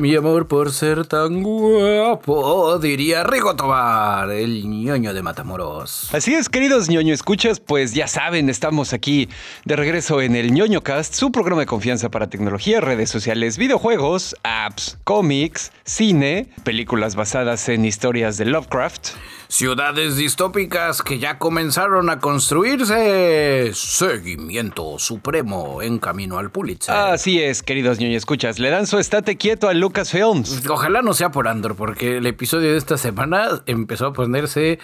Mi 0.00 0.14
amor, 0.14 0.46
por 0.46 0.72
ser 0.72 1.06
tan 1.06 1.42
guapo, 1.42 2.78
diría 2.78 3.24
Rigo 3.24 3.56
Tobar, 3.56 4.30
el 4.30 4.68
ñoño 4.68 5.12
de 5.12 5.22
Matamoros. 5.22 6.08
Así 6.14 6.34
es, 6.34 6.48
queridos 6.48 6.88
ñoño 6.88 7.12
escuchas, 7.12 7.58
pues 7.58 7.94
ya 7.94 8.06
saben, 8.06 8.48
estamos 8.48 8.92
aquí 8.92 9.28
de 9.64 9.74
regreso 9.74 10.20
en 10.20 10.36
el 10.36 10.52
ñoño 10.52 10.82
cast, 10.82 11.14
su 11.14 11.32
programa 11.32 11.62
de 11.62 11.66
confianza 11.66 12.10
para 12.10 12.28
tecnología, 12.28 12.80
redes 12.80 13.10
sociales, 13.10 13.58
videojuegos, 13.58 14.36
apps, 14.44 14.98
cómics, 15.02 15.72
cine, 15.84 16.48
películas 16.62 17.16
basadas 17.16 17.68
en 17.68 17.84
historias 17.84 18.38
de 18.38 18.44
Lovecraft. 18.44 19.10
Ciudades 19.50 20.16
distópicas 20.16 21.00
que 21.00 21.18
ya 21.18 21.38
comenzaron 21.38 22.10
a 22.10 22.18
construirse. 22.18 23.70
Seguimiento 23.72 24.98
supremo 24.98 25.80
en 25.80 25.98
camino 25.98 26.36
al 26.38 26.50
Pulitzer. 26.50 26.94
Así 26.94 27.42
es, 27.42 27.62
queridos 27.62 27.98
ñoño 27.98 28.16
escuchas. 28.16 28.58
Le 28.58 28.68
dan 28.68 28.86
su 28.86 28.98
estate 28.98 29.38
quieto 29.38 29.68
a 29.68 29.72
Lucasfilms. 29.72 30.68
Ojalá 30.68 31.00
no 31.00 31.14
sea 31.14 31.30
por 31.30 31.48
Andor, 31.48 31.76
porque 31.76 32.18
el 32.18 32.26
episodio 32.26 32.72
de 32.72 32.76
esta 32.76 32.98
semana 32.98 33.62
empezó 33.64 34.08
a 34.08 34.12
ponerse 34.12 34.80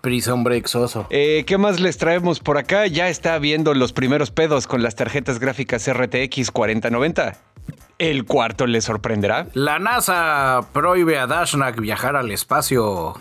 Prison 0.00 0.44
Break 0.44 0.66
soso. 0.66 1.06
Eh, 1.10 1.44
¿Qué 1.46 1.58
más 1.58 1.78
les 1.78 1.98
traemos 1.98 2.40
por 2.40 2.56
acá? 2.56 2.86
Ya 2.86 3.10
está 3.10 3.38
viendo 3.38 3.74
los 3.74 3.92
primeros 3.92 4.30
pedos 4.30 4.66
con 4.66 4.82
las 4.82 4.96
tarjetas 4.96 5.38
gráficas 5.38 5.86
RTX 5.92 6.50
4090. 6.50 7.49
¿El 8.00 8.24
cuarto 8.24 8.66
le 8.66 8.80
sorprenderá? 8.80 9.48
La 9.52 9.78
NASA 9.78 10.66
prohíbe 10.72 11.18
a 11.18 11.26
Dashnak 11.26 11.78
viajar 11.78 12.16
al 12.16 12.30
espacio. 12.30 13.12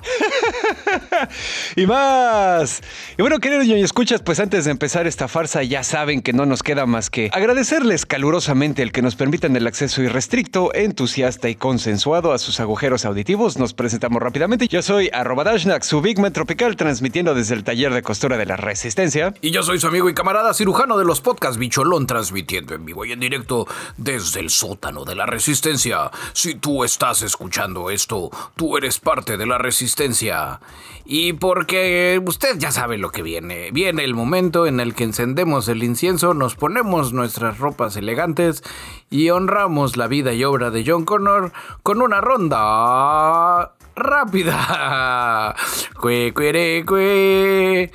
y 1.76 1.86
más. 1.86 2.82
Y 3.18 3.22
bueno, 3.22 3.40
queridos 3.40 3.66
y 3.66 3.74
escuchas, 3.74 4.22
pues 4.22 4.40
antes 4.40 4.64
de 4.64 4.72
empezar 4.72 5.06
esta 5.06 5.28
farsa, 5.28 5.64
ya 5.64 5.84
saben 5.84 6.22
que 6.22 6.32
no 6.32 6.46
nos 6.46 6.64
queda 6.64 6.86
más 6.86 7.10
que 7.10 7.30
agradecerles 7.34 8.06
calurosamente 8.06 8.82
el 8.82 8.94
que 8.94 9.02
nos 9.02 9.18
permitan 9.18 9.54
el 9.58 9.68
acceso 9.68 10.02
irrestricto, 10.02 10.74
entusiasta 10.74 11.50
y 11.50 11.56
consensuado 11.56 12.32
a 12.32 12.38
sus 12.38 12.62
agujeros 12.62 13.04
auditivos. 13.04 13.58
Nos 13.58 13.74
presentamos 13.74 14.22
rápidamente. 14.22 14.70
Yo 14.70 14.82
soy 14.82 15.10
arroba 15.12 15.44
Dashnak, 15.44 15.84
su 15.84 16.00
Bigman 16.00 16.32
Tropical, 16.32 16.78
transmitiendo 16.78 17.36
desde 17.36 17.56
el 17.56 17.66
taller 17.66 17.94
de 17.94 18.02
costura 18.02 18.38
de 18.38 18.46
la 18.46 18.56
Resistencia. 18.56 19.34
Y 19.42 19.52
yo 19.52 19.62
soy 19.62 19.78
su 19.82 19.88
amigo 19.88 20.10
y 20.10 20.14
camarada 20.14 20.54
cirujano 20.54 20.98
de 20.98 21.04
los 21.04 21.20
podcasts 21.20 21.58
Bicholón, 21.58 22.08
transmitiendo 22.08 22.76
en 22.76 22.86
vivo 22.86 23.04
y 23.04 23.12
en 23.12 23.20
directo 23.20 23.68
desde 23.98 24.40
el 24.40 24.50
de 24.78 25.16
la 25.16 25.26
Resistencia. 25.26 26.12
Si 26.34 26.54
tú 26.54 26.84
estás 26.84 27.24
escuchando 27.24 27.90
esto, 27.90 28.30
tú 28.56 28.78
eres 28.78 29.00
parte 29.00 29.36
de 29.36 29.48
la 29.48 29.58
Resistencia. 29.58 30.60
Y 31.06 31.34
porque 31.34 32.22
usted 32.24 32.60
ya 32.60 32.72
sabe 32.72 33.00
lo 33.00 33.10
que 33.10 33.24
viene. 33.24 33.72
Viene 33.72 34.04
el 34.04 34.14
momento 34.14 34.68
en 34.68 34.80
el 34.80 34.94
que 34.94 35.06
encendemos 35.06 35.68
el 35.68 35.82
incienso, 35.84 36.36
nos 36.36 36.56
ponemos 36.56 37.14
nuestras 37.14 37.58
ropas 37.58 37.96
elegantes 37.96 38.64
y 39.10 39.32
honramos 39.32 39.98
la 39.98 40.08
vida 40.08 40.34
y 40.34 40.44
obra 40.44 40.70
de 40.70 40.84
John 40.86 41.06
Connor 41.06 41.52
con 41.82 42.02
una 42.04 42.22
ronda 42.22 43.74
rápida. 43.96 45.56
Cue, 46.00 46.32
cue, 46.34 47.92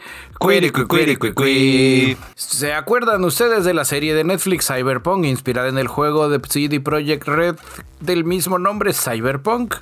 ¿Se 2.34 2.72
acuerdan 2.74 3.24
ustedes 3.24 3.64
de 3.64 3.74
la 3.74 3.84
serie 3.84 4.14
de 4.14 4.24
Netflix 4.24 4.66
Cyberpunk 4.66 5.24
inspirada 5.24 5.68
en 5.68 5.78
el 5.78 5.88
juego 5.88 6.28
de 6.28 6.40
CD 6.46 6.80
Projekt 6.80 7.26
Red 7.28 7.56
del 8.00 8.24
mismo 8.24 8.58
nombre, 8.58 8.92
Cyberpunk? 8.92 9.76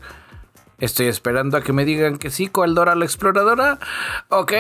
Estoy 0.78 1.06
esperando 1.06 1.56
a 1.56 1.62
que 1.62 1.72
me 1.72 1.84
digan 1.84 2.18
que 2.18 2.30
sí, 2.30 2.50
Dora 2.52 2.96
la 2.96 3.04
exploradora. 3.04 3.78
Ok, 4.30 4.52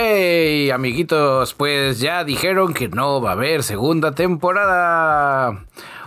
amiguitos, 0.72 1.54
pues 1.54 1.98
ya 1.98 2.22
dijeron 2.22 2.74
que 2.74 2.88
no 2.88 3.20
va 3.20 3.30
a 3.30 3.32
haber 3.32 3.64
segunda 3.64 4.12
temporada. 4.12 5.64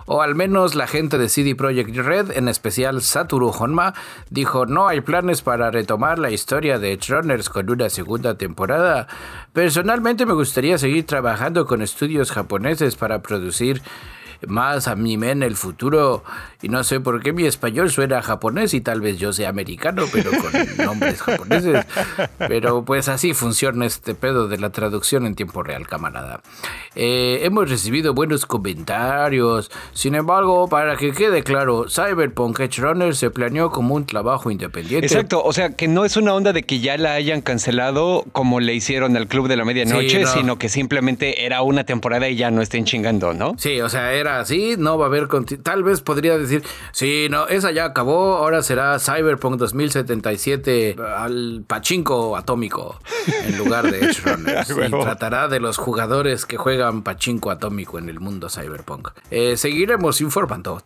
O 0.07 0.21
al 0.21 0.35
menos 0.35 0.75
la 0.75 0.85
gente 0.85 1.17
de 1.17 1.29
CD 1.29 1.55
Projekt 1.55 1.95
Red, 1.95 2.31
en 2.31 2.47
especial 2.47 3.01
Satoru 3.01 3.49
Honma, 3.49 3.95
dijo 4.29 4.67
no 4.67 4.87
hay 4.87 5.01
planes 5.01 5.41
para 5.41 5.71
retomar 5.71 6.19
la 6.19 6.29
historia 6.29 6.77
de 6.77 6.95
Troners 6.97 7.49
con 7.49 7.69
una 7.69 7.89
segunda 7.89 8.37
temporada. 8.37 9.07
Personalmente 9.51 10.27
me 10.27 10.33
gustaría 10.33 10.77
seguir 10.77 11.07
trabajando 11.07 11.65
con 11.65 11.81
estudios 11.81 12.31
japoneses 12.31 12.95
para 12.95 13.23
producir 13.23 13.81
más 14.47 14.87
a 14.87 14.95
mí 14.95 15.15
en 15.15 15.43
el 15.43 15.55
futuro. 15.55 16.23
Y 16.61 16.69
no 16.69 16.83
sé 16.83 16.99
por 16.99 17.21
qué 17.21 17.31
mi 17.31 17.45
español 17.45 17.91
suena 17.91 18.21
japonés 18.21 18.73
y 18.73 18.81
tal 18.81 19.01
vez 19.01 19.17
yo 19.17 19.33
sea 19.33 19.49
americano, 19.49 20.05
pero 20.11 20.31
con 20.31 20.51
nombres 20.85 21.21
japoneses. 21.21 21.85
Pero 22.37 22.83
pues 22.83 23.07
así 23.07 23.33
funciona 23.33 23.85
este 23.85 24.15
pedo 24.15 24.47
de 24.47 24.57
la 24.57 24.71
traducción 24.71 25.25
en 25.25 25.35
tiempo 25.35 25.63
real, 25.63 25.87
camarada. 25.87 26.41
Eh, 26.95 27.39
hemos 27.43 27.69
recibido 27.69 28.13
buenos 28.13 28.45
comentarios. 28.45 29.71
Sin 29.93 30.15
embargo, 30.15 30.67
para 30.67 30.95
que 30.97 31.11
quede 31.11 31.43
claro, 31.43 31.85
Cyberpunk 31.89 32.59
Edge 32.59 32.81
Runner 32.81 33.15
se 33.15 33.29
planeó 33.29 33.71
como 33.71 33.95
un 33.95 34.05
trabajo 34.05 34.51
independiente. 34.51 35.05
Exacto, 35.05 35.43
o 35.43 35.53
sea 35.53 35.75
que 35.75 35.87
no 35.87 36.05
es 36.05 36.17
una 36.17 36.33
onda 36.33 36.53
de 36.53 36.63
que 36.63 36.79
ya 36.79 36.97
la 36.97 37.13
hayan 37.13 37.41
cancelado 37.41 38.25
como 38.31 38.59
le 38.59 38.73
hicieron 38.73 39.15
al 39.17 39.27
Club 39.27 39.47
de 39.47 39.55
la 39.55 39.65
Medianoche, 39.65 40.25
sino 40.25 40.57
que 40.57 40.69
simplemente 40.69 41.45
era 41.45 41.61
una 41.61 41.83
temporada 41.83 42.27
y 42.29 42.35
ya 42.35 42.51
no 42.51 42.61
estén 42.61 42.85
chingando, 42.85 43.33
¿no? 43.33 43.55
Sí, 43.57 43.79
o 43.81 43.89
sea, 43.89 44.13
era 44.13 44.24
así, 44.27 44.75
no 44.77 44.97
va 44.97 45.05
a 45.05 45.07
haber... 45.07 45.27
Tal 45.63 45.83
vez 45.83 46.01
podría 46.01 46.37
decir, 46.37 46.63
sí, 46.91 47.27
no, 47.29 47.47
esa 47.47 47.71
ya 47.71 47.85
acabó, 47.85 48.37
ahora 48.37 48.61
será 48.63 48.99
Cyberpunk 48.99 49.57
2077 49.57 50.95
al 51.17 51.63
pachinko 51.67 52.37
atómico 52.37 52.99
en 53.45 53.57
lugar 53.57 53.89
de 53.89 53.99
Edge 53.99 54.21
Runners. 54.25 54.69
y 54.69 54.89
tratará 54.91 55.47
de 55.47 55.59
los 55.59 55.77
jugadores 55.77 56.45
que 56.45 56.57
juegan 56.57 57.03
pachinko 57.03 57.51
atómico 57.51 57.99
en 57.99 58.09
el 58.09 58.19
mundo 58.19 58.49
Cyberpunk. 58.49 59.09
Eh, 59.31 59.57
seguiremos 59.57 60.21
informando. 60.21 60.83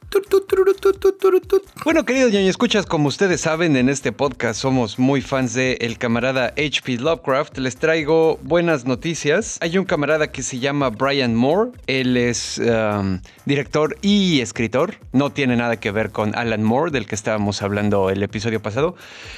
Bueno, 1.83 2.05
queridos 2.05 2.31
ñoño 2.31 2.49
escuchas, 2.49 2.85
como 2.85 3.07
ustedes 3.07 3.41
saben, 3.41 3.75
en 3.75 3.89
este 3.89 4.11
podcast 4.11 4.59
somos 4.59 4.99
muy 4.99 5.21
fans 5.21 5.53
de 5.53 5.73
el 5.81 5.97
camarada 5.97 6.47
H.P. 6.57 6.97
Lovecraft. 6.97 7.57
Les 7.57 7.77
traigo 7.77 8.39
buenas 8.43 8.85
noticias. 8.85 9.57
Hay 9.61 9.77
un 9.77 9.85
camarada 9.85 10.31
que 10.31 10.43
se 10.43 10.59
llama 10.59 10.89
Brian 10.89 11.35
Moore. 11.35 11.71
Él 11.87 12.17
es 12.17 12.59
um, 12.59 13.19
director 13.45 13.97
y 14.01 14.41
escritor. 14.41 14.95
No 15.11 15.31
tiene 15.31 15.55
nada 15.55 15.77
que 15.77 15.91
ver 15.91 16.11
con 16.11 16.35
Alan 16.35 16.63
Moore, 16.63 16.91
del 16.91 17.05
que 17.05 17.15
estábamos 17.15 17.61
hablando 17.61 18.09
el 18.09 18.21
episodio 18.23 18.61
pasado. 18.61 18.95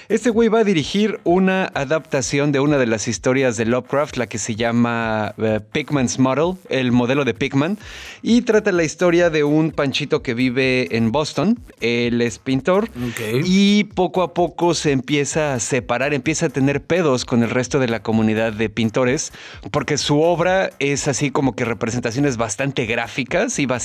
Este 0.10 0.30
güey 0.30 0.50
va 0.50 0.60
a 0.60 0.64
dirigir 0.64 1.20
una 1.24 1.72
adaptación 1.74 2.52
de 2.52 2.60
una 2.60 2.78
de 2.78 2.88
las 2.88 3.08
historias 3.08 3.58
de 3.58 3.66
Lovecraft, 3.66 4.18
la 4.18 4.28
que 4.28 4.38
se 4.38 4.56
llama 4.56 5.34
uh, 5.38 5.60
Pigman's 5.72 6.20
Model, 6.20 6.58
el 6.70 6.92
modelo 6.92 7.26
de 7.26 7.34
Pigman, 7.34 7.78
y 8.22 8.42
trata 8.42 8.72
la 8.72 8.84
historia 8.84 9.30
de 9.30 9.44
un 9.44 9.72
panchito 9.72 10.22
que 10.22 10.34
vive 10.34 10.96
en 10.96 11.12
Boston. 11.12 11.60
Él 11.80 12.22
es 12.22 12.40
pintor 12.40 12.90
y 13.46 13.86
poco 13.86 14.24
a 14.24 14.34
poco 14.34 14.74
se 14.74 14.92
empieza 14.92 15.54
a 15.54 15.60
separar, 15.60 16.14
empieza 16.14 16.48
a 16.48 16.50
tener 16.50 16.82
pedos 16.82 17.26
con 17.26 17.44
el 17.44 17.50
resto 17.50 17.80
de 17.80 17.88
la 17.88 18.02
comunidad 18.02 18.54
de 18.54 18.70
pintores, 18.70 19.32
porque 19.72 19.98
su 19.98 20.22
obra 20.22 20.72
es 20.80 21.08
así 21.08 21.32
como 21.32 21.56
que 21.56 21.66
representaciones 21.66 22.38
bastante 22.38 22.86
gráficas 22.86 23.60
y 23.60 23.66
bastante 23.66 23.81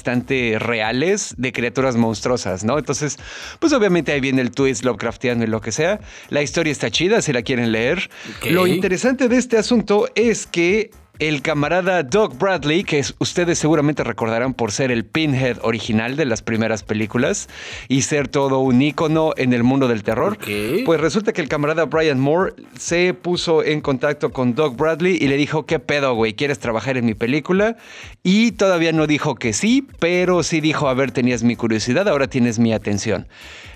reales 0.59 1.34
de 1.39 1.53
criaturas 1.53 1.97
monstruosas, 1.97 2.65
¿no? 2.65 2.79
Entonces, 2.79 3.19
pues 3.59 3.73
obviamente 3.73 4.12
ahí 4.12 4.21
viene 4.21 4.43
el 4.43 4.51
twist 4.51 4.84
Lovecraftiano 4.84 5.45
y 5.45 5.47
lo 5.47 5.61
que 5.61 5.73
sea. 5.73 6.01
La 6.29 6.43
historia 6.43 6.73
está 6.73 6.91
chida 6.91 7.23
si 7.23 7.33
la 7.33 7.43
quieren 7.43 7.73
leer. 7.73 8.11
Lo 8.51 8.67
interesante 8.67 9.29
de 9.29 9.37
este 9.37 9.59
asunto 9.59 10.09
es 10.15 10.47
que 10.47 10.91
el 11.18 11.42
camarada 11.42 12.03
Doug 12.03 12.39
Bradley, 12.39 12.84
que 12.84 13.03
ustedes 13.18 13.59
seguramente 13.59 14.04
recordarán 14.04 14.54
por 14.54 14.72
ser 14.72 14.91
el 14.91 15.04
Pinhead 15.04 15.59
original 15.63 16.16
de 16.16 16.27
las 16.27 16.42
primeras 16.42 16.83
películas 16.83 17.48
y 17.89 18.03
ser 18.03 18.28
todo 18.28 18.59
un 18.59 18.83
ícono 18.83 19.33
en 19.36 19.53
el 19.53 19.63
mundo 19.63 19.89
del 19.89 20.03
terror, 20.03 20.39
pues 20.84 21.01
resulta 21.01 21.33
que 21.33 21.41
el 21.41 21.48
camarada 21.48 21.84
Brian 21.84 22.21
Moore 22.21 22.54
se 22.78 23.15
puso 23.15 23.65
en 23.65 23.80
contacto 23.80 24.30
con 24.30 24.54
Doug 24.54 24.77
Bradley 24.77 25.16
y 25.21 25.28
le 25.28 25.36
dijo, 25.36 25.66
¿qué 25.66 25.78
pedo, 25.78 26.15
güey? 26.15 26.34
¿Quieres 26.34 26.59
trabajar 26.59 26.97
en 26.97 27.07
mi 27.07 27.15
película? 27.15 27.77
Y 28.22 28.53
todavía 28.53 28.92
no 28.92 29.07
dijo 29.07 29.36
que 29.36 29.53
sí, 29.53 29.86
pero 29.98 30.42
sí 30.42 30.60
dijo, 30.60 30.89
a 30.89 30.95
ver, 30.95 31.13
tenías 31.13 31.42
mi 31.42 31.57
curiosidad, 31.57 32.09
ahora 32.09 32.28
tienes 32.28 32.59
mi 32.59 32.72
atención. 32.72 33.27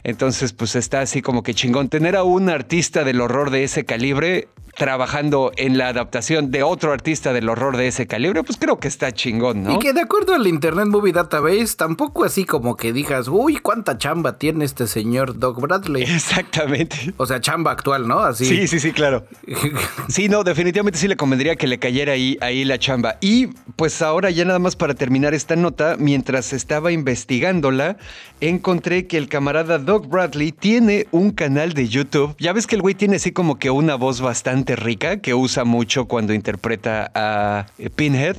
Entonces, 0.02 0.52
pues 0.52 0.76
está 0.76 1.00
así 1.00 1.22
como 1.22 1.42
que 1.42 1.54
chingón. 1.54 1.88
Tener 1.88 2.16
a 2.16 2.22
un 2.22 2.48
artista 2.48 3.04
del 3.04 3.20
horror 3.20 3.50
de 3.50 3.64
ese 3.64 3.84
calibre 3.84 4.48
trabajando 4.76 5.52
en 5.56 5.78
la 5.78 5.88
adaptación 5.88 6.50
de 6.50 6.62
otro 6.62 6.92
artista 6.92 7.32
del 7.32 7.48
horror 7.48 7.76
de 7.76 7.88
ese 7.88 8.06
calibre, 8.06 8.42
pues 8.42 8.58
creo 8.58 8.78
que 8.78 8.88
está 8.88 9.12
chingón, 9.12 9.62
¿no? 9.62 9.74
Y 9.74 9.78
que 9.78 9.92
de 9.92 10.00
acuerdo 10.00 10.34
al 10.34 10.46
Internet 10.46 10.86
Movie 10.86 11.12
Database, 11.12 11.76
tampoco 11.76 12.24
así 12.24 12.44
como 12.44 12.76
que 12.76 12.92
digas, 12.92 13.28
uy, 13.28 13.56
cuánta 13.56 13.98
chamba 13.98 14.38
tiene 14.38 14.64
este 14.64 14.86
señor 14.86 15.38
Doug 15.38 15.60
Bradley. 15.60 16.04
Exactamente. 16.04 17.12
O 17.16 17.26
sea, 17.26 17.40
chamba 17.40 17.72
actual, 17.72 18.06
¿no? 18.08 18.20
Así. 18.20 18.46
Sí, 18.46 18.66
sí, 18.68 18.80
sí, 18.80 18.92
claro. 18.92 19.26
sí, 20.08 20.28
no, 20.28 20.44
definitivamente 20.44 20.98
sí 20.98 21.08
le 21.08 21.16
convendría 21.16 21.56
que 21.56 21.66
le 21.66 21.78
cayera 21.78 22.12
ahí, 22.12 22.38
ahí 22.40 22.64
la 22.64 22.78
chamba. 22.78 23.16
Y 23.20 23.48
pues 23.76 24.00
ahora 24.02 24.30
ya 24.30 24.44
nada 24.44 24.58
más 24.58 24.76
para 24.76 24.94
terminar 24.94 25.34
esta 25.34 25.56
nota, 25.56 25.96
mientras 25.98 26.52
estaba 26.52 26.92
investigándola, 26.92 27.98
encontré 28.40 29.06
que 29.06 29.18
el 29.18 29.28
camarada 29.28 29.78
Doug 29.90 30.06
Bradley 30.06 30.52
tiene 30.52 31.08
un 31.10 31.32
canal 31.32 31.72
de 31.72 31.88
YouTube. 31.88 32.36
Ya 32.38 32.52
ves 32.52 32.68
que 32.68 32.76
el 32.76 32.82
güey 32.82 32.94
tiene 32.94 33.16
así 33.16 33.32
como 33.32 33.58
que 33.58 33.70
una 33.70 33.96
voz 33.96 34.20
bastante 34.20 34.40
bastante 34.40 34.74
rica 34.74 35.20
que 35.20 35.34
usa 35.34 35.64
mucho 35.64 36.06
cuando 36.06 36.32
interpreta 36.32 37.10
a 37.14 37.66
eh, 37.78 37.90
Pinhead. 37.90 38.36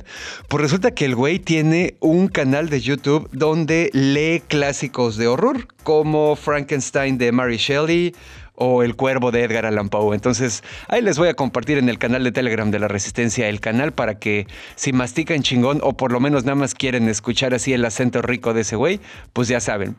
Pues 0.48 0.62
resulta 0.62 0.90
que 0.90 1.04
el 1.04 1.14
güey 1.14 1.38
tiene 1.38 1.94
un 2.00 2.28
canal 2.28 2.68
de 2.70 2.80
YouTube 2.80 3.28
donde 3.30 3.90
lee 3.92 4.42
clásicos 4.48 5.16
de 5.16 5.28
horror, 5.28 5.68
como 5.84 6.34
Frankenstein 6.34 7.18
de 7.18 7.30
Mary 7.30 7.56
Shelley 7.56 8.14
o 8.54 8.82
El 8.82 8.96
Cuervo 8.96 9.30
de 9.30 9.44
Edgar 9.44 9.66
Allan 9.66 9.88
Poe. 9.88 10.14
Entonces, 10.14 10.62
ahí 10.88 11.02
les 11.02 11.18
voy 11.18 11.28
a 11.28 11.34
compartir 11.34 11.78
en 11.78 11.88
el 11.88 11.98
canal 11.98 12.22
de 12.24 12.32
Telegram 12.32 12.70
de 12.70 12.78
la 12.78 12.88
Resistencia 12.88 13.48
el 13.48 13.60
canal 13.60 13.92
para 13.92 14.18
que 14.18 14.46
si 14.76 14.92
mastican 14.92 15.42
chingón 15.42 15.80
o 15.82 15.94
por 15.94 16.12
lo 16.12 16.20
menos 16.20 16.44
nada 16.44 16.56
más 16.56 16.74
quieren 16.74 17.08
escuchar 17.08 17.54
así 17.54 17.72
el 17.72 17.84
acento 17.84 18.22
rico 18.22 18.54
de 18.54 18.62
ese 18.62 18.76
güey, 18.76 19.00
pues 19.32 19.48
ya 19.48 19.60
saben. 19.60 19.96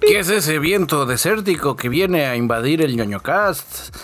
¿Qué 0.00 0.18
es 0.18 0.28
ese 0.28 0.58
viento 0.58 1.06
desértico 1.06 1.76
que 1.76 1.88
viene 1.88 2.26
a 2.26 2.36
invadir 2.36 2.82
el 2.82 2.96
ñoñocast? 2.96 3.96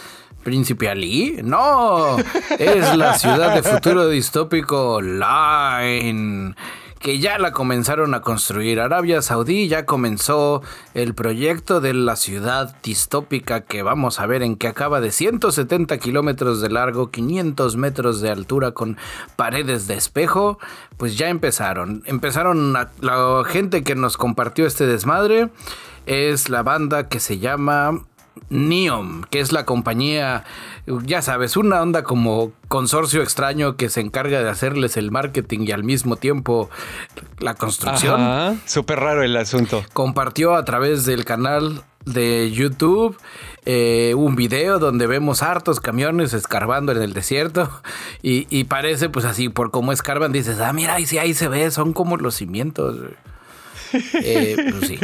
¿Príncipe 0.42 0.88
Ali? 0.88 1.38
No, 1.44 2.16
es 2.58 2.96
la 2.96 3.16
ciudad 3.16 3.54
de 3.54 3.62
futuro 3.62 4.08
distópico 4.08 5.00
Line 5.00 6.54
que 7.02 7.18
ya 7.18 7.36
la 7.38 7.52
comenzaron 7.52 8.14
a 8.14 8.20
construir. 8.20 8.80
Arabia 8.80 9.20
Saudí 9.22 9.66
ya 9.66 9.84
comenzó 9.84 10.62
el 10.94 11.14
proyecto 11.14 11.80
de 11.80 11.94
la 11.94 12.14
ciudad 12.14 12.76
distópica 12.82 13.62
que 13.62 13.82
vamos 13.82 14.20
a 14.20 14.26
ver 14.26 14.42
en 14.42 14.54
que 14.54 14.68
acaba 14.68 15.00
de 15.00 15.10
170 15.10 15.98
kilómetros 15.98 16.60
de 16.60 16.70
largo, 16.70 17.10
500 17.10 17.76
metros 17.76 18.20
de 18.20 18.30
altura 18.30 18.70
con 18.70 18.96
paredes 19.34 19.88
de 19.88 19.94
espejo. 19.94 20.60
Pues 20.96 21.18
ya 21.18 21.28
empezaron. 21.28 22.04
Empezaron 22.06 22.72
la 22.72 23.42
gente 23.46 23.82
que 23.82 23.96
nos 23.96 24.16
compartió 24.16 24.64
este 24.64 24.86
desmadre. 24.86 25.50
Es 26.06 26.48
la 26.48 26.62
banda 26.62 27.08
que 27.08 27.18
se 27.18 27.38
llama 27.38 28.04
Neom, 28.50 29.22
que 29.24 29.40
es 29.40 29.52
la 29.52 29.64
compañía, 29.64 30.44
ya 31.04 31.22
sabes, 31.22 31.56
una 31.56 31.80
onda 31.80 32.02
como 32.02 32.52
consorcio 32.68 33.22
extraño 33.22 33.76
que 33.76 33.88
se 33.88 34.00
encarga 34.00 34.42
de 34.42 34.48
hacerles 34.48 34.96
el 34.96 35.10
marketing 35.10 35.60
y 35.60 35.72
al 35.72 35.84
mismo 35.84 36.16
tiempo 36.16 36.68
la 37.38 37.54
construcción. 37.54 38.60
Súper 38.66 39.00
raro 39.00 39.22
el 39.22 39.36
asunto. 39.36 39.84
Compartió 39.92 40.54
a 40.54 40.64
través 40.64 41.04
del 41.06 41.24
canal 41.24 41.82
de 42.04 42.50
YouTube 42.50 43.16
eh, 43.64 44.14
un 44.16 44.34
video 44.34 44.78
donde 44.78 45.06
vemos 45.06 45.42
hartos 45.42 45.78
camiones 45.78 46.32
escarbando 46.32 46.90
en 46.92 47.00
el 47.00 47.12
desierto 47.12 47.70
y, 48.22 48.64
parece 48.64 49.08
pues 49.08 49.24
así 49.24 49.48
por 49.48 49.70
cómo 49.70 49.92
escarban 49.92 50.32
dices, 50.32 50.58
ah 50.60 50.72
mira 50.72 50.94
ahí 50.94 51.06
sí 51.06 51.18
ahí 51.18 51.34
se 51.34 51.48
ve, 51.48 51.70
son 51.70 51.92
como 51.92 52.16
los 52.16 52.34
cimientos. 52.34 52.96
Eh, 54.14 54.56
pues 54.70 54.88
sí. 54.88 54.98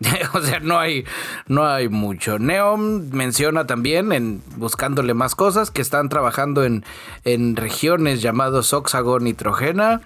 o 0.34 0.40
sea, 0.40 0.60
no 0.60 0.78
hay, 0.78 1.04
no 1.46 1.66
hay 1.66 1.88
mucho. 1.88 2.38
Neom 2.38 3.10
menciona 3.10 3.66
también, 3.66 4.12
en 4.12 4.42
buscándole 4.56 5.14
más 5.14 5.34
cosas, 5.34 5.70
que 5.70 5.82
están 5.82 6.08
trabajando 6.08 6.64
en, 6.64 6.84
en 7.24 7.56
regiones 7.56 8.22
llamados 8.22 8.72
Oxagon 8.72 9.26
y 9.26 9.34
Trojena, 9.34 10.02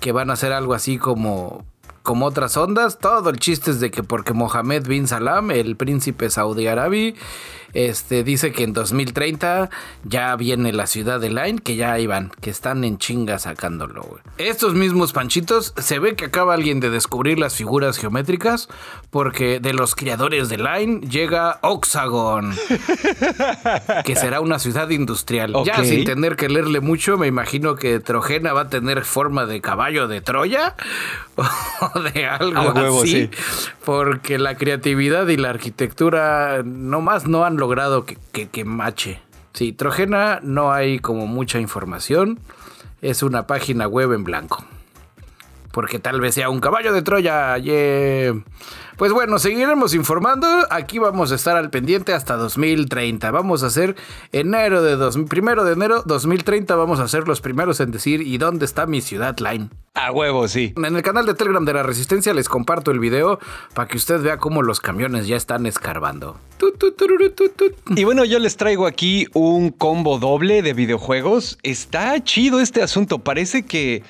que 0.00 0.12
van 0.12 0.30
a 0.30 0.34
hacer 0.34 0.52
algo 0.52 0.74
así 0.74 0.98
como 0.98 1.64
como 2.02 2.26
otras 2.26 2.56
ondas. 2.58 2.98
Todo 2.98 3.30
el 3.30 3.38
chiste 3.38 3.70
es 3.70 3.80
de 3.80 3.90
que 3.90 4.02
porque 4.02 4.34
Mohammed 4.34 4.86
bin 4.86 5.08
Salam, 5.08 5.50
el 5.50 5.74
príncipe 5.74 6.28
saudí 6.28 6.66
árabe, 6.66 7.14
este, 7.74 8.22
dice 8.22 8.52
que 8.52 8.62
en 8.62 8.72
2030 8.72 9.68
ya 10.04 10.34
viene 10.36 10.72
la 10.72 10.86
ciudad 10.86 11.20
de 11.20 11.30
Line, 11.30 11.58
que 11.58 11.74
ya 11.74 11.98
iban, 11.98 12.30
que 12.40 12.50
están 12.50 12.84
en 12.84 12.98
chinga 12.98 13.38
sacándolo. 13.40 14.20
Estos 14.38 14.74
mismos 14.74 15.12
panchitos, 15.12 15.74
se 15.76 15.98
ve 15.98 16.14
que 16.14 16.26
acaba 16.26 16.54
alguien 16.54 16.78
de 16.78 16.88
descubrir 16.90 17.38
las 17.38 17.54
figuras 17.56 17.98
geométricas, 17.98 18.68
porque 19.10 19.58
de 19.58 19.72
los 19.72 19.96
creadores 19.96 20.48
de 20.48 20.58
Line 20.58 21.00
llega 21.00 21.58
Oxagon, 21.62 22.54
que 24.04 24.16
será 24.16 24.40
una 24.40 24.60
ciudad 24.60 24.88
industrial. 24.90 25.54
Ya 25.64 25.84
sin 25.84 26.04
tener 26.04 26.36
que 26.36 26.48
leerle 26.48 26.80
mucho, 26.80 27.18
me 27.18 27.26
imagino 27.26 27.74
que 27.74 27.98
Trojena 27.98 28.52
va 28.52 28.62
a 28.62 28.68
tener 28.68 29.04
forma 29.04 29.46
de 29.46 29.60
caballo 29.60 30.06
de 30.06 30.20
Troya 30.20 30.76
o 31.36 32.00
de 32.00 32.26
algo 32.26 33.00
así, 33.02 33.30
porque 33.84 34.38
la 34.38 34.56
creatividad 34.56 35.26
y 35.26 35.36
la 35.36 35.50
arquitectura 35.50 36.62
nomás 36.64 37.26
no 37.26 37.44
han 37.44 37.56
logrado 37.56 37.63
que, 38.04 38.48
que, 38.48 38.64
mache. 38.64 39.20
Sí, 39.52 39.72
Trojena 39.72 40.40
no 40.42 40.72
hay 40.72 40.98
como 40.98 41.26
mucha 41.26 41.60
información. 41.60 42.38
Es 43.02 43.22
una 43.22 43.46
página 43.46 43.86
web 43.86 44.12
en 44.12 44.24
blanco. 44.24 44.64
Porque 45.74 45.98
tal 45.98 46.20
vez 46.20 46.36
sea 46.36 46.50
un 46.50 46.60
caballo 46.60 46.92
de 46.92 47.02
Troya. 47.02 47.56
Pues 48.96 49.12
bueno, 49.12 49.40
seguiremos 49.40 49.92
informando. 49.92 50.46
Aquí 50.70 51.00
vamos 51.00 51.32
a 51.32 51.34
estar 51.34 51.56
al 51.56 51.70
pendiente 51.70 52.14
hasta 52.14 52.36
2030. 52.36 53.28
Vamos 53.32 53.64
a 53.64 53.66
hacer 53.66 53.96
enero 54.30 54.82
de 54.82 54.94
dos, 54.94 55.18
primero 55.28 55.64
de 55.64 55.72
enero 55.72 56.04
2030. 56.06 56.76
Vamos 56.76 57.00
a 57.00 57.08
ser 57.08 57.26
los 57.26 57.40
primeros 57.40 57.80
en 57.80 57.90
decir 57.90 58.22
¿y 58.22 58.38
dónde 58.38 58.64
está 58.64 58.86
mi 58.86 59.00
ciudad 59.00 59.36
line? 59.40 59.68
A 59.94 60.12
huevo, 60.12 60.46
sí. 60.46 60.72
En 60.76 60.94
el 60.94 61.02
canal 61.02 61.26
de 61.26 61.34
Telegram 61.34 61.64
de 61.64 61.72
la 61.72 61.82
Resistencia 61.82 62.32
les 62.34 62.48
comparto 62.48 62.92
el 62.92 63.00
video 63.00 63.40
para 63.74 63.88
que 63.88 63.96
usted 63.96 64.22
vea 64.22 64.38
cómo 64.38 64.62
los 64.62 64.80
camiones 64.80 65.26
ya 65.26 65.36
están 65.36 65.66
escarbando. 65.66 66.38
Y 67.96 68.04
bueno, 68.04 68.24
yo 68.24 68.38
les 68.38 68.56
traigo 68.56 68.86
aquí 68.86 69.26
un 69.34 69.70
combo 69.70 70.20
doble 70.20 70.62
de 70.62 70.72
videojuegos. 70.72 71.58
Está 71.64 72.22
chido 72.22 72.60
este 72.60 72.80
asunto. 72.80 73.18
Parece 73.18 73.66
que 73.66 74.04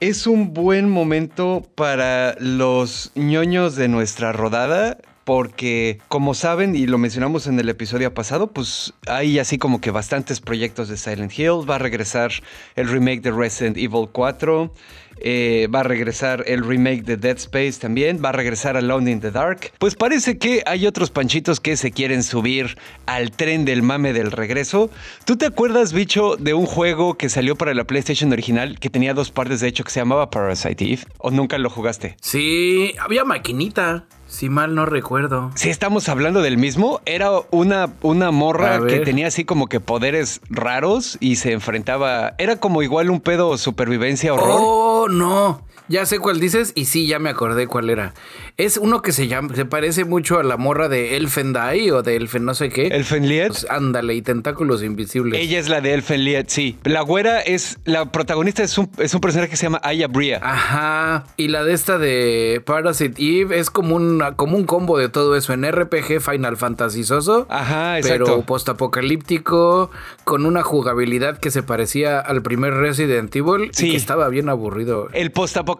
es 0.00 0.26
un 0.26 0.52
buen 0.52 0.90
momento 0.90 1.66
para 1.74 2.36
los 2.38 3.12
ñoños 3.14 3.76
de 3.76 3.88
nuestra 3.88 4.32
rodada 4.32 4.98
porque 5.24 5.98
como 6.06 6.34
saben 6.34 6.76
y 6.76 6.86
lo 6.86 6.98
mencionamos 6.98 7.48
en 7.48 7.58
el 7.58 7.68
episodio 7.68 8.14
pasado, 8.14 8.52
pues 8.52 8.94
hay 9.08 9.40
así 9.40 9.58
como 9.58 9.80
que 9.80 9.90
bastantes 9.90 10.40
proyectos 10.40 10.88
de 10.88 10.96
Silent 10.96 11.36
Hill, 11.36 11.68
va 11.68 11.74
a 11.74 11.78
regresar 11.78 12.30
el 12.76 12.88
remake 12.88 13.22
de 13.22 13.32
Resident 13.32 13.76
Evil 13.76 14.08
4, 14.12 14.72
eh, 15.18 15.68
va 15.74 15.80
a 15.80 15.82
regresar 15.82 16.44
el 16.46 16.64
remake 16.64 17.02
de 17.02 17.16
Dead 17.16 17.36
Space 17.36 17.74
también, 17.80 18.20
va 18.24 18.30
a 18.30 18.32
regresar 18.32 18.76
Alone 18.76 19.10
in 19.10 19.20
the 19.20 19.30
Dark. 19.30 19.72
Pues 19.78 19.94
parece 19.94 20.38
que 20.38 20.62
hay 20.66 20.86
otros 20.86 21.10
panchitos 21.10 21.60
que 21.60 21.76
se 21.76 21.90
quieren 21.90 22.22
subir 22.22 22.78
al 23.06 23.30
tren 23.30 23.64
del 23.64 23.82
mame 23.82 24.12
del 24.12 24.32
regreso. 24.32 24.90
¿Tú 25.24 25.36
te 25.36 25.46
acuerdas, 25.46 25.92
bicho, 25.92 26.36
de 26.36 26.54
un 26.54 26.66
juego 26.66 27.14
que 27.14 27.28
salió 27.28 27.56
para 27.56 27.74
la 27.74 27.84
PlayStation 27.84 28.32
original 28.32 28.78
que 28.78 28.90
tenía 28.90 29.14
dos 29.14 29.30
partes 29.30 29.60
de 29.60 29.68
hecho 29.68 29.84
que 29.84 29.90
se 29.90 30.00
llamaba 30.00 30.30
Parasite 30.30 30.84
Eve? 30.84 31.02
¿O 31.18 31.30
nunca 31.30 31.58
lo 31.58 31.70
jugaste? 31.70 32.16
Sí, 32.20 32.94
había 32.98 33.24
maquinita. 33.24 34.06
Si 34.26 34.48
mal 34.48 34.74
no 34.74 34.86
recuerdo. 34.86 35.52
Si 35.54 35.70
estamos 35.70 36.08
hablando 36.08 36.42
del 36.42 36.58
mismo, 36.58 37.00
era 37.06 37.30
una, 37.50 37.90
una 38.02 38.30
morra 38.30 38.84
que 38.86 39.00
tenía 39.00 39.28
así 39.28 39.44
como 39.44 39.68
que 39.68 39.80
poderes 39.80 40.40
raros 40.50 41.16
y 41.20 41.36
se 41.36 41.52
enfrentaba. 41.52 42.34
Era 42.38 42.56
como 42.56 42.82
igual 42.82 43.10
un 43.10 43.20
pedo 43.20 43.56
supervivencia 43.56 44.34
horror. 44.34 44.60
Oh, 44.60 45.08
no. 45.08 45.65
Ya 45.88 46.04
sé 46.04 46.18
cuál 46.18 46.40
dices 46.40 46.72
y 46.74 46.86
sí, 46.86 47.06
ya 47.06 47.18
me 47.18 47.30
acordé 47.30 47.66
cuál 47.68 47.90
era. 47.90 48.12
Es 48.56 48.76
uno 48.76 49.02
que 49.02 49.12
se 49.12 49.28
llama, 49.28 49.54
se 49.54 49.64
parece 49.64 50.04
mucho 50.04 50.38
a 50.38 50.42
la 50.42 50.56
morra 50.56 50.88
de 50.88 51.16
Elfendai 51.16 51.90
o 51.92 52.02
de 52.02 52.16
Elfen 52.16 52.44
no 52.44 52.54
sé 52.54 52.70
qué. 52.70 52.88
Elfenliet. 52.88 53.48
Pues, 53.48 53.66
ándale, 53.70 54.14
y 54.14 54.22
tentáculos 54.22 54.82
invisibles. 54.82 55.40
Ella 55.40 55.60
es 55.60 55.68
la 55.68 55.80
de 55.80 55.94
Elfenliet, 55.94 56.48
sí. 56.48 56.76
La 56.82 57.02
güera 57.02 57.40
es, 57.40 57.78
la 57.84 58.10
protagonista 58.10 58.64
es 58.64 58.76
un, 58.78 58.90
es 58.98 59.14
un 59.14 59.20
personaje 59.20 59.48
que 59.48 59.56
se 59.56 59.64
llama 59.64 59.80
Aya 59.84 60.08
Bria. 60.08 60.40
Ajá. 60.42 61.26
Y 61.36 61.48
la 61.48 61.62
de 61.62 61.72
esta 61.72 61.98
de 61.98 62.62
Parasite 62.64 63.22
Eve 63.22 63.58
es 63.58 63.70
como 63.70 63.94
un, 63.94 64.22
como 64.34 64.56
un 64.56 64.64
combo 64.64 64.98
de 64.98 65.08
todo 65.08 65.36
eso 65.36 65.52
en 65.52 65.70
RPG 65.70 66.20
Final 66.20 66.56
Fantasy 66.56 67.04
soso. 67.04 67.46
Ajá, 67.48 67.98
exacto. 67.98 68.24
Pero 68.24 68.42
postapocalíptico, 68.42 69.90
con 70.24 70.46
una 70.46 70.62
jugabilidad 70.62 71.38
que 71.38 71.52
se 71.52 71.62
parecía 71.62 72.18
al 72.18 72.42
primer 72.42 72.74
Resident 72.74 73.34
Evil 73.36 73.70
sí. 73.72 73.88
y 73.88 73.90
que 73.92 73.96
estaba 73.96 74.28
bien 74.28 74.48
aburrido. 74.48 75.08
El 75.12 75.30
postapocalíptico 75.30 75.75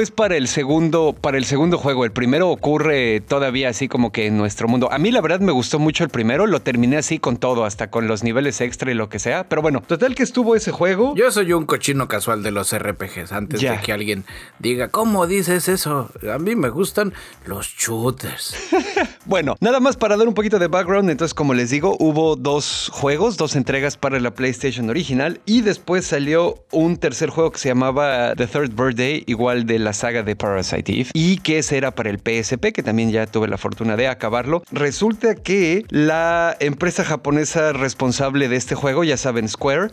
es 0.00 0.10
para 0.10 0.36
el 0.36 0.48
segundo, 0.48 1.14
para 1.18 1.38
el 1.38 1.44
segundo 1.44 1.78
juego. 1.78 2.04
El 2.04 2.12
primero 2.12 2.50
ocurre 2.50 3.20
todavía 3.20 3.68
así 3.68 3.88
como 3.88 4.12
que 4.12 4.26
en 4.26 4.36
nuestro 4.36 4.68
mundo. 4.68 4.88
A 4.92 4.98
mí 4.98 5.10
la 5.10 5.20
verdad 5.20 5.40
me 5.40 5.52
gustó 5.52 5.78
mucho 5.78 6.04
el 6.04 6.10
primero, 6.10 6.46
lo 6.46 6.60
terminé 6.60 6.96
así 6.96 7.18
con 7.18 7.36
todo, 7.36 7.64
hasta 7.64 7.90
con 7.90 8.06
los 8.06 8.22
niveles 8.22 8.60
extra 8.60 8.90
y 8.90 8.94
lo 8.94 9.08
que 9.08 9.18
sea. 9.18 9.48
Pero 9.48 9.62
bueno, 9.62 9.82
total 9.86 10.14
que 10.14 10.22
estuvo 10.22 10.54
ese 10.54 10.70
juego. 10.70 11.14
Yo 11.16 11.30
soy 11.30 11.52
un 11.52 11.66
cochino 11.66 12.08
casual 12.08 12.42
de 12.42 12.50
los 12.50 12.76
RPGs, 12.76 13.32
antes 13.32 13.60
de 13.60 13.78
que 13.82 13.92
alguien 13.92 14.24
diga, 14.58 14.88
¿cómo 14.88 15.26
dices 15.26 15.68
eso? 15.68 16.10
A 16.32 16.38
mí 16.38 16.54
me 16.54 16.68
gustan 16.68 17.12
los 17.46 17.66
shooters. 17.66 18.54
bueno, 19.24 19.56
nada 19.60 19.80
más 19.80 19.96
para 19.96 20.16
dar 20.16 20.28
un 20.28 20.34
poquito 20.34 20.58
de 20.58 20.68
background, 20.68 21.10
entonces 21.10 21.34
como 21.34 21.54
les 21.54 21.70
digo, 21.70 21.96
hubo 21.98 22.36
dos 22.36 22.90
juegos, 22.92 23.36
dos 23.36 23.56
entregas 23.56 23.96
para 23.96 24.20
la 24.20 24.32
PlayStation 24.32 24.90
original 24.90 25.40
y 25.46 25.62
después 25.62 26.06
salió 26.06 26.64
un 26.72 26.96
tercer 26.96 27.30
juego 27.30 27.50
que 27.50 27.58
se 27.58 27.68
llamaba 27.68 28.34
The 28.36 28.46
Third 28.46 28.74
Birthday, 28.74 29.24
igual 29.38 29.66
de 29.66 29.78
la 29.78 29.92
saga 29.92 30.24
de 30.24 30.34
Parasite 30.34 30.92
Eve 30.92 31.10
y 31.14 31.38
que 31.38 31.58
ese 31.58 31.76
era 31.76 31.92
para 31.92 32.10
el 32.10 32.18
PSP, 32.18 32.72
que 32.72 32.82
también 32.82 33.12
ya 33.12 33.24
tuve 33.28 33.46
la 33.46 33.56
fortuna 33.56 33.96
de 33.96 34.08
acabarlo. 34.08 34.64
Resulta 34.72 35.36
que 35.36 35.84
la 35.90 36.56
empresa 36.58 37.04
japonesa 37.04 37.72
responsable 37.72 38.48
de 38.48 38.56
este 38.56 38.74
juego, 38.74 39.04
ya 39.04 39.16
saben, 39.16 39.48
Square, 39.48 39.90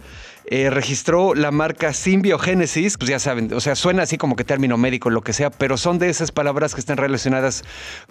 eh, 0.48 0.70
registró 0.70 1.34
la 1.34 1.52
marca 1.52 1.94
Symbiogenesis, 1.94 2.98
pues 2.98 3.10
ya 3.10 3.20
saben, 3.20 3.54
o 3.54 3.60
sea, 3.60 3.76
suena 3.76 4.04
así 4.04 4.18
como 4.18 4.36
que 4.36 4.44
término 4.44 4.78
médico, 4.78 5.10
lo 5.10 5.22
que 5.22 5.34
sea, 5.34 5.50
pero 5.50 5.78
son 5.78 6.00
de 6.00 6.10
esas 6.10 6.32
palabras 6.32 6.74
que 6.74 6.80
están 6.80 6.98
relacionadas 6.98 7.64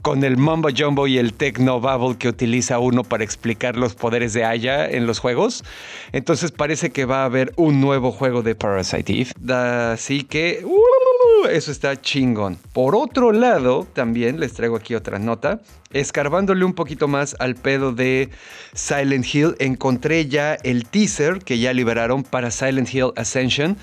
con 0.03 0.25
el 0.25 0.37
mumbo 0.37 0.69
jumbo 0.77 1.07
y 1.07 1.19
el 1.19 1.35
techno 1.35 1.81
bubble 1.81 2.19
que 2.19 2.29
utiliza 2.29 2.79
uno 2.79 3.05
para 3.05 3.25
explicar 3.25 3.77
los 3.77 3.95
poderes 3.95 4.33
de 4.33 4.45
Aya 4.45 4.89
en 4.89 5.07
los 5.07 5.19
juegos. 5.19 5.65
Entonces 6.13 6.51
parece 6.51 6.91
que 6.91 7.05
va 7.05 7.23
a 7.23 7.25
haber 7.27 7.53
un 7.57 7.81
nuevo 7.81 8.13
juego 8.13 8.43
de 8.43 8.55
Parasite 8.55 9.13
Eve. 9.13 9.93
Así 9.93 10.25
que... 10.25 10.65
Uh, 10.65 11.47
eso 11.51 11.71
está 11.71 12.01
chingón. 12.01 12.59
Por 12.73 12.95
otro 12.95 13.33
lado, 13.33 13.87
también 13.93 14.41
les 14.41 14.55
traigo 14.55 14.77
aquí 14.77 14.95
otra 14.95 15.19
nota 15.19 15.61
escarbándole 15.95 16.65
un 16.65 16.75
poquito 16.75 17.09
más 17.09 17.35
al 17.39 17.55
pedo 17.55 17.93
de 17.93 18.31
Silent 18.75 19.27
Hill, 19.33 19.55
encontré 19.59 20.27
ya 20.27 20.55
el 20.55 20.87
teaser 20.87 21.39
que 21.39 21.59
ya 21.59 21.73
liberaron 21.73 22.23
para 22.23 22.51
Silent 22.51 22.93
Hill 22.93 23.13
Ascension. 23.17 23.79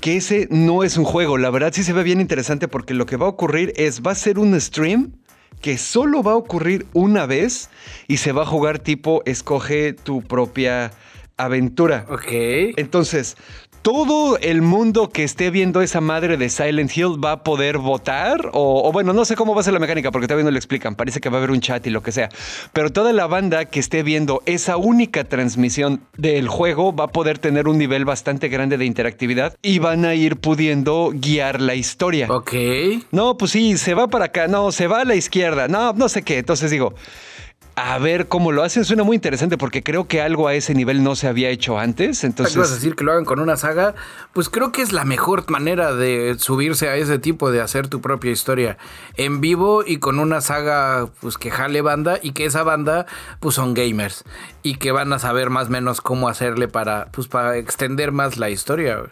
Que 0.00 0.16
ese 0.16 0.46
no 0.50 0.84
es 0.84 0.96
un 0.96 1.04
juego, 1.04 1.38
la 1.38 1.50
verdad 1.50 1.72
sí 1.72 1.82
se 1.82 1.92
ve 1.92 2.04
bien 2.04 2.20
interesante 2.20 2.68
porque 2.68 2.94
lo 2.94 3.04
que 3.04 3.16
va 3.16 3.26
a 3.26 3.30
ocurrir 3.30 3.72
es, 3.76 4.02
va 4.02 4.12
a 4.12 4.14
ser 4.14 4.38
un 4.38 4.58
stream 4.60 5.12
que 5.60 5.76
solo 5.76 6.22
va 6.22 6.32
a 6.32 6.36
ocurrir 6.36 6.86
una 6.92 7.26
vez 7.26 7.68
y 8.06 8.18
se 8.18 8.30
va 8.30 8.42
a 8.42 8.46
jugar 8.46 8.78
tipo 8.78 9.22
escoge 9.26 9.92
tu 9.92 10.22
propia 10.22 10.92
aventura. 11.36 12.04
Ok. 12.08 12.30
Entonces, 12.76 13.36
todo 13.82 14.38
el 14.38 14.62
mundo 14.62 15.08
que 15.08 15.24
esté 15.24 15.50
viendo 15.50 15.80
esa 15.82 16.00
madre 16.00 16.36
de 16.36 16.48
Silent 16.48 16.96
Hill 16.96 17.22
va 17.22 17.32
a 17.32 17.42
poder 17.42 17.78
votar. 17.78 18.50
O, 18.52 18.90
bueno, 18.92 19.12
no 19.12 19.24
sé 19.24 19.36
cómo 19.36 19.54
va 19.54 19.60
a 19.60 19.64
ser 19.64 19.72
la 19.72 19.78
mecánica 19.78 20.10
porque 20.10 20.26
todavía 20.26 20.44
no 20.44 20.50
lo 20.50 20.56
explican. 20.56 20.94
Parece 20.94 21.20
que 21.20 21.28
va 21.28 21.36
a 21.36 21.38
haber 21.38 21.50
un 21.50 21.60
chat 21.60 21.86
y 21.86 21.90
lo 21.90 22.02
que 22.02 22.12
sea. 22.12 22.28
Pero 22.72 22.90
toda 22.90 23.12
la 23.12 23.26
banda 23.26 23.64
que 23.64 23.80
esté 23.80 24.02
viendo 24.02 24.42
esa 24.46 24.76
única 24.76 25.24
transmisión 25.24 26.00
del 26.16 26.48
juego 26.48 26.94
va 26.94 27.04
a 27.04 27.08
poder 27.08 27.38
tener 27.38 27.68
un 27.68 27.78
nivel 27.78 28.04
bastante 28.04 28.48
grande 28.48 28.78
de 28.78 28.84
interactividad 28.84 29.56
y 29.62 29.78
van 29.78 30.04
a 30.04 30.14
ir 30.14 30.36
pudiendo 30.36 31.10
guiar 31.14 31.60
la 31.60 31.74
historia. 31.74 32.26
Ok. 32.30 32.54
No, 33.10 33.36
pues 33.36 33.52
sí, 33.52 33.78
se 33.78 33.94
va 33.94 34.08
para 34.08 34.26
acá. 34.26 34.48
No, 34.48 34.72
se 34.72 34.86
va 34.86 35.00
a 35.00 35.04
la 35.04 35.14
izquierda. 35.14 35.68
No, 35.68 35.92
no 35.92 36.08
sé 36.08 36.22
qué. 36.22 36.38
Entonces 36.38 36.70
digo, 36.70 36.94
a 37.78 37.96
ver 37.98 38.26
cómo 38.26 38.50
lo 38.50 38.64
hacen. 38.64 38.84
Suena 38.84 39.04
muy 39.04 39.14
interesante 39.14 39.56
porque 39.56 39.82
creo 39.82 40.08
que 40.08 40.20
algo 40.20 40.48
a 40.48 40.54
ese 40.54 40.74
nivel 40.74 41.04
no 41.04 41.14
se 41.14 41.28
había 41.28 41.48
hecho 41.48 41.78
antes. 41.78 42.24
Entonces, 42.24 42.56
vas 42.56 42.72
a 42.72 42.74
decir 42.74 42.96
que 42.96 43.04
lo 43.04 43.12
hagan 43.12 43.24
con 43.24 43.38
una 43.38 43.56
saga? 43.56 43.94
Pues 44.32 44.48
creo 44.48 44.72
que 44.72 44.82
es 44.82 44.92
la 44.92 45.04
mejor 45.04 45.48
manera 45.48 45.94
de 45.94 46.36
subirse 46.38 46.88
a 46.88 46.96
ese 46.96 47.18
tipo 47.18 47.52
de 47.52 47.60
hacer 47.60 47.86
tu 47.86 48.00
propia 48.00 48.32
historia 48.32 48.78
en 49.14 49.40
vivo 49.40 49.84
y 49.86 49.98
con 49.98 50.18
una 50.18 50.40
saga 50.40 51.08
pues 51.20 51.38
que 51.38 51.50
jale 51.50 51.80
banda 51.80 52.18
y 52.20 52.32
que 52.32 52.46
esa 52.46 52.64
banda 52.64 53.06
pues 53.38 53.54
son 53.54 53.74
gamers 53.74 54.24
y 54.62 54.76
que 54.76 54.90
van 54.90 55.12
a 55.12 55.18
saber 55.18 55.50
más 55.50 55.68
o 55.68 55.70
menos 55.70 56.00
cómo 56.00 56.28
hacerle 56.28 56.68
para 56.68 57.06
pues 57.12 57.28
para 57.28 57.56
extender 57.56 58.12
más 58.12 58.38
la 58.38 58.50
historia. 58.50 59.04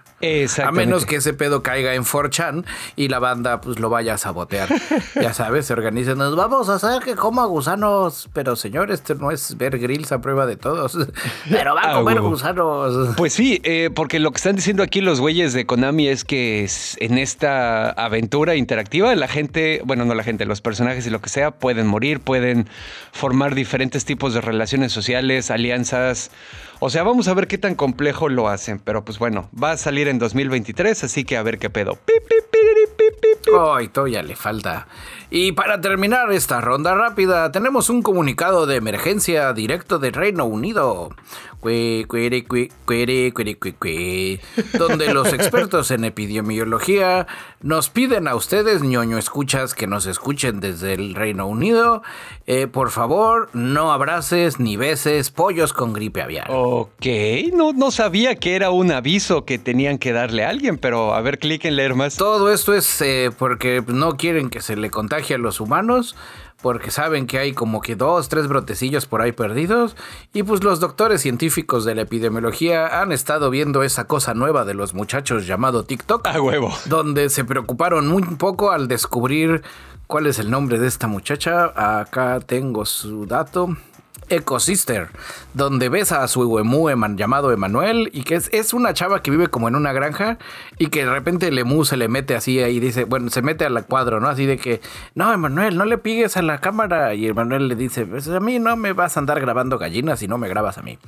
A 0.65 0.73
menos 0.73 1.07
que 1.07 1.17
ese 1.17 1.35
pedo 1.35 1.63
caiga 1.63 1.95
en 1.95 2.03
4chan 2.03 2.65
y 2.97 3.09
la 3.09 3.19
banda 3.19 3.61
pues 3.61 3.79
lo 3.79 3.91
vaya 3.91 4.15
a 4.15 4.19
sabotear. 4.19 4.69
ya 5.15 5.33
sabes, 5.33 5.67
se 5.67 5.73
organizan, 5.73 6.19
nos 6.19 6.35
vamos 6.35 6.69
a 6.69 6.75
hacer 6.75 7.03
que 7.03 7.15
coma 7.15 7.45
gusanos, 7.45 8.29
pero 8.33 8.56
señor, 8.57 8.91
esto 8.91 9.15
no 9.15 9.31
es 9.31 9.57
ver 9.57 9.79
grills 9.79 10.13
a 10.13 10.21
prueba 10.21 10.47
de 10.47 10.57
todos. 10.57 10.97
Pero 11.51 11.75
va 11.75 11.91
a 11.91 11.95
comer 11.95 12.21
gusanos. 12.21 13.15
Pues 13.17 13.33
sí, 13.33 13.61
eh, 13.63 13.91
porque 13.95 14.19
lo 14.19 14.31
que 14.31 14.37
están 14.37 14.57
diciendo 14.57 14.83
aquí 14.83 15.01
los 15.01 15.21
güeyes 15.21 15.53
de 15.53 15.67
Konami 15.67 16.09
es 16.09 16.25
que 16.25 16.69
en 16.99 17.19
esta 17.19 17.91
aventura 17.91 18.57
interactiva 18.57 19.15
la 19.15 19.29
gente, 19.29 19.81
bueno, 19.85 20.05
no 20.05 20.15
la 20.15 20.25
gente, 20.25 20.47
los 20.47 20.61
personajes 20.61 21.07
y 21.07 21.11
lo 21.11 21.21
que 21.21 21.29
sea, 21.29 21.53
pueden 21.53 21.87
morir, 21.87 22.21
pueden 22.21 22.69
formar 23.13 23.55
diferentes 23.55 24.05
tipos 24.05 24.35
de 24.35 24.41
relaciones 24.41 24.93
sociales, 24.93 25.51
alianzas. 25.51 26.31
O 26.81 26.91
sea, 26.91 27.03
vamos 27.03 27.29
a 27.29 27.35
ver 27.35 27.47
qué 27.47 27.59
tan 27.59 27.75
complejo 27.75 28.29
lo 28.29 28.49
hacen. 28.49 28.79
Pero 28.79 29.05
pues 29.05 29.19
bueno, 29.19 29.49
va 29.61 29.73
a 29.73 29.77
salir 29.77 30.09
en 30.09 30.19
2023, 30.19 31.05
así 31.05 31.25
que 31.25 31.37
a 31.37 31.43
ver 31.43 31.59
qué 31.59 31.71
pedo. 31.71 31.99
Ay, 33.59 33.89
todavía 33.89 34.23
le 34.23 34.37
falta. 34.37 34.89
Y 35.31 35.53
para 35.53 35.81
terminar 35.81 36.33
esta 36.33 36.61
ronda 36.61 36.95
rápida, 36.95 37.51
tenemos 37.53 37.91
un 37.91 38.03
comunicado 38.03 38.67
de 38.67 38.77
emergencia 38.77 39.53
directo 39.53 39.99
del 39.99 40.13
Reino 40.13 40.45
Unido 40.45 41.11
donde 44.79 45.13
los 45.13 45.33
expertos 45.33 45.91
en 45.91 46.05
epidemiología 46.05 47.27
nos 47.61 47.89
piden 47.89 48.29
a 48.29 48.35
ustedes, 48.35 48.83
ñoño 48.83 49.19
escuchas, 49.19 49.75
que 49.75 49.87
nos 49.87 50.07
escuchen 50.07 50.61
desde 50.61 50.95
el 50.95 51.15
Reino 51.15 51.47
Unido, 51.47 52.03
eh, 52.47 52.67
por 52.67 52.91
favor, 52.91 53.49
no 53.53 53.93
abraces 53.93 54.61
ni 54.61 54.77
beses 54.77 55.31
pollos 55.31 55.73
con 55.73 55.93
gripe 55.93 56.23
aviar. 56.23 56.47
Ok, 56.51 57.07
no, 57.53 57.73
no 57.73 57.91
sabía 57.91 58.37
que 58.37 58.55
era 58.55 58.71
un 58.71 58.93
aviso 58.93 59.45
que 59.45 59.59
tenían 59.59 59.99
que 59.99 60.13
darle 60.13 60.45
a 60.45 60.51
alguien, 60.51 60.79
pero 60.79 61.15
a 61.15 61.21
ver, 61.21 61.39
clic 61.39 61.65
en 61.65 61.77
leer 61.77 61.95
más. 61.95 62.17
Todo 62.17 62.53
esto 62.53 62.75
es 62.75 63.01
eh, 63.01 63.31
porque 63.37 63.83
no 63.87 64.17
quieren 64.17 64.51
que 64.51 64.61
se 64.61 64.77
le 64.77 64.91
contagie 64.91 65.37
a 65.37 65.39
los 65.39 65.61
humanos 65.61 66.15
porque 66.63 66.91
saben 66.91 67.27
que 67.27 67.39
hay 67.39 67.53
como 67.53 67.81
que 67.81 67.97
dos, 67.97 68.29
tres 68.29 68.49
brotecillos 68.49 69.07
por 69.07 69.23
ahí 69.23 69.33
perdidos 69.33 69.97
y 70.33 70.43
pues 70.43 70.65
los 70.65 70.81
doctores 70.81 71.21
científicos 71.21 71.85
de 71.85 71.95
la 71.95 72.03
epidemiología 72.03 73.01
han 73.01 73.13
estado 73.13 73.51
viendo 73.51 73.83
esa 73.83 74.07
cosa 74.07 74.35
nueva 74.35 74.65
de 74.65 74.75
los 74.75 74.95
muchachos 74.95 75.47
llamado 75.47 75.85
TikTok. 75.85 76.27
A 76.27 76.41
huevo. 76.41 76.73
Donde 76.87 77.29
se 77.29 77.45
preocuparon 77.45 78.09
muy 78.09 78.23
poco 78.23 78.71
al 78.71 78.89
descubrir 78.89 79.63
cuál 80.07 80.27
es 80.27 80.39
el 80.39 80.51
nombre 80.51 80.79
de 80.79 80.87
esta 80.87 81.07
muchacha. 81.07 81.73
Acá 82.01 82.41
tengo 82.41 82.85
su 82.85 83.27
dato. 83.27 83.77
Ecosister, 84.29 85.09
donde 85.55 85.89
ves 85.89 86.13
a 86.13 86.27
su 86.29 86.59
emu 86.59 86.89
llamado 87.17 87.53
Emanuel 87.53 88.11
y 88.13 88.23
que 88.23 88.35
es, 88.35 88.49
es, 88.53 88.75
una 88.75 88.93
chava 88.95 89.23
que 89.23 89.31
vive 89.31 89.49
como 89.49 89.69
en 89.69 89.77
una 89.77 89.93
granja 89.93 90.39
y 90.79 90.89
que 90.89 91.05
de 91.05 91.11
repente 91.11 91.49
el 91.49 91.59
emu 91.59 91.85
se 91.85 91.97
le 91.97 92.09
mete 92.09 92.35
así 92.35 92.59
y 92.59 92.81
dice, 92.81 93.05
bueno, 93.05 93.31
se 93.31 93.43
mete 93.43 93.65
al 93.65 93.87
cuadro, 93.87 94.21
¿no? 94.21 94.29
Así 94.29 94.47
de 94.47 94.59
que, 94.59 94.81
no, 95.15 95.33
Emanuel, 95.33 95.77
no 95.77 95.85
le 95.85 95.99
pigues 95.99 96.37
a 96.37 96.43
la 96.43 96.59
cámara 96.59 97.15
y 97.15 97.27
Emanuel 97.27 97.69
le 97.69 97.77
dice, 97.77 98.07
pues 98.07 98.29
a 98.29 98.41
mí 98.41 98.59
no 98.59 98.77
me 98.77 98.93
vas 98.93 99.17
a 99.17 99.21
andar 99.21 99.41
grabando 99.41 99.79
gallinas 99.79 100.19
si 100.19 100.29
no 100.29 100.39
me 100.39 100.49
grabas 100.49 100.79
a 100.79 100.83
mí. 100.83 100.99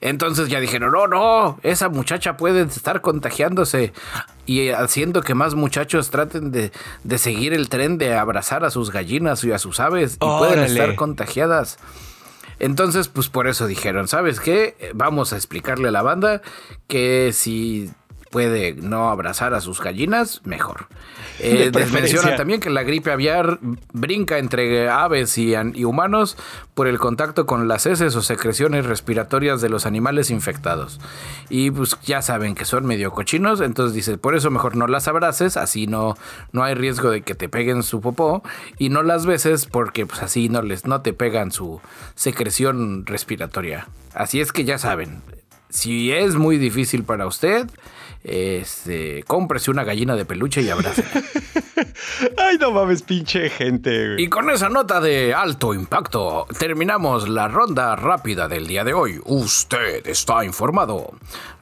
Entonces 0.00 0.48
ya 0.48 0.60
dijeron, 0.60 0.92
no, 0.92 1.06
no, 1.06 1.58
esa 1.62 1.88
muchacha 1.88 2.36
puede 2.36 2.62
estar 2.62 3.00
contagiándose 3.00 3.92
y 4.46 4.70
haciendo 4.70 5.22
que 5.22 5.34
más 5.34 5.54
muchachos 5.54 6.10
traten 6.10 6.50
de, 6.50 6.70
seguir 7.18 7.52
el 7.52 7.68
tren 7.68 7.98
de 7.98 8.16
abrazar 8.16 8.64
a 8.64 8.70
sus 8.70 8.90
gallinas 8.90 9.44
y 9.44 9.52
a 9.52 9.58
sus 9.58 9.78
aves 9.78 10.14
y 10.14 10.18
pueden 10.18 10.60
estar 10.60 10.94
contagiadas. 10.94 11.78
Entonces, 12.58 13.08
pues 13.08 13.28
por 13.28 13.46
eso 13.46 13.66
dijeron, 13.66 14.08
¿sabes 14.08 14.40
qué? 14.40 14.92
Vamos 14.94 15.32
a 15.32 15.36
explicarle 15.36 15.88
a 15.88 15.92
la 15.92 16.02
banda 16.02 16.42
que 16.88 17.30
si 17.32 17.90
puede 18.30 18.74
no 18.74 19.10
abrazar 19.10 19.54
a 19.54 19.60
sus 19.60 19.80
gallinas, 19.80 20.42
mejor. 20.44 20.86
Eh, 21.40 21.70
menciona 21.92 22.34
también 22.34 22.58
que 22.58 22.68
la 22.68 22.82
gripe 22.82 23.12
aviar 23.12 23.60
brinca 23.92 24.38
entre 24.38 24.88
aves 24.88 25.38
y, 25.38 25.54
humanos 25.84 26.36
por 26.74 26.88
el 26.88 26.98
contacto 26.98 27.46
con 27.46 27.68
las 27.68 27.86
heces 27.86 28.16
o 28.16 28.22
secreciones 28.22 28.86
respiratorias 28.86 29.60
de 29.60 29.68
los 29.68 29.86
animales 29.86 30.30
infectados. 30.30 30.98
Y 31.48 31.70
pues 31.70 31.96
ya 32.02 32.22
saben 32.22 32.56
que 32.56 32.64
son 32.64 32.86
medio 32.86 33.12
cochinos, 33.12 33.60
entonces 33.60 33.94
dice, 33.94 34.18
por 34.18 34.34
eso 34.34 34.50
mejor 34.50 34.74
no 34.74 34.88
las 34.88 35.06
abraces, 35.06 35.56
así 35.56 35.86
no, 35.86 36.16
no 36.50 36.64
hay 36.64 36.74
riesgo 36.74 37.10
de 37.10 37.22
que 37.22 37.36
te 37.36 37.48
peguen 37.48 37.84
su 37.84 38.00
popó, 38.00 38.42
y 38.76 38.88
no 38.88 39.04
las 39.04 39.24
beses 39.24 39.66
porque 39.66 40.06
pues 40.06 40.20
así 40.24 40.48
no, 40.48 40.60
les, 40.62 40.86
no 40.86 41.02
te 41.02 41.12
pegan 41.12 41.52
su 41.52 41.80
secreción 42.16 43.06
respiratoria. 43.06 43.86
Así 44.12 44.40
es 44.40 44.50
que 44.50 44.64
ya 44.64 44.78
saben, 44.78 45.22
si 45.70 46.12
es 46.12 46.34
muy 46.34 46.58
difícil 46.58 47.04
para 47.04 47.26
usted, 47.26 47.68
este, 48.24 49.22
cómprese 49.24 49.70
una 49.70 49.84
gallina 49.84 50.16
de 50.16 50.24
peluche 50.24 50.62
y 50.62 50.70
abrace. 50.70 51.04
Ay, 52.36 52.58
no 52.58 52.72
mames, 52.72 53.02
pinche 53.02 53.50
gente. 53.50 54.16
Y 54.18 54.28
con 54.28 54.50
esa 54.50 54.68
nota 54.68 55.00
de 55.00 55.34
alto 55.34 55.74
impacto, 55.74 56.46
terminamos 56.58 57.28
la 57.28 57.48
ronda 57.48 57.94
rápida 57.96 58.48
del 58.48 58.66
día 58.66 58.84
de 58.84 58.94
hoy. 58.94 59.20
Usted 59.24 60.06
está 60.06 60.44
informado. 60.44 61.12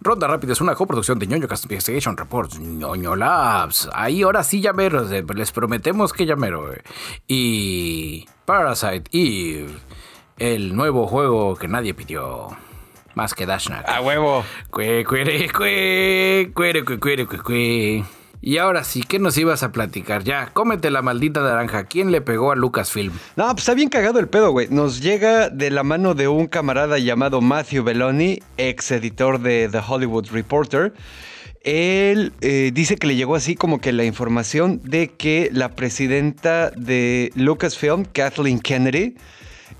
Ronda 0.00 0.26
rápida 0.26 0.52
es 0.52 0.60
una 0.60 0.74
coproducción 0.74 1.18
de 1.18 1.26
ñoño 1.26 1.48
Cast 1.48 1.64
Investigation 1.64 2.16
Reports, 2.16 2.58
ñoño 2.58 3.16
Labs. 3.16 3.88
Ahí 3.92 4.22
ahora 4.22 4.42
sí 4.42 4.60
llameros, 4.60 5.10
eh, 5.12 5.24
les 5.34 5.52
prometemos 5.52 6.12
que 6.12 6.26
llamero. 6.26 6.72
Eh. 6.72 6.82
Y 7.26 8.26
Parasite 8.44 9.10
Eve, 9.12 9.74
el 10.38 10.74
nuevo 10.74 11.06
juego 11.06 11.56
que 11.56 11.68
nadie 11.68 11.94
pidió 11.94 12.56
más 13.16 13.34
que 13.34 13.46
Dashnak. 13.46 13.88
A 13.88 14.00
huevo. 14.02 14.44
Y 18.42 18.58
ahora 18.58 18.84
sí, 18.84 19.02
¿qué 19.02 19.18
nos 19.18 19.36
ibas 19.38 19.62
a 19.62 19.72
platicar? 19.72 20.22
Ya, 20.22 20.50
cómete 20.52 20.90
la 20.90 21.00
maldita 21.00 21.40
naranja. 21.40 21.84
¿Quién 21.84 22.12
le 22.12 22.20
pegó 22.20 22.52
a 22.52 22.56
Lucasfilm? 22.56 23.12
No, 23.34 23.46
pues 23.46 23.60
está 23.60 23.74
bien 23.74 23.88
cagado 23.88 24.20
el 24.20 24.28
pedo, 24.28 24.52
güey. 24.52 24.68
Nos 24.68 25.00
llega 25.00 25.48
de 25.48 25.70
la 25.70 25.82
mano 25.82 26.14
de 26.14 26.28
un 26.28 26.46
camarada 26.46 26.98
llamado 26.98 27.40
Matthew 27.40 27.84
Belloni, 27.84 28.40
ex 28.58 28.90
editor 28.92 29.40
de 29.40 29.70
The 29.72 29.80
Hollywood 29.88 30.28
Reporter. 30.30 30.92
Él 31.62 32.34
eh, 32.42 32.70
dice 32.72 32.96
que 32.96 33.06
le 33.06 33.16
llegó 33.16 33.34
así 33.34 33.56
como 33.56 33.80
que 33.80 33.92
la 33.92 34.04
información 34.04 34.80
de 34.84 35.08
que 35.08 35.48
la 35.52 35.70
presidenta 35.70 36.70
de 36.70 37.32
Lucasfilm, 37.34 38.04
Kathleen 38.04 38.60
Kennedy, 38.60 39.16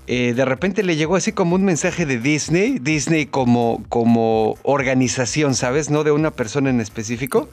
eh, 0.07 0.33
de 0.33 0.45
repente 0.45 0.83
le 0.83 0.95
llegó 0.95 1.15
así 1.17 1.33
como 1.33 1.55
un 1.55 1.65
mensaje 1.65 2.05
de 2.05 2.17
Disney, 2.17 2.79
Disney 2.79 3.25
como, 3.25 3.83
como 3.89 4.55
organización, 4.63 5.53
¿sabes? 5.53 5.89
No 5.89 6.03
de 6.03 6.11
una 6.11 6.31
persona 6.31 6.69
en 6.69 6.79
específico. 6.79 7.49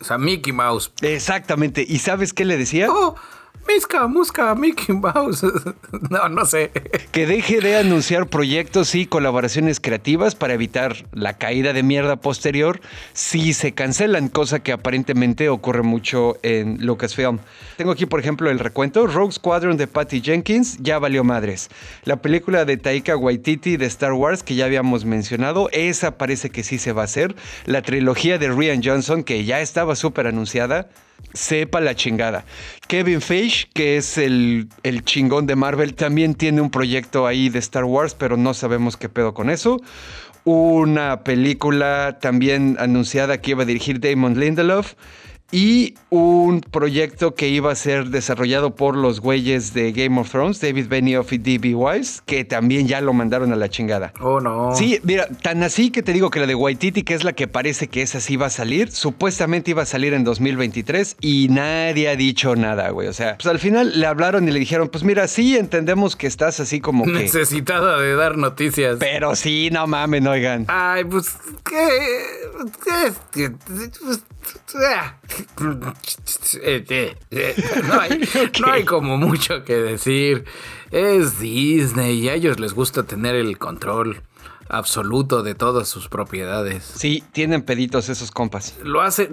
O 0.00 0.04
sea, 0.04 0.18
Mickey 0.18 0.52
Mouse. 0.52 0.92
Exactamente. 1.00 1.84
¿Y 1.86 1.98
sabes 1.98 2.32
qué 2.32 2.44
le 2.44 2.56
decía? 2.56 2.88
Oh, 2.90 3.14
Misca, 3.72 4.08
Musca, 4.08 4.54
Mickey 4.56 4.94
Mouse. 4.94 5.44
no, 6.10 6.28
no 6.28 6.44
sé. 6.44 6.72
Que 7.12 7.24
deje 7.24 7.60
de 7.60 7.76
anunciar 7.76 8.26
proyectos 8.26 8.96
y 8.96 9.06
colaboraciones 9.06 9.78
creativas 9.78 10.34
para 10.34 10.54
evitar 10.54 10.96
la 11.12 11.38
caída 11.38 11.72
de 11.72 11.84
mierda 11.84 12.16
posterior 12.16 12.80
si 13.12 13.52
se 13.52 13.72
cancelan, 13.72 14.28
cosa 14.28 14.60
que 14.60 14.72
aparentemente 14.72 15.48
ocurre 15.48 15.82
mucho 15.82 16.36
en 16.42 16.84
Lucasfilm. 16.84 17.38
Tengo 17.76 17.92
aquí, 17.92 18.06
por 18.06 18.18
ejemplo, 18.18 18.50
el 18.50 18.58
recuento. 18.58 19.06
Rogue 19.06 19.32
Squadron 19.32 19.76
de 19.76 19.86
Patty 19.86 20.20
Jenkins 20.20 20.78
ya 20.78 20.98
valió 20.98 21.22
madres. 21.22 21.68
La 22.02 22.20
película 22.20 22.64
de 22.64 22.76
Taika 22.76 23.16
Waititi 23.16 23.76
de 23.76 23.86
Star 23.86 24.14
Wars, 24.14 24.42
que 24.42 24.56
ya 24.56 24.64
habíamos 24.64 25.04
mencionado, 25.04 25.68
esa 25.70 26.18
parece 26.18 26.50
que 26.50 26.64
sí 26.64 26.78
se 26.78 26.92
va 26.92 27.02
a 27.02 27.04
hacer. 27.04 27.36
La 27.66 27.82
trilogía 27.82 28.36
de 28.38 28.50
Rian 28.50 28.82
Johnson, 28.82 29.22
que 29.22 29.44
ya 29.44 29.60
estaba 29.60 29.94
súper 29.94 30.26
anunciada 30.26 30.88
sepa 31.32 31.80
la 31.80 31.94
chingada. 31.94 32.44
Kevin 32.88 33.20
Feige, 33.20 33.68
que 33.72 33.96
es 33.96 34.18
el, 34.18 34.68
el, 34.82 35.04
chingón 35.04 35.46
de 35.46 35.56
Marvel, 35.56 35.94
también 35.94 36.34
tiene 36.34 36.60
un 36.60 36.70
proyecto 36.70 37.26
ahí 37.26 37.48
de 37.48 37.58
Star 37.58 37.84
Wars, 37.84 38.14
pero 38.14 38.36
no 38.36 38.54
sabemos 38.54 38.96
qué 38.96 39.08
pedo 39.08 39.34
con 39.34 39.50
eso. 39.50 39.80
Una 40.44 41.22
película 41.22 42.18
también 42.20 42.76
anunciada 42.78 43.40
que 43.40 43.52
iba 43.52 43.62
a 43.62 43.66
dirigir 43.66 44.00
Damon 44.00 44.38
Lindelof 44.38 44.94
y 45.52 45.94
un 46.10 46.60
proyecto 46.60 47.34
que 47.34 47.48
iba 47.48 47.72
a 47.72 47.74
ser 47.74 48.06
desarrollado 48.06 48.74
por 48.74 48.96
los 48.96 49.20
güeyes 49.20 49.74
de 49.74 49.92
Game 49.92 50.20
of 50.20 50.30
Thrones, 50.30 50.60
David 50.60 50.88
Benioff 50.88 51.32
y 51.32 51.38
D.B. 51.38 51.74
Wise, 51.74 52.20
que 52.26 52.44
también 52.44 52.86
ya 52.86 53.00
lo 53.00 53.12
mandaron 53.12 53.52
a 53.52 53.56
la 53.56 53.68
chingada. 53.68 54.12
Oh, 54.20 54.40
no. 54.40 54.74
Sí, 54.74 55.00
mira, 55.02 55.26
tan 55.42 55.62
así 55.62 55.90
que 55.90 56.02
te 56.02 56.12
digo 56.12 56.30
que 56.30 56.40
la 56.40 56.46
de 56.46 56.54
Waititi, 56.54 57.02
que 57.02 57.14
es 57.14 57.24
la 57.24 57.32
que 57.32 57.48
parece 57.48 57.88
que 57.88 58.02
esa 58.02 58.20
sí 58.20 58.36
va 58.36 58.46
a 58.46 58.50
salir, 58.50 58.90
supuestamente 58.90 59.72
iba 59.72 59.82
a 59.82 59.86
salir 59.86 60.14
en 60.14 60.24
2023 60.24 61.16
y 61.20 61.48
nadie 61.48 62.08
ha 62.08 62.16
dicho 62.16 62.56
nada, 62.56 62.90
güey. 62.90 63.08
O 63.08 63.12
sea, 63.12 63.36
pues 63.36 63.46
al 63.46 63.58
final 63.58 63.98
le 63.98 64.06
hablaron 64.06 64.48
y 64.48 64.52
le 64.52 64.58
dijeron, 64.58 64.88
pues 64.88 65.04
mira, 65.04 65.26
sí 65.28 65.56
entendemos 65.56 66.16
que 66.16 66.26
estás 66.26 66.60
así 66.60 66.80
como 66.80 67.04
que... 67.04 67.12
Necesitada 67.12 67.98
de 67.98 68.14
dar 68.14 68.36
noticias. 68.36 68.96
Pero 68.98 69.36
sí, 69.36 69.70
no 69.72 69.86
mames, 69.86 70.24
oigan. 70.26 70.66
Ay, 70.68 71.04
pues, 71.04 71.36
¿qué? 71.64 71.88
¿Qué? 73.32 73.50
Pues, 73.50 74.22
no, 75.60 75.94
hay, 78.00 78.20
no 78.60 78.72
hay 78.72 78.84
como 78.84 79.16
mucho 79.16 79.64
que 79.64 79.76
decir. 79.76 80.44
Es 80.90 81.38
Disney 81.38 82.18
y 82.20 82.28
a 82.28 82.34
ellos 82.34 82.58
les 82.58 82.74
gusta 82.74 83.04
tener 83.04 83.34
el 83.34 83.58
control 83.58 84.22
absoluto 84.70 85.42
de 85.42 85.54
todas 85.54 85.88
sus 85.88 86.08
propiedades. 86.08 86.84
Sí, 86.84 87.22
tienen 87.32 87.62
peditos 87.62 88.08
esos 88.08 88.30
compas. 88.30 88.76
Lo 88.82 89.02
hace. 89.02 89.28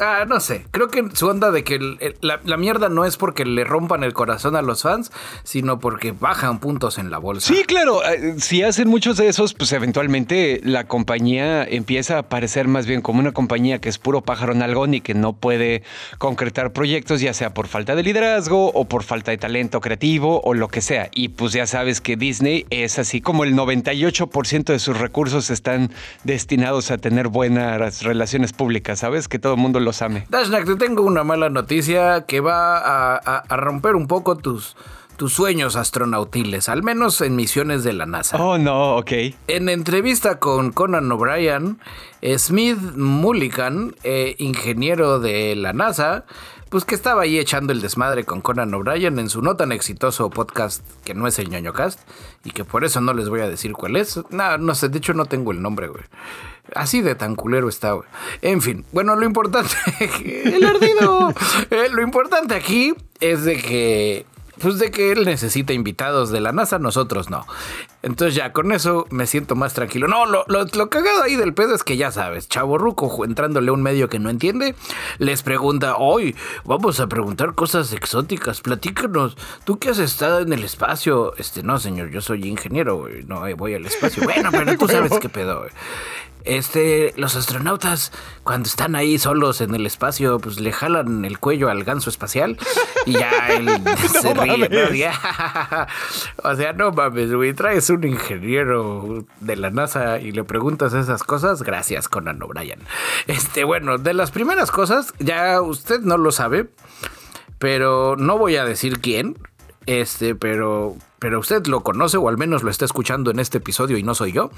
Ah, 0.00 0.24
no 0.26 0.40
sé. 0.40 0.66
Creo 0.70 0.88
que 0.88 1.04
su 1.14 1.28
onda 1.28 1.50
de 1.50 1.64
que 1.64 1.78
la, 2.20 2.56
mierda 2.56 2.88
no 2.88 3.04
es 3.04 3.16
porque 3.16 3.44
le 3.44 3.64
rompan 3.64 4.04
el 4.04 4.12
corazón 4.12 4.56
a 4.56 4.62
los 4.62 4.82
fans, 4.82 5.12
sino 5.42 5.78
porque 5.78 6.12
bajan 6.12 6.60
puntos 6.60 6.98
en 6.98 7.10
la 7.10 7.18
bolsa. 7.18 7.52
Sí, 7.52 7.64
claro. 7.64 8.04
Eh, 8.04 8.36
si 8.38 8.62
hacen 8.62 8.88
muchos 8.88 9.16
de 9.16 9.28
esos, 9.28 9.54
pues 9.54 9.72
eventualmente 9.72 10.60
la 10.64 10.84
compañía 10.86 11.64
empieza 11.64 12.18
a 12.18 12.22
parecer 12.24 12.68
más 12.68 12.86
bien 12.86 13.02
como 13.02 13.20
una 13.20 13.32
compañía 13.32 13.80
que 13.80 13.88
es 13.88 13.98
puro 13.98 14.22
pájaro 14.22 14.54
nalgón 14.54 14.94
y 14.94 15.00
que 15.00 15.14
no 15.14 15.34
puede 15.34 15.82
concretar 16.18 16.72
proyectos, 16.72 17.20
ya 17.20 17.34
sea 17.34 17.54
por 17.54 17.66
falta 17.66 17.94
de 17.94 18.02
liderazgo 18.02 18.68
o 18.68 18.84
por 18.86 19.02
falta 19.02 19.30
de 19.30 19.38
talento 19.38 19.80
creativo 19.80 20.40
o 20.44 20.54
lo 20.54 20.68
que 20.68 20.80
sea. 20.80 21.08
Y 21.14 21.28
pues 21.28 21.52
ya 21.52 21.66
sabes 21.66 22.00
que 22.00 22.16
Disney 22.16 22.66
es 22.70 22.98
así 22.98 23.20
como 23.20 23.44
el 23.44 23.54
98% 23.54 24.53
de 24.62 24.78
sus 24.78 24.98
recursos 24.98 25.50
están 25.50 25.90
destinados 26.22 26.92
a 26.92 26.98
tener 26.98 27.26
buenas 27.26 28.02
relaciones 28.02 28.52
públicas, 28.52 29.00
¿sabes? 29.00 29.26
Que 29.26 29.40
todo 29.40 29.54
el 29.54 29.60
mundo 29.60 29.80
los 29.80 30.00
ame. 30.00 30.26
Dashnak, 30.28 30.64
te 30.64 30.76
tengo 30.76 31.02
una 31.02 31.24
mala 31.24 31.50
noticia 31.50 32.24
que 32.26 32.40
va 32.40 33.16
a, 33.16 33.56
romper 33.56 33.96
un 33.96 34.06
poco 34.06 34.36
tus, 34.36 34.76
tus 35.16 35.32
sueños 35.32 35.76
astronautiles, 35.76 36.68
al 36.68 36.82
menos 36.82 37.20
en 37.20 37.36
misiones 37.36 37.84
de 37.84 37.92
la 37.92 38.06
NASA. 38.06 38.36
Oh, 38.42 38.58
no, 38.58 38.96
ok. 38.96 39.12
En 39.46 39.68
entrevista 39.68 40.38
con 40.38 40.72
Conan 40.72 41.10
O'Brien, 41.10 41.78
Smith 42.36 42.78
Mulligan, 42.96 43.94
eh, 44.02 44.34
ingeniero 44.38 45.20
de 45.20 45.54
la 45.56 45.72
NASA, 45.72 46.24
pues 46.74 46.84
que 46.84 46.96
estaba 46.96 47.22
ahí 47.22 47.38
echando 47.38 47.72
el 47.72 47.80
desmadre 47.80 48.24
con 48.24 48.40
Conan 48.40 48.74
O'Brien 48.74 49.18
en 49.20 49.28
su 49.28 49.42
no 49.42 49.54
tan 49.54 49.70
exitoso 49.70 50.28
podcast 50.30 50.82
que 51.04 51.14
no 51.14 51.28
es 51.28 51.38
el 51.38 51.48
ñoño 51.48 51.72
cast 51.72 52.00
y 52.44 52.50
que 52.50 52.64
por 52.64 52.84
eso 52.84 53.00
no 53.00 53.14
les 53.14 53.28
voy 53.28 53.42
a 53.42 53.48
decir 53.48 53.72
cuál 53.74 53.94
es. 53.94 54.20
No, 54.30 54.58
no 54.58 54.74
sé, 54.74 54.88
de 54.88 54.98
hecho 54.98 55.14
no 55.14 55.26
tengo 55.26 55.52
el 55.52 55.62
nombre, 55.62 55.86
güey. 55.86 56.02
Así 56.74 57.00
de 57.00 57.14
tan 57.14 57.36
culero 57.36 57.68
está, 57.68 57.92
güey. 57.92 58.08
En 58.42 58.60
fin, 58.60 58.84
bueno, 58.90 59.14
lo 59.14 59.24
importante. 59.24 59.74
el 60.24 60.64
ardido. 60.64 61.32
Eh, 61.70 61.88
lo 61.92 62.02
importante 62.02 62.54
aquí 62.54 62.94
es 63.20 63.44
de 63.44 63.56
que 63.56 64.26
pues 64.60 64.78
de 64.78 64.90
que 64.90 65.12
él 65.12 65.24
necesita 65.24 65.72
invitados 65.72 66.30
de 66.30 66.40
la 66.40 66.52
NASA, 66.52 66.78
nosotros 66.78 67.30
no. 67.30 67.46
Entonces 68.02 68.34
ya 68.34 68.52
con 68.52 68.72
eso 68.72 69.06
me 69.10 69.26
siento 69.26 69.54
más 69.56 69.74
tranquilo. 69.74 70.08
No, 70.08 70.26
lo, 70.26 70.44
lo, 70.46 70.90
cagado 70.90 71.22
ahí 71.22 71.36
del 71.36 71.54
pedo 71.54 71.74
es 71.74 71.82
que 71.82 71.96
ya 71.96 72.10
sabes, 72.12 72.48
Chavo 72.48 72.78
Ruco 72.78 73.24
entrándole 73.24 73.70
a 73.70 73.72
un 73.72 73.82
medio 73.82 74.08
que 74.08 74.18
no 74.18 74.30
entiende, 74.30 74.74
les 75.18 75.42
pregunta, 75.42 75.96
hoy 75.96 76.36
vamos 76.64 77.00
a 77.00 77.06
preguntar 77.06 77.54
cosas 77.54 77.92
exóticas, 77.92 78.60
platícanos, 78.60 79.36
¿tú 79.64 79.78
qué 79.78 79.90
has 79.90 79.98
estado 79.98 80.40
en 80.40 80.52
el 80.52 80.64
espacio? 80.64 81.34
Este, 81.36 81.62
no 81.62 81.78
señor, 81.78 82.10
yo 82.10 82.20
soy 82.20 82.46
ingeniero, 82.46 83.06
no 83.26 83.44
voy 83.56 83.74
al 83.74 83.86
espacio. 83.86 84.22
Bueno, 84.24 84.50
pero 84.52 84.76
tú 84.78 84.86
sabes 84.88 85.12
qué 85.18 85.28
pedo. 85.28 85.66
Este, 86.44 87.14
los 87.16 87.36
astronautas, 87.36 88.12
cuando 88.42 88.68
están 88.68 88.94
ahí 88.96 89.18
solos 89.18 89.62
en 89.62 89.74
el 89.74 89.86
espacio, 89.86 90.38
pues 90.38 90.60
le 90.60 90.72
jalan 90.72 91.24
el 91.24 91.38
cuello 91.38 91.70
al 91.70 91.84
ganso 91.84 92.10
espacial 92.10 92.58
y 93.06 93.12
ya 93.12 93.48
él 93.48 93.66
se 94.20 94.34
ríe. 94.34 95.10
o 96.42 96.54
sea, 96.54 96.72
no 96.74 96.92
mames, 96.92 97.32
güey, 97.32 97.54
traes 97.54 97.88
un 97.88 98.04
ingeniero 98.04 99.24
de 99.40 99.56
la 99.56 99.70
NASA 99.70 100.20
y 100.20 100.32
le 100.32 100.44
preguntas 100.44 100.92
esas 100.92 101.22
cosas. 101.22 101.62
Gracias, 101.62 102.08
Conan 102.08 102.42
O'Brien. 102.42 102.80
Este, 103.26 103.64
bueno, 103.64 103.96
de 103.96 104.12
las 104.12 104.30
primeras 104.30 104.70
cosas, 104.70 105.14
ya 105.18 105.62
usted 105.62 106.00
no 106.00 106.18
lo 106.18 106.30
sabe, 106.30 106.68
pero 107.58 108.16
no 108.16 108.36
voy 108.36 108.56
a 108.56 108.64
decir 108.64 109.00
quién. 109.00 109.38
Este, 109.86 110.34
pero 110.34 110.96
pero 111.24 111.38
usted 111.38 111.66
lo 111.68 111.82
conoce 111.82 112.18
o 112.18 112.28
al 112.28 112.36
menos 112.36 112.62
lo 112.62 112.70
está 112.70 112.84
escuchando 112.84 113.30
en 113.30 113.38
este 113.38 113.56
episodio 113.56 113.96
y 113.96 114.02
no 114.02 114.14
soy 114.14 114.32
yo, 114.32 114.50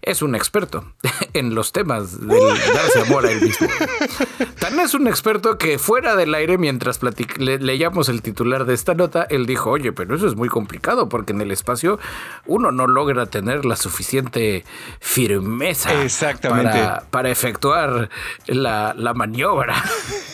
es 0.00 0.22
un 0.22 0.36
experto 0.36 0.84
en 1.32 1.56
los 1.56 1.72
temas 1.72 2.20
del 2.20 2.38
darse 2.72 3.00
amor 3.00 3.26
a 3.26 3.32
él 3.32 3.40
mismo. 3.40 3.66
Tan 4.60 4.78
es 4.78 4.94
un 4.94 5.08
experto 5.08 5.58
que 5.58 5.76
fuera 5.80 6.14
del 6.14 6.32
aire, 6.36 6.56
mientras 6.56 7.00
leíamos 7.36 8.08
el 8.08 8.22
titular 8.22 8.64
de 8.64 8.74
esta 8.74 8.94
nota, 8.94 9.26
él 9.28 9.44
dijo, 9.44 9.70
oye, 9.70 9.90
pero 9.90 10.14
eso 10.14 10.28
es 10.28 10.36
muy 10.36 10.48
complicado 10.48 11.08
porque 11.08 11.32
en 11.32 11.40
el 11.40 11.50
espacio 11.50 11.98
uno 12.46 12.70
no 12.70 12.86
logra 12.86 13.26
tener 13.26 13.64
la 13.64 13.74
suficiente 13.74 14.64
firmeza 15.00 15.90
Para, 17.10 17.28
efectuar 17.28 18.08
la, 18.46 18.94
la 18.96 19.14
maniobra. 19.14 19.82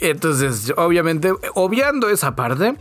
Entonces, 0.00 0.72
obviamente, 0.76 1.32
obviando 1.54 2.08
esa 2.08 2.36
parte, 2.36 2.76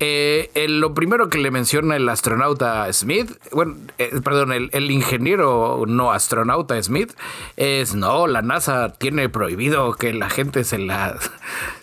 eh, 0.00 0.50
lo 0.68 0.94
primero 0.94 1.28
que 1.28 1.38
le 1.38 1.50
menciona 1.50 1.96
el 1.96 2.08
astronauta 2.08 2.92
Smith, 2.92 3.30
bueno, 3.52 3.76
eh, 3.98 4.10
perdón, 4.22 4.52
el, 4.52 4.90
ingeniero 4.90 5.84
no 5.86 6.12
astronauta 6.12 6.82
Smith, 6.82 7.12
es 7.56 7.94
no, 7.94 8.26
la 8.26 8.42
NASA 8.42 8.92
tiene 8.92 9.28
prohibido 9.28 9.94
que 9.94 10.12
la 10.12 10.30
gente 10.30 10.64
se 10.64 10.78
la 10.78 11.18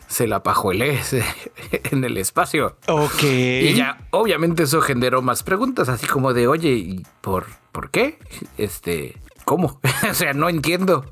se 0.08 0.28
la 0.28 0.44
pajuele 0.44 1.00
en 1.92 2.04
el 2.04 2.18
espacio. 2.18 2.76
Ok. 2.88 3.24
Y 3.24 3.74
ya, 3.74 4.06
obviamente 4.12 4.64
eso 4.64 4.82
generó 4.82 5.22
más 5.22 5.42
preguntas, 5.44 5.88
así 5.88 6.06
como 6.06 6.34
de, 6.34 6.48
oye, 6.48 7.02
por, 7.22 7.46
por 7.72 7.92
qué? 7.92 8.20
Este, 8.58 9.16
¿Cómo? 9.52 9.82
o 10.10 10.14
sea, 10.14 10.32
no 10.32 10.48
entiendo. 10.48 11.04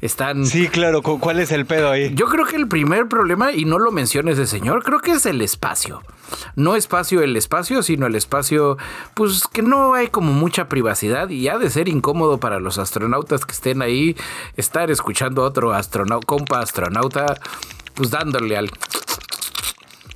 Están. 0.00 0.46
Sí, 0.46 0.68
claro. 0.68 1.02
¿Cuál 1.02 1.40
es 1.40 1.52
el 1.52 1.66
pedo 1.66 1.90
ahí? 1.90 2.14
Yo 2.14 2.24
creo 2.24 2.46
que 2.46 2.56
el 2.56 2.66
primer 2.66 3.06
problema, 3.06 3.52
y 3.52 3.66
no 3.66 3.78
lo 3.78 3.92
menciones 3.92 4.38
de 4.38 4.46
señor, 4.46 4.82
creo 4.82 5.00
que 5.00 5.10
es 5.10 5.26
el 5.26 5.42
espacio. 5.42 6.00
No 6.56 6.74
espacio 6.74 7.20
el 7.20 7.36
espacio, 7.36 7.82
sino 7.82 8.06
el 8.06 8.14
espacio, 8.14 8.78
pues 9.12 9.46
que 9.46 9.60
no 9.60 9.92
hay 9.92 10.06
como 10.06 10.32
mucha 10.32 10.70
privacidad 10.70 11.28
y 11.28 11.48
ha 11.48 11.58
de 11.58 11.68
ser 11.68 11.86
incómodo 11.86 12.40
para 12.40 12.60
los 12.60 12.78
astronautas 12.78 13.44
que 13.44 13.52
estén 13.52 13.82
ahí 13.82 14.16
estar 14.56 14.90
escuchando 14.90 15.42
a 15.42 15.48
otro 15.48 15.74
astronauta, 15.74 16.26
compa 16.26 16.60
astronauta, 16.60 17.26
pues 17.92 18.08
dándole 18.08 18.56
al 18.56 18.70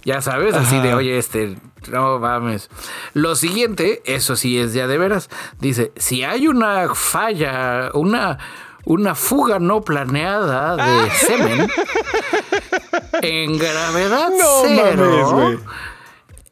ya 0.06 0.22
sabes, 0.22 0.54
así 0.54 0.78
de, 0.78 0.94
oye, 0.94 1.18
este, 1.18 1.56
no 1.90 2.20
mames. 2.20 2.70
Lo 3.12 3.34
siguiente, 3.34 4.02
eso 4.04 4.36
sí 4.36 4.56
es 4.56 4.72
ya 4.72 4.86
de 4.86 4.98
veras. 4.98 5.28
Dice, 5.58 5.90
si 5.96 6.22
hay 6.22 6.46
una 6.46 6.94
falla, 6.94 7.90
una, 7.92 8.38
una 8.84 9.16
fuga 9.16 9.58
no 9.58 9.80
planeada 9.80 10.76
de 10.76 11.10
semen 11.10 11.68
en 13.22 13.58
gravedad 13.58 14.30
cero 14.62 15.58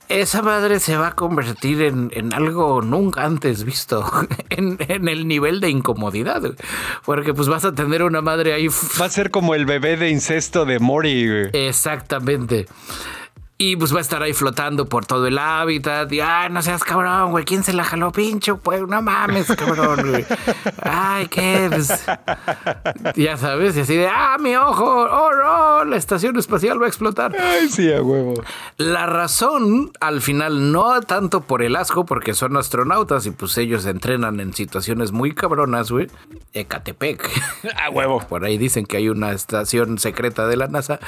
esa 0.09 0.43
madre 0.43 0.81
se 0.81 0.97
va 0.97 1.09
a 1.09 1.15
convertir 1.15 1.83
en, 1.83 2.35
algo 2.35 2.83
nunca 2.83 3.25
antes 3.25 3.65
visto 3.65 4.05
en, 4.51 4.79
el 4.89 5.27
nivel 5.27 5.61
de 5.61 5.71
incomodidad. 5.71 6.43
Porque 7.05 7.35
pues 7.35 7.49
vas 7.49 7.65
a 7.65 7.75
tener 7.75 8.03
una 8.03 8.21
madre 8.21 8.53
ahí. 8.53 8.69
Va 9.01 9.07
a 9.07 9.11
ser 9.11 9.31
como 9.31 9.55
el 9.55 9.67
bebé 9.67 9.97
de 9.97 10.11
incesto 10.11 10.65
de 10.65 10.79
Mori. 10.79 11.49
Exactamente. 11.53 12.67
Y 13.57 13.77
pues 13.77 13.95
va 13.95 13.99
a 13.99 14.01
estar 14.01 14.21
ahí 14.21 14.33
flotando 14.33 14.87
por 14.87 15.07
todo 15.07 15.29
el 15.29 15.39
hábitat. 15.39 16.11
Y, 16.13 16.19
ay, 16.19 16.51
no 16.51 16.61
seas 16.61 16.83
cabrón, 16.83 17.31
güey. 17.31 17.45
¿Quién 17.45 17.63
se 17.63 17.73
la 17.73 17.85
jaló, 17.85 18.11
pincho? 18.11 18.57
Pues 18.57 18.83
no 18.83 19.01
mames, 19.01 19.47
cabrón, 19.47 20.11
güey. 20.11 20.27
Ay, 20.83 21.29
qué. 21.29 21.69
Pues, 21.71 22.05
ya 23.15 23.37
sabes, 23.37 23.77
y 23.77 23.81
así 23.81 23.95
de, 23.95 24.09
ah, 24.09 24.37
mi 24.41 24.57
ojo, 24.57 24.85
oh, 24.85 25.31
no, 25.33 25.85
la 25.85 25.97
estación 25.97 26.37
espacial 26.37 26.83
va 26.83 26.87
a 26.87 26.89
explotar. 26.89 27.33
Ay, 27.39 27.69
sí, 27.69 27.93
a 27.93 28.03
huevo. 28.03 28.35
La 28.77 29.07
razón, 29.07 29.93
al 30.01 30.21
final, 30.21 30.73
no 30.73 31.01
tanto 31.03 31.43
por 31.43 31.63
el 31.63 31.77
asco, 31.77 32.05
porque 32.07 32.35
son 32.35 32.57
astronautas 32.57 33.25
y 33.27 33.31
pues 33.31 33.57
ellos 33.57 33.87
entrenan 33.87 34.41
en 34.41 34.53
situaciones 34.53 35.13
muy 35.13 35.33
cabronas, 35.33 35.93
güey. 35.93 36.09
Ecatepec. 36.55 37.31
A 37.81 37.91
huevo. 37.91 38.21
Por 38.29 38.45
ahí 38.45 38.59
dicen 38.59 38.85
que 38.85 38.97
hay 38.97 39.09
una 39.09 39.31
estación 39.31 39.99
secreta 39.99 40.49
de 40.49 40.57
la 40.57 40.67
NASA. 40.67 40.99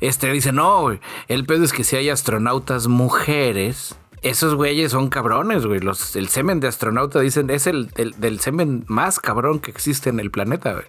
Este 0.00 0.30
dice, 0.30 0.52
no, 0.52 0.82
güey. 0.82 1.00
El 1.26 1.44
pedo 1.44 1.64
es 1.64 1.72
que 1.72 1.87
si 1.88 1.96
hay 1.96 2.10
astronautas 2.10 2.86
mujeres, 2.86 3.96
esos 4.20 4.54
güeyes 4.54 4.90
son 4.92 5.08
cabrones, 5.08 5.64
güey. 5.64 5.80
Los, 5.80 6.16
el 6.16 6.28
semen 6.28 6.60
de 6.60 6.68
astronauta 6.68 7.18
dicen 7.18 7.48
es 7.48 7.66
el, 7.66 7.88
del 8.18 8.40
semen 8.40 8.84
más 8.88 9.18
cabrón 9.20 9.58
que 9.58 9.70
existe 9.70 10.10
en 10.10 10.20
el 10.20 10.30
planeta, 10.30 10.74
güey. 10.74 10.84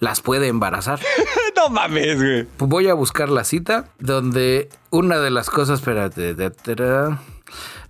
Las 0.00 0.20
puede 0.20 0.48
embarazar. 0.48 0.98
no 1.56 1.68
mames, 1.68 2.16
güey. 2.20 2.48
Voy 2.58 2.88
a 2.88 2.94
buscar 2.94 3.28
la 3.28 3.44
cita 3.44 3.90
donde 4.00 4.68
una 4.90 5.20
de 5.20 5.30
las 5.30 5.50
cosas, 5.50 5.78
espérate, 5.78 6.34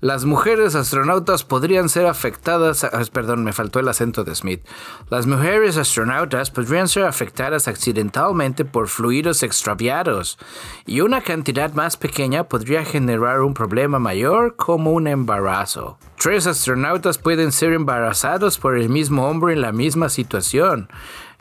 las 0.01 0.25
mujeres 0.25 0.75
astronautas 0.75 1.45
podrían 1.45 1.89
ser 1.89 2.07
afectadas, 2.07 2.85
ah, 2.85 3.03
perdón, 3.13 3.45
me 3.45 3.53
faltó 3.53 3.81
el 3.81 3.89
acento 3.89 4.25
de 4.25 4.35
Smith. 4.35 4.67
Las 5.11 5.27
mujeres 5.27 5.77
astronautas 5.77 6.51
podrían 6.51 6.89
ser 6.89 7.05
afectadas 7.05 7.69
accidentalmente 7.69 8.65
por 8.65 8.89
fluidos 8.89 9.43
extraviados 9.43 10.39
y 10.87 11.01
una 11.01 11.21
cantidad 11.21 11.73
más 11.75 11.97
pequeña 11.97 12.45
podría 12.45 12.85
generar 12.85 13.41
un 13.41 13.55
problema 13.55 13.99
mayor 13.99 14.57
como 14.57 14.93
un 14.93 15.07
embarazo. 15.07 15.99
Tres 16.19 16.47
astronautas 16.47 17.19
pueden 17.19 17.53
ser 17.53 17.73
embarazados 17.73 18.59
por 18.59 18.77
el 18.77 18.89
mismo 18.89 19.27
hombre 19.27 19.55
en 19.55 19.61
la 19.61 19.73
misma 19.73 20.09
situación 20.09 20.89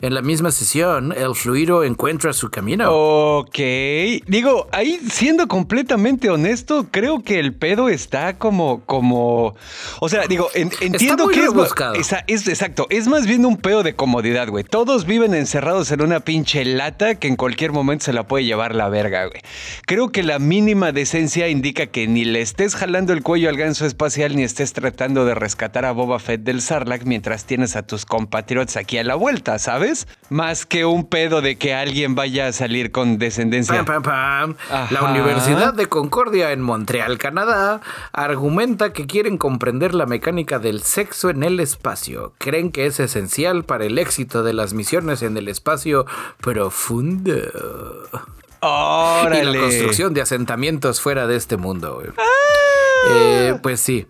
en 0.00 0.14
la 0.14 0.22
misma 0.22 0.50
sesión, 0.50 1.12
el 1.12 1.34
fluido 1.34 1.84
encuentra 1.84 2.32
su 2.32 2.50
camino. 2.50 2.90
Ok. 2.90 3.58
Digo, 4.26 4.68
ahí 4.72 4.98
siendo 5.10 5.46
completamente 5.46 6.30
honesto, 6.30 6.86
creo 6.90 7.22
que 7.22 7.38
el 7.38 7.52
pedo 7.54 7.88
está 7.88 8.38
como, 8.38 8.80
como, 8.86 9.54
o 10.00 10.08
sea, 10.08 10.26
digo, 10.26 10.48
entiendo 10.54 11.28
que 11.28 11.46
es, 11.94 12.14
es, 12.26 12.48
exacto, 12.48 12.86
es 12.88 13.08
más 13.08 13.26
bien 13.26 13.44
un 13.44 13.56
pedo 13.56 13.82
de 13.82 13.94
comodidad, 13.94 14.48
güey. 14.48 14.64
Todos 14.64 15.04
viven 15.04 15.34
encerrados 15.34 15.90
en 15.92 16.02
una 16.02 16.20
pinche 16.20 16.64
lata 16.64 17.16
que 17.16 17.28
en 17.28 17.36
cualquier 17.36 17.72
momento 17.72 18.06
se 18.06 18.12
la 18.12 18.26
puede 18.26 18.44
llevar 18.44 18.74
la 18.74 18.88
verga, 18.88 19.26
güey. 19.26 19.42
Creo 19.86 20.10
que 20.10 20.22
la 20.22 20.38
mínima 20.38 20.92
decencia 20.92 21.48
indica 21.48 21.86
que 21.86 22.06
ni 22.06 22.24
le 22.24 22.40
estés 22.40 22.74
jalando 22.74 23.12
el 23.12 23.22
cuello 23.22 23.48
al 23.48 23.56
ganso 23.56 23.84
espacial 23.84 24.34
ni 24.34 24.44
estés 24.44 24.72
tratando 24.72 25.26
de 25.26 25.34
rescatar 25.34 25.84
a 25.84 25.92
Boba 25.92 26.18
Fett 26.18 26.42
del 26.42 26.62
Sarlacc 26.62 27.04
mientras 27.04 27.44
tienes 27.44 27.76
a 27.76 27.82
tus 27.82 28.06
compatriotas 28.06 28.76
aquí 28.76 28.96
a 28.96 29.04
la 29.04 29.14
vuelta, 29.14 29.58
¿sabes? 29.58 29.89
Más 30.28 30.66
que 30.66 30.84
un 30.84 31.06
pedo 31.06 31.40
de 31.40 31.56
que 31.56 31.74
alguien 31.74 32.14
vaya 32.14 32.46
a 32.46 32.52
salir 32.52 32.92
con 32.92 33.18
descendencia. 33.18 33.84
La 34.90 35.02
Universidad 35.02 35.74
de 35.74 35.86
Concordia 35.86 36.52
en 36.52 36.60
Montreal, 36.60 37.18
Canadá, 37.18 37.80
argumenta 38.12 38.92
que 38.92 39.06
quieren 39.06 39.38
comprender 39.38 39.94
la 39.94 40.06
mecánica 40.06 40.58
del 40.58 40.82
sexo 40.82 41.30
en 41.30 41.42
el 41.42 41.60
espacio. 41.60 42.34
Creen 42.38 42.70
que 42.72 42.86
es 42.86 43.00
esencial 43.00 43.64
para 43.64 43.84
el 43.84 43.98
éxito 43.98 44.42
de 44.42 44.52
las 44.52 44.74
misiones 44.74 45.22
en 45.22 45.36
el 45.36 45.48
espacio 45.48 46.06
profundo. 46.40 47.32
¡Órale! 48.60 49.42
Y 49.42 49.54
la 49.54 49.60
construcción 49.60 50.14
de 50.14 50.20
asentamientos 50.20 51.00
fuera 51.00 51.26
de 51.26 51.36
este 51.36 51.56
mundo. 51.56 52.02
Ah. 52.16 52.22
Eh, 53.08 53.58
pues 53.62 53.80
sí. 53.80 54.06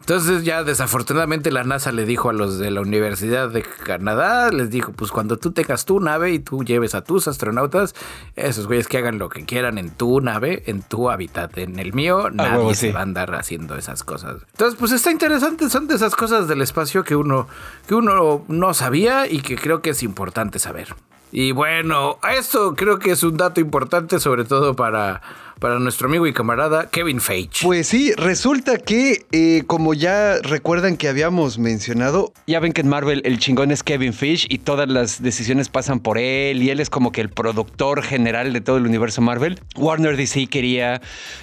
Entonces 0.00 0.42
ya 0.42 0.64
desafortunadamente 0.64 1.52
la 1.52 1.62
NASA 1.62 1.92
le 1.92 2.04
dijo 2.04 2.28
a 2.28 2.32
los 2.32 2.58
de 2.58 2.72
la 2.72 2.80
Universidad 2.80 3.50
de 3.50 3.62
Canadá, 3.62 4.50
les 4.50 4.68
dijo, 4.68 4.90
pues 4.92 5.12
cuando 5.12 5.38
tú 5.38 5.52
tengas 5.52 5.84
tu 5.84 6.00
nave 6.00 6.32
y 6.32 6.40
tú 6.40 6.64
lleves 6.64 6.96
a 6.96 7.04
tus 7.04 7.28
astronautas, 7.28 7.94
esos 8.34 8.66
güeyes 8.66 8.88
que 8.88 8.98
hagan 8.98 9.18
lo 9.18 9.28
que 9.28 9.44
quieran 9.44 9.78
en 9.78 9.90
tu 9.90 10.20
nave, 10.20 10.64
en 10.66 10.82
tu 10.82 11.08
hábitat, 11.08 11.56
en 11.56 11.78
el 11.78 11.92
mío, 11.92 12.30
nadie 12.30 12.74
se 12.74 12.90
va 12.90 12.98
a 12.98 13.02
andar 13.04 13.32
haciendo 13.36 13.76
esas 13.76 14.02
cosas. 14.02 14.42
Entonces, 14.50 14.76
pues 14.76 14.90
está 14.90 15.12
interesante, 15.12 15.70
son 15.70 15.86
de 15.86 15.94
esas 15.94 16.16
cosas 16.16 16.48
del 16.48 16.62
espacio 16.62 17.04
que 17.04 17.14
uno, 17.14 17.46
que 17.86 17.94
uno 17.94 18.44
no 18.48 18.74
sabía 18.74 19.30
y 19.30 19.40
que 19.40 19.56
creo 19.56 19.82
que 19.82 19.90
es 19.90 20.02
importante 20.02 20.58
saber. 20.58 20.96
Y 21.32 21.52
bueno, 21.52 22.18
esto 22.38 22.74
creo 22.76 22.98
que 22.98 23.12
es 23.12 23.22
un 23.22 23.38
dato 23.38 23.60
importante, 23.60 24.20
sobre 24.20 24.44
todo 24.44 24.76
para 24.76 25.22
para 25.62 25.78
nuestro 25.78 26.08
amigo 26.08 26.26
y 26.26 26.32
camarada 26.32 26.90
Kevin 26.90 27.20
Feige. 27.20 27.60
Pues 27.62 27.86
sí, 27.86 28.12
resulta 28.14 28.78
que, 28.78 29.24
eh, 29.30 29.62
como 29.68 29.94
ya 29.94 30.38
recuerdan 30.42 30.96
que 30.96 31.06
habíamos 31.06 31.60
mencionado, 31.60 32.32
ya 32.48 32.58
ven 32.58 32.72
que 32.72 32.80
en 32.80 32.88
Marvel 32.88 33.22
el 33.24 33.38
chingón 33.38 33.70
es 33.70 33.84
Kevin 33.84 34.12
Feige 34.12 34.48
y 34.50 34.58
todas 34.58 34.88
las 34.88 35.22
decisiones 35.22 35.68
pasan 35.68 36.00
por 36.00 36.18
él 36.18 36.64
y 36.64 36.70
él 36.70 36.80
es 36.80 36.90
como 36.90 37.12
que 37.12 37.20
el 37.20 37.28
productor 37.28 38.02
general 38.02 38.52
de 38.52 38.60
todo 38.60 38.76
el 38.76 38.86
universo 38.86 39.22
Marvel. 39.22 39.60
Warner 39.76 40.16
DC 40.16 40.48
quería 40.48 41.00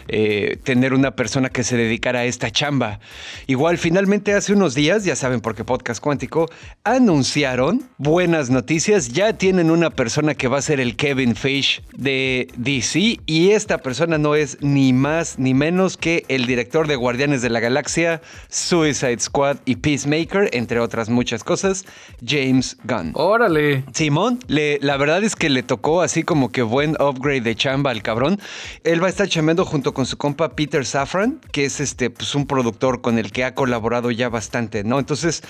eh, 0.10 0.58
tener 0.64 0.94
una 0.94 1.12
persona 1.12 1.48
que 1.48 1.64
se 1.64 1.78
dedicara 1.78 2.20
a 2.20 2.26
esta 2.26 2.52
chamba. 2.52 3.00
Igual, 3.48 3.78
finalmente 3.78 4.34
hace 4.34 4.52
unos 4.52 4.76
días, 4.76 5.06
ya 5.06 5.16
saben 5.16 5.40
porque 5.40 5.64
podcast 5.64 6.04
cuántico, 6.04 6.50
anunciaron 6.84 7.84
buenas 7.98 8.50
noticias. 8.50 9.14
Ya 9.14 9.32
tienen 9.32 9.72
una 9.80 9.90
persona 9.92 10.36
que 10.36 10.50
va 10.50 10.58
a 10.58 10.62
ser 10.62 10.82
el 10.82 10.98
Kevin 10.98 11.38
Feige 11.38 11.82
de 11.96 12.50
DC 12.58 13.20
y 13.26 13.52
esta 13.52 13.78
persona 13.78 14.18
no 14.18 14.36
es 14.36 14.58
ni 14.60 14.92
más 14.92 15.40
ni 15.40 15.54
menos 15.54 15.96
que 15.96 16.26
el 16.28 16.48
director 16.48 16.86
de 16.86 16.98
Guardianes 16.98 17.42
de 17.42 17.50
la 17.50 17.62
Galaxia, 17.62 18.22
Suicide 18.50 19.22
Squad 19.22 19.60
y 19.64 19.78
Peacemaker, 19.78 20.50
entre 20.52 20.82
otras 20.82 21.08
muchas 21.08 21.46
cosas, 21.46 21.86
James 22.22 22.76
Gunn. 22.84 23.12
Órale. 23.14 23.86
Simón, 23.94 24.40
le, 24.48 24.80
la 24.82 24.98
verdad 24.98 25.24
es 25.24 25.38
que 25.38 25.48
le 25.50 25.64
tocó 25.64 26.02
así 26.02 26.24
como 26.24 26.52
que 26.52 26.62
buen 26.62 26.98
upgrade 27.00 27.40
de 27.40 27.56
chamba 27.56 27.92
al 27.92 28.04
cabrón. 28.04 28.38
Él 28.84 29.02
va 29.02 29.08
a 29.08 29.12
estar 29.12 29.30
chambeando 29.30 29.64
junto 29.64 29.94
con 29.94 30.06
su 30.06 30.18
compa 30.18 30.58
Peter 30.58 30.86
Safran, 30.86 31.40
que 31.54 31.64
es 31.64 31.80
este, 31.80 32.10
pues 32.10 32.36
un 32.36 32.46
productor 32.46 33.00
con 33.00 33.18
el 33.18 33.32
que 33.32 33.46
ha 33.46 33.56
colaborado 33.56 34.12
ya 34.12 34.28
bastante, 34.28 34.84
¿no? 34.84 35.00
Entonces, 35.00 35.42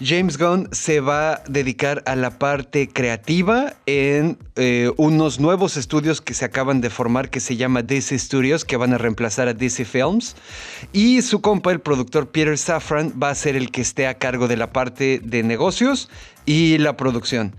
James 0.00 0.38
Gunn 0.38 0.70
se 0.72 1.00
va 1.00 1.34
a 1.34 1.42
dedicar 1.46 2.02
a 2.06 2.16
la 2.16 2.38
parte 2.38 2.88
creativa 2.88 3.73
en 3.86 4.38
eh, 4.56 4.90
unos 4.96 5.40
nuevos 5.40 5.76
estudios 5.76 6.20
que 6.20 6.34
se 6.34 6.44
acaban 6.44 6.80
de 6.80 6.90
formar 6.90 7.30
que 7.30 7.40
se 7.40 7.56
llama 7.56 7.82
DC 7.82 8.18
Studios 8.18 8.64
que 8.64 8.76
van 8.76 8.92
a 8.92 8.98
reemplazar 8.98 9.48
a 9.48 9.54
DC 9.54 9.84
Films. 9.84 10.36
Y 10.92 11.22
su 11.22 11.40
compa, 11.40 11.72
el 11.72 11.80
productor 11.80 12.28
Peter 12.28 12.56
Safran, 12.56 13.12
va 13.20 13.30
a 13.30 13.34
ser 13.34 13.56
el 13.56 13.70
que 13.70 13.80
esté 13.80 14.06
a 14.06 14.14
cargo 14.14 14.48
de 14.48 14.56
la 14.56 14.72
parte 14.72 15.20
de 15.22 15.42
negocios 15.42 16.08
y 16.46 16.78
la 16.78 16.96
producción. 16.96 17.54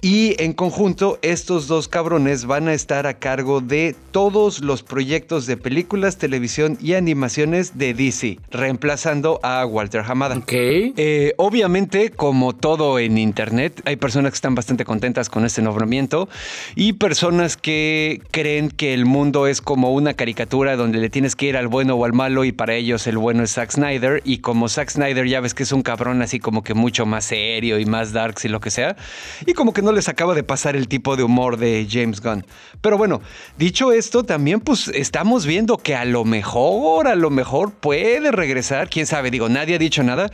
Y 0.00 0.40
en 0.40 0.52
conjunto, 0.52 1.18
estos 1.22 1.66
dos 1.66 1.88
cabrones 1.88 2.44
van 2.44 2.68
a 2.68 2.72
estar 2.72 3.08
a 3.08 3.14
cargo 3.14 3.60
de 3.60 3.96
todos 4.12 4.60
los 4.60 4.84
proyectos 4.84 5.46
de 5.46 5.56
películas, 5.56 6.18
televisión 6.18 6.78
y 6.80 6.94
animaciones 6.94 7.78
de 7.78 7.94
DC, 7.94 8.38
reemplazando 8.52 9.40
a 9.42 9.66
Walter 9.66 10.04
Hamada. 10.06 10.36
Ok. 10.36 10.52
Eh, 10.52 11.34
obviamente, 11.36 12.10
como 12.10 12.54
todo 12.54 13.00
en 13.00 13.18
Internet, 13.18 13.82
hay 13.86 13.96
personas 13.96 14.30
que 14.30 14.36
están 14.36 14.54
bastante 14.54 14.84
contentas 14.84 15.28
con 15.28 15.44
este 15.44 15.62
nombramiento 15.62 16.28
y 16.76 16.92
personas 16.92 17.56
que 17.56 18.22
creen 18.30 18.70
que 18.70 18.94
el 18.94 19.04
mundo 19.04 19.48
es 19.48 19.60
como 19.60 19.92
una 19.92 20.14
caricatura 20.14 20.76
donde 20.76 20.98
le 20.98 21.10
tienes 21.10 21.34
que 21.34 21.46
ir 21.46 21.56
al 21.56 21.66
bueno 21.66 21.96
o 21.96 22.04
al 22.04 22.12
malo 22.12 22.44
y 22.44 22.52
para 22.52 22.74
ellos 22.74 23.08
el 23.08 23.18
bueno 23.18 23.42
es 23.42 23.54
Zack 23.54 23.72
Snyder 23.72 24.22
y 24.24 24.38
como 24.38 24.68
Zack 24.68 24.90
Snyder 24.90 25.26
ya 25.26 25.40
ves 25.40 25.54
que 25.54 25.64
es 25.64 25.72
un 25.72 25.82
cabrón 25.82 26.22
así 26.22 26.38
como 26.38 26.62
que 26.62 26.74
mucho 26.74 27.04
más 27.04 27.24
serio 27.24 27.80
y 27.80 27.84
más 27.84 28.12
dark 28.12 28.27
y 28.44 28.48
lo 28.48 28.60
que 28.60 28.70
sea, 28.70 28.96
y 29.46 29.54
como 29.54 29.72
que 29.72 29.82
no 29.82 29.92
les 29.92 30.08
acaba 30.08 30.34
de 30.34 30.42
pasar 30.42 30.76
el 30.76 30.88
tipo 30.88 31.16
de 31.16 31.22
humor 31.22 31.56
de 31.56 31.86
James 31.90 32.20
Gunn. 32.20 32.46
Pero 32.80 32.98
bueno, 32.98 33.20
dicho 33.56 33.92
esto, 33.92 34.24
también 34.24 34.60
pues 34.60 34.88
estamos 34.88 35.46
viendo 35.46 35.78
que 35.78 35.94
a 35.94 36.04
lo 36.04 36.24
mejor, 36.24 37.08
a 37.08 37.14
lo 37.14 37.30
mejor 37.30 37.72
puede 37.72 38.30
regresar, 38.30 38.88
quién 38.88 39.06
sabe, 39.06 39.30
digo, 39.30 39.48
nadie 39.48 39.76
ha 39.76 39.78
dicho 39.78 40.02
nada, 40.02 40.30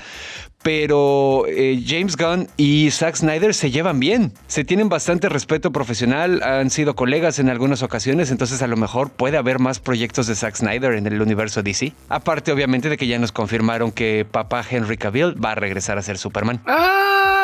pero 0.64 1.44
eh, 1.46 1.85
James 1.87 2.16
Gunn 2.16 2.48
y 2.57 2.90
Zack 2.90 3.16
Snyder 3.16 3.54
se 3.54 3.70
llevan 3.70 4.00
bien, 4.00 4.33
se 4.46 4.64
tienen 4.64 4.88
bastante 4.88 5.28
respeto 5.28 5.70
profesional, 5.72 6.42
han 6.42 6.70
sido 6.70 6.96
colegas 6.96 7.38
en 7.38 7.50
algunas 7.50 7.83
ocasiones, 7.83 8.30
entonces 8.30 8.62
a 8.62 8.66
lo 8.66 8.78
mejor 8.78 9.11
puede 9.11 9.37
haber 9.37 9.59
más 9.59 9.78
proyectos 9.78 10.26
de 10.26 10.35
Zack 10.35 10.57
Snyder 10.57 10.94
en 10.94 11.07
el 11.07 11.20
universo 11.20 11.62
DC. 11.62 11.92
Aparte 12.09 12.50
obviamente 12.50 12.88
de 12.88 12.96
que 12.96 13.07
ya 13.07 13.18
nos 13.18 13.30
confirmaron 13.30 13.92
que 13.92 14.26
papá 14.28 14.64
Henry 14.68 14.96
Cavill 14.96 15.35
va 15.42 15.52
a 15.52 15.54
regresar 15.54 15.98
a 15.98 16.02
ser 16.02 16.16
Superman. 16.16 16.62
¡Ah! 16.66 17.43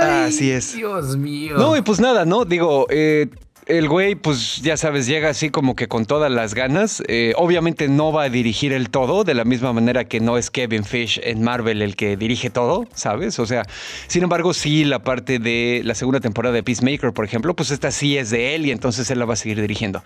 Así 0.00 0.50
es. 0.50 0.74
Dios 0.74 1.16
mío. 1.16 1.56
No, 1.56 1.76
y 1.76 1.82
pues 1.82 2.00
nada, 2.00 2.24
¿no? 2.24 2.44
Digo, 2.44 2.86
eh, 2.90 3.28
el 3.66 3.88
güey, 3.88 4.14
pues 4.14 4.60
ya 4.60 4.76
sabes, 4.76 5.06
llega 5.06 5.30
así 5.30 5.48
como 5.48 5.74
que 5.74 5.88
con 5.88 6.04
todas 6.04 6.30
las 6.30 6.54
ganas. 6.54 7.02
Eh, 7.08 7.32
obviamente 7.36 7.88
no 7.88 8.12
va 8.12 8.24
a 8.24 8.28
dirigir 8.28 8.72
el 8.72 8.90
todo, 8.90 9.24
de 9.24 9.32
la 9.32 9.44
misma 9.44 9.72
manera 9.72 10.04
que 10.04 10.20
no 10.20 10.36
es 10.36 10.50
Kevin 10.50 10.84
Fish 10.84 11.18
en 11.22 11.42
Marvel 11.42 11.80
el 11.80 11.96
que 11.96 12.16
dirige 12.16 12.50
todo, 12.50 12.86
¿sabes? 12.94 13.38
O 13.38 13.46
sea, 13.46 13.62
sin 14.06 14.22
embargo, 14.22 14.52
sí, 14.52 14.84
la 14.84 14.98
parte 14.98 15.38
de 15.38 15.80
la 15.84 15.94
segunda 15.94 16.20
temporada 16.20 16.54
de 16.54 16.62
Peacemaker, 16.62 17.12
por 17.12 17.24
ejemplo, 17.24 17.54
pues 17.54 17.70
esta 17.70 17.90
sí 17.90 18.18
es 18.18 18.30
de 18.30 18.54
él 18.54 18.66
y 18.66 18.70
entonces 18.70 19.10
él 19.10 19.18
la 19.18 19.24
va 19.24 19.32
a 19.32 19.36
seguir 19.36 19.60
dirigiendo. 19.60 20.02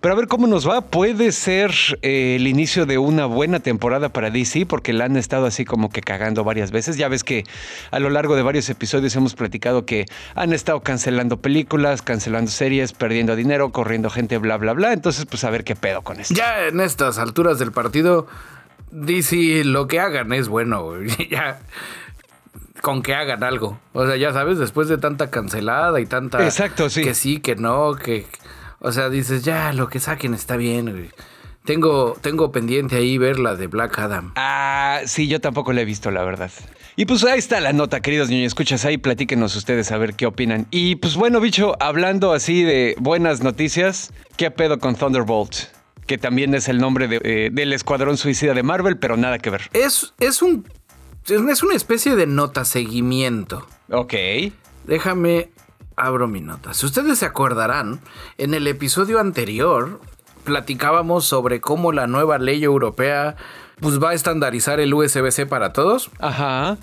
Pero 0.00 0.14
a 0.14 0.16
ver 0.16 0.28
cómo 0.28 0.46
nos 0.46 0.68
va. 0.68 0.82
Puede 0.82 1.32
ser 1.32 1.72
eh, 2.02 2.36
el 2.36 2.46
inicio 2.46 2.86
de 2.86 2.98
una 2.98 3.26
buena 3.26 3.58
temporada 3.58 4.10
para 4.10 4.30
DC, 4.30 4.66
porque 4.66 4.92
la 4.92 5.06
han 5.06 5.16
estado 5.16 5.46
así 5.46 5.64
como 5.64 5.90
que 5.90 6.02
cagando 6.02 6.44
varias 6.44 6.70
veces. 6.70 6.96
Ya 6.96 7.08
ves 7.08 7.24
que 7.24 7.44
a 7.90 7.98
lo 7.98 8.10
largo 8.10 8.36
de 8.36 8.42
varios 8.42 8.70
episodios 8.70 9.16
hemos 9.16 9.34
platicado 9.34 9.86
que 9.86 10.06
han 10.36 10.52
estado 10.52 10.80
cancelando 10.82 11.40
películas, 11.40 12.02
cancelando 12.02 12.50
series 12.50 12.91
perdiendo 12.98 13.36
dinero, 13.36 13.70
corriendo 13.70 14.10
gente, 14.10 14.38
bla, 14.38 14.56
bla, 14.56 14.72
bla. 14.72 14.92
Entonces, 14.92 15.26
pues 15.26 15.44
a 15.44 15.50
ver 15.50 15.64
qué 15.64 15.76
pedo 15.76 16.02
con 16.02 16.20
esto. 16.20 16.34
Ya 16.34 16.66
en 16.66 16.80
estas 16.80 17.18
alturas 17.18 17.58
del 17.58 17.72
partido, 17.72 18.26
DC 18.90 19.64
lo 19.64 19.88
que 19.88 20.00
hagan 20.00 20.32
es 20.32 20.48
bueno, 20.48 20.92
ya 21.30 21.60
con 22.82 23.02
que 23.02 23.14
hagan 23.14 23.42
algo. 23.42 23.78
O 23.92 24.06
sea, 24.06 24.16
ya 24.16 24.32
sabes, 24.32 24.58
después 24.58 24.88
de 24.88 24.98
tanta 24.98 25.30
cancelada 25.30 26.00
y 26.00 26.06
tanta... 26.06 26.44
Exacto, 26.44 26.90
sí. 26.90 27.02
Que 27.02 27.14
sí, 27.14 27.40
que 27.40 27.56
no, 27.56 27.94
que... 27.94 28.26
O 28.80 28.90
sea, 28.90 29.08
dices, 29.08 29.44
ya, 29.44 29.72
lo 29.72 29.88
que 29.88 30.00
saquen 30.00 30.34
está 30.34 30.56
bien, 30.56 30.90
güey. 30.90 31.10
Tengo, 31.64 32.16
tengo 32.20 32.50
pendiente 32.50 32.96
ahí 32.96 33.16
ver 33.18 33.38
la 33.38 33.54
de 33.54 33.68
Black 33.68 33.96
Adam. 34.00 34.32
Ah, 34.34 35.00
sí, 35.06 35.28
yo 35.28 35.40
tampoco 35.40 35.72
la 35.72 35.82
he 35.82 35.84
visto, 35.84 36.10
la 36.10 36.24
verdad. 36.24 36.50
Y 36.94 37.06
pues 37.06 37.24
ahí 37.24 37.38
está 37.38 37.60
la 37.60 37.72
nota, 37.72 38.00
queridos 38.00 38.28
niños. 38.28 38.48
Escuchas 38.48 38.84
ahí, 38.84 38.98
platíquenos 38.98 39.56
ustedes 39.56 39.90
a 39.92 39.98
ver 39.98 40.14
qué 40.14 40.26
opinan. 40.26 40.66
Y 40.70 40.96
pues 40.96 41.16
bueno, 41.16 41.40
bicho, 41.40 41.74
hablando 41.80 42.32
así 42.32 42.62
de 42.62 42.94
buenas 42.98 43.42
noticias, 43.42 44.12
¿qué 44.36 44.50
pedo 44.50 44.78
con 44.78 44.94
Thunderbolt? 44.94 45.54
Que 46.06 46.18
también 46.18 46.54
es 46.54 46.68
el 46.68 46.78
nombre 46.78 47.08
de, 47.08 47.20
eh, 47.24 47.50
del 47.50 47.72
Escuadrón 47.72 48.18
Suicida 48.18 48.52
de 48.52 48.62
Marvel, 48.62 48.98
pero 48.98 49.16
nada 49.16 49.38
que 49.38 49.48
ver. 49.48 49.70
Es, 49.72 50.12
es 50.20 50.42
un. 50.42 50.66
Es 51.26 51.62
una 51.62 51.74
especie 51.74 52.16
de 52.16 52.26
nota 52.26 52.64
seguimiento. 52.64 53.66
Ok. 53.90 54.14
Déjame. 54.84 55.50
Abro 55.94 56.26
mi 56.26 56.40
nota. 56.40 56.74
Si 56.74 56.86
ustedes 56.86 57.18
se 57.18 57.26
acordarán, 57.26 58.00
en 58.36 58.54
el 58.54 58.66
episodio 58.66 59.20
anterior 59.20 60.00
platicábamos 60.44 61.24
sobre 61.24 61.60
cómo 61.60 61.92
la 61.92 62.06
nueva 62.06 62.38
ley 62.38 62.64
europea 62.64 63.36
pues 63.82 64.02
va 64.02 64.10
a 64.10 64.14
estandarizar 64.14 64.80
el 64.80 64.94
USB-C 64.94 65.44
para 65.46 65.72
todos. 65.74 66.10
Ajá. 66.20 66.78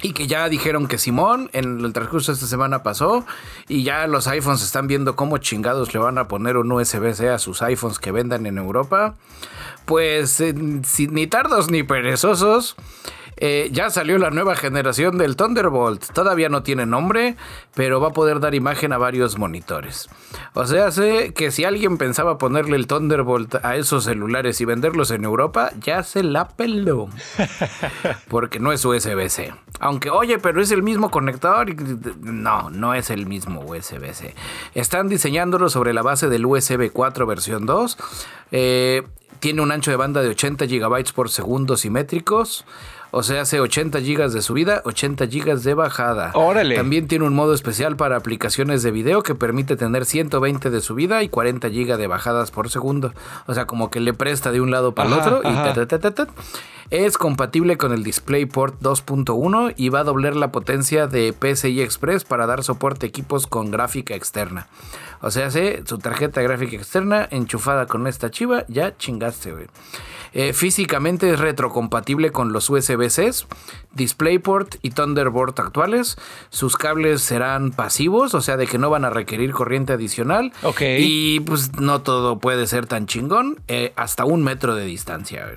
Y 0.00 0.12
que 0.12 0.26
ya 0.26 0.48
dijeron 0.48 0.86
que 0.86 0.98
Simón 0.98 1.50
en 1.52 1.84
el 1.84 1.92
transcurso 1.92 2.30
de 2.30 2.36
esta 2.36 2.46
semana 2.46 2.82
pasó 2.82 3.26
y 3.66 3.82
ya 3.82 4.06
los 4.06 4.28
iPhones 4.28 4.62
están 4.62 4.86
viendo 4.86 5.16
cómo 5.16 5.38
chingados 5.38 5.92
le 5.92 6.00
van 6.00 6.18
a 6.18 6.28
poner 6.28 6.56
un 6.56 6.70
USB-C 6.70 7.30
a 7.30 7.38
sus 7.38 7.62
iPhones 7.62 7.98
que 7.98 8.12
vendan 8.12 8.46
en 8.46 8.58
Europa. 8.58 9.16
Pues 9.84 10.30
sin, 10.30 10.82
ni 11.12 11.26
tardos 11.26 11.70
ni 11.70 11.82
perezosos, 11.82 12.76
eh, 13.36 13.68
ya 13.72 13.90
salió 13.90 14.18
la 14.18 14.30
nueva 14.30 14.56
generación 14.56 15.18
del 15.18 15.36
Thunderbolt. 15.36 16.12
Todavía 16.12 16.48
no 16.48 16.62
tiene 16.62 16.86
nombre, 16.86 17.36
pero 17.74 18.00
va 18.00 18.08
a 18.08 18.12
poder 18.12 18.40
dar 18.40 18.54
imagen 18.54 18.92
a 18.92 18.98
varios 18.98 19.38
monitores. 19.38 20.08
O 20.54 20.66
sea, 20.66 20.90
sé 20.90 21.34
que 21.34 21.50
si 21.50 21.64
alguien 21.64 21.98
pensaba 21.98 22.38
ponerle 22.38 22.76
el 22.76 22.86
Thunderbolt 22.86 23.56
a 23.56 23.76
esos 23.76 24.04
celulares 24.04 24.60
y 24.60 24.64
venderlos 24.64 25.10
en 25.10 25.24
Europa, 25.24 25.70
ya 25.80 26.02
se 26.02 26.22
la 26.22 26.48
peló. 26.48 27.08
Porque 28.28 28.58
no 28.58 28.72
es 28.72 28.84
USB-C. 28.84 29.52
Aunque, 29.80 30.10
oye, 30.10 30.38
pero 30.38 30.62
es 30.62 30.70
el 30.70 30.82
mismo 30.82 31.10
conector. 31.10 31.74
No, 32.20 32.70
no 32.70 32.94
es 32.94 33.10
el 33.10 33.26
mismo 33.26 33.60
USB-C. 33.60 34.34
Están 34.74 35.08
diseñándolo 35.08 35.68
sobre 35.68 35.92
la 35.92 36.02
base 36.02 36.28
del 36.28 36.46
USB 36.46 36.90
4 36.90 37.26
versión 37.26 37.66
2. 37.66 37.98
Eh, 38.52 39.02
tiene 39.40 39.60
un 39.62 39.70
ancho 39.70 39.90
de 39.90 39.96
banda 39.96 40.22
de 40.22 40.30
80 40.30 40.66
GB 40.66 41.12
por 41.14 41.30
segundo 41.30 41.76
simétricos. 41.76 42.64
O 43.18 43.22
sea, 43.22 43.40
hace 43.40 43.60
80 43.60 44.00
GB 44.00 44.28
de 44.28 44.42
subida, 44.42 44.82
80 44.84 45.24
GB 45.24 45.60
de 45.62 45.72
bajada. 45.72 46.32
Órale. 46.34 46.76
También 46.76 47.08
tiene 47.08 47.24
un 47.24 47.32
modo 47.32 47.54
especial 47.54 47.96
para 47.96 48.14
aplicaciones 48.14 48.82
de 48.82 48.90
video 48.90 49.22
que 49.22 49.34
permite 49.34 49.74
tener 49.74 50.04
120 50.04 50.68
de 50.68 50.80
subida 50.82 51.22
y 51.22 51.30
40 51.30 51.66
GB 51.70 51.96
de 51.96 52.06
bajadas 52.08 52.50
por 52.50 52.68
segundo. 52.68 53.14
O 53.46 53.54
sea, 53.54 53.64
como 53.64 53.88
que 53.90 54.00
le 54.00 54.12
presta 54.12 54.52
de 54.52 54.60
un 54.60 54.70
lado 54.70 54.94
para 54.94 55.08
el 55.08 55.14
otro 55.14 55.40
y 55.44 55.46
Es 56.90 57.18
compatible 57.18 57.76
con 57.76 57.92
el 57.92 58.04
DisplayPort 58.04 58.80
2.1 58.80 59.74
y 59.76 59.88
va 59.88 60.00
a 60.00 60.04
doblar 60.04 60.36
la 60.36 60.52
potencia 60.52 61.06
de 61.06 61.32
PCI 61.32 61.82
Express 61.82 62.24
para 62.24 62.46
dar 62.46 62.62
soporte 62.62 63.06
a 63.06 63.08
equipos 63.08 63.46
con 63.46 63.70
gráfica 63.70 64.14
externa. 64.14 64.68
O 65.20 65.30
sea, 65.30 65.50
su 65.50 65.98
tarjeta 65.98 66.42
gráfica 66.42 66.76
externa 66.76 67.26
enchufada 67.30 67.86
con 67.86 68.06
esta 68.06 68.30
chiva, 68.30 68.64
ya 68.68 68.96
chingaste, 68.96 69.52
güey. 69.52 69.66
Eh, 70.32 70.52
físicamente 70.52 71.32
es 71.32 71.40
retrocompatible 71.40 72.30
con 72.30 72.52
los 72.52 72.68
USB-Cs, 72.68 73.46
DisplayPort 73.94 74.76
y 74.82 74.90
Thunderbolt 74.90 75.58
actuales. 75.58 76.18
Sus 76.50 76.76
cables 76.76 77.22
serán 77.22 77.70
pasivos, 77.70 78.34
o 78.34 78.42
sea, 78.42 78.58
de 78.58 78.66
que 78.66 78.76
no 78.76 78.90
van 78.90 79.06
a 79.06 79.10
requerir 79.10 79.52
corriente 79.52 79.94
adicional. 79.94 80.52
Ok. 80.62 80.82
Y 80.98 81.40
pues 81.40 81.80
no 81.80 82.02
todo 82.02 82.38
puede 82.38 82.66
ser 82.66 82.86
tan 82.86 83.06
chingón, 83.06 83.60
eh, 83.68 83.94
hasta 83.96 84.26
un 84.26 84.44
metro 84.44 84.74
de 84.74 84.84
distancia. 84.84 85.56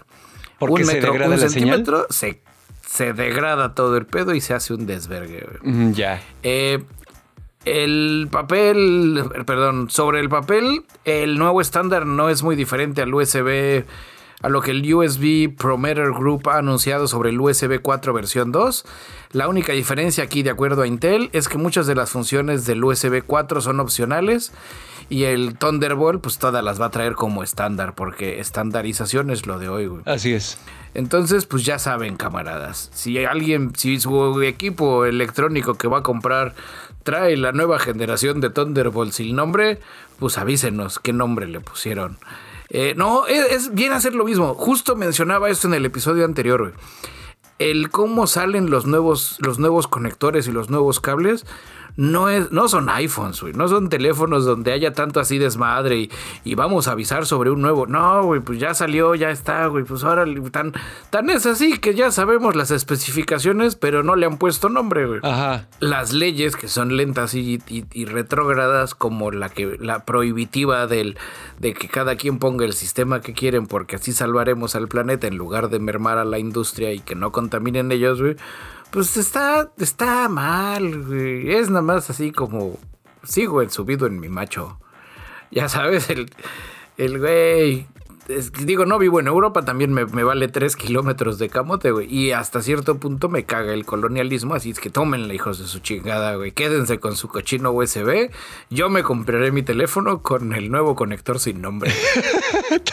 Porque 0.60 0.82
un 0.82 0.86
se 0.86 0.93
metro, 0.95 1.13
degrada 1.13 1.36
un 1.36 1.41
la 1.41 1.50
centímetro, 1.50 2.08
se, 2.10 2.41
se 2.88 3.13
degrada 3.13 3.74
todo 3.74 3.98
el 3.98 4.06
pedo 4.06 4.36
y 4.36 4.41
se 4.41 4.54
hace 4.54 4.74
un 4.74 4.86
desvergue. 4.86 5.48
Mm, 5.63 5.91
ya. 5.91 6.22
Eh, 6.43 6.84
el 7.65 8.28
papel, 8.32 9.24
perdón, 9.45 9.89
sobre 9.89 10.19
el 10.19 10.30
papel, 10.30 10.84
el 11.06 11.38
nuevo 11.38 11.62
estándar 11.62 12.06
no 12.06 12.30
es 12.30 12.43
muy 12.43 12.56
diferente 12.56 13.02
al 13.02 13.13
USB 13.13 13.86
a 14.41 14.50
lo 14.50 14.62
que 14.62 14.72
el 14.72 14.93
USB 14.93 15.54
Prometer 15.56 16.12
Group 16.12 16.48
ha 16.50 16.60
anunciado 16.60 17.08
sobre 17.08 17.30
el 17.30 17.39
USB 17.39 17.82
4 17.82 18.13
versión 18.13 18.52
2. 18.52 18.86
La 19.34 19.48
única 19.48 19.74
diferencia 19.74 20.24
aquí, 20.24 20.43
de 20.43 20.50
acuerdo 20.50 20.82
a 20.82 20.88
Intel, 20.88 21.30
es 21.34 21.50
que 21.50 21.58
muchas 21.58 21.88
de 21.88 21.95
las 21.95 22.10
funciones 22.10 22.65
del 22.65 22.84
USB 22.84 23.22
4 23.26 23.62
son 23.62 23.80
opcionales 23.80 24.54
y 25.10 25.24
el 25.24 25.58
Thunderbolt, 25.58 26.22
pues 26.22 26.38
todas 26.38 26.63
las 26.63 26.80
va 26.80 26.86
a 26.86 26.91
traer 26.91 27.15
como 27.15 27.41
estándar, 27.41 27.95
porque 27.95 28.39
estandarización 28.39 29.32
es 29.32 29.48
lo 29.48 29.58
de 29.58 29.67
hoy, 29.67 29.89
Así 30.06 30.34
es. 30.34 30.60
Entonces, 30.93 31.45
pues 31.45 31.65
ya 31.65 31.80
saben, 31.80 32.15
camaradas, 32.15 32.89
si 32.93 33.24
alguien, 33.26 33.74
si 33.76 34.00
su 34.00 34.41
equipo 34.43 35.06
electrónico 35.06 35.76
que 35.76 35.88
va 35.88 36.00
a 36.00 36.04
comprar 36.04 36.54
trae 37.04 37.38
la 37.38 37.52
nueva 37.52 37.80
generación 37.80 38.39
de 38.39 38.52
Thunderbolt 38.52 39.12
sin 39.12 39.36
nombre, 39.36 39.80
pues 40.19 40.38
avísenos 40.38 41.00
qué 41.00 41.12
nombre 41.12 41.48
le 41.48 41.60
pusieron. 41.60 42.17
Eh, 42.69 42.93
no, 42.95 43.26
es, 43.26 43.74
bien 43.74 43.93
hacer 43.93 44.13
lo 44.13 44.26
mismo. 44.26 44.54
Justo 44.54 44.95
mencionaba 44.95 45.50
esto 45.50 45.67
en 45.67 45.74
el 45.74 45.86
episodio 45.86 46.24
anterior, 46.26 46.74
El 47.58 47.89
cómo 47.89 48.28
salen 48.28 48.69
los 48.69 48.86
nuevos, 48.86 49.38
los 49.39 49.58
nuevos 49.58 49.88
conectores 49.88 50.48
y 50.48 50.52
los 50.52 50.69
nuevos 50.69 51.00
cables 51.00 51.45
no, 52.00 52.30
es, 52.30 52.50
no 52.54 52.70
son 52.70 52.88
iPhones, 52.88 53.42
güey. 53.42 53.52
No 53.52 53.68
son 53.68 53.90
teléfonos 53.90 54.46
donde 54.46 54.72
haya 54.72 54.94
tanto 54.94 55.20
así 55.20 55.38
desmadre 55.38 56.10
y, 56.46 56.56
vamos 56.56 56.88
a 56.88 56.94
avisar 56.94 57.26
sobre 57.26 57.52
un 57.52 57.62
nuevo. 57.62 57.88
No, 57.88 58.24
güey, 58.24 58.40
pues 58.40 58.58
ya 58.58 58.74
salió, 58.74 59.16
ya 59.16 59.32
está, 59.32 59.66
güey. 59.68 59.84
Pues 59.84 60.06
ahora 60.06 60.24
tan, 60.50 60.72
tan 61.10 61.30
es 61.30 61.46
así 61.46 61.78
que 61.78 61.96
ya 61.96 62.10
sabemos 62.12 62.56
las 62.56 62.72
especificaciones, 62.72 63.76
pero 63.76 64.02
no 64.02 64.16
le 64.16 64.26
han 64.26 64.38
puesto 64.38 64.70
nombre, 64.70 65.08
güey. 65.08 65.20
Ajá. 65.24 65.68
Las 65.82 66.14
leyes 66.14 66.56
que 66.56 66.70
son 66.70 66.96
lentas 66.96 67.34
y, 67.34 67.62
y, 67.68 68.06
retrógradas, 68.06 68.96
como 68.96 69.32
la 69.32 69.50
que 69.50 69.78
la 69.82 70.06
prohibitiva 70.06 70.88
del, 70.88 71.18
de 71.60 71.74
que 71.74 71.90
cada 71.90 72.16
quien 72.16 72.40
ponga 72.40 72.64
el 72.64 72.74
sistema 72.74 73.20
que 73.20 73.34
quieren, 73.34 73.68
porque 73.68 73.98
así 73.98 74.14
salvaremos 74.14 74.74
al 74.76 74.88
planeta 74.88 75.28
en 75.28 75.36
lugar 75.36 75.70
de 75.70 75.80
mermar 75.80 76.18
a 76.18 76.24
la 76.24 76.40
industria 76.40 76.94
y 76.94 77.00
que 77.00 77.16
no 77.16 77.34
contaminen 77.34 77.92
ellos, 77.92 78.22
güey 78.22 78.38
pues 78.91 79.17
está, 79.17 79.71
está 79.78 80.30
mal. 80.30 81.12
Es 81.47 81.69
nada 81.69 81.82
más 81.82 82.10
así 82.10 82.32
como 82.32 82.78
sigo 83.23 83.62
el 83.62 83.71
subido 83.71 84.08
en 84.08 84.19
mi 84.19 84.30
macho. 84.30 84.80
Ya 85.52 85.69
sabes, 85.69 86.10
el, 86.10 86.32
el 86.97 87.19
güey 87.19 87.88
digo, 88.63 88.86
no 88.86 89.00
vivo 89.00 89.20
en 89.20 89.28
Europa, 89.28 89.65
también 89.65 89.92
me, 89.94 90.04
vale 90.04 90.48
3 90.48 90.76
kilómetros 90.76 91.39
de 91.39 91.50
camote, 91.50 91.92
güey. 91.92 92.13
Y 92.13 92.32
hasta 92.32 92.62
cierto 92.62 92.98
punto 92.98 93.30
me 93.30 93.46
caga 93.46 93.74
el 93.74 93.86
colonialismo, 93.86 94.54
así 94.54 94.70
es 94.70 94.80
que 94.80 94.89
tómenle, 94.89 95.34
hijos 95.34 95.60
de 95.60 95.65
su 95.65 95.80
chingada, 95.80 96.36
güey. 96.36 96.52
Quédense 96.52 97.00
con 97.00 97.15
su 97.15 97.28
cochino 97.28 97.72
USB. 97.72 98.30
Yo 98.70 98.89
me 98.89 99.04
compraré 99.04 99.52
mi 99.52 99.63
teléfono 99.63 100.22
con 100.22 100.54
el 100.54 100.70
nuevo 100.70 100.96
conector 100.96 101.39
sin 101.39 101.62
nombre. 101.62 101.92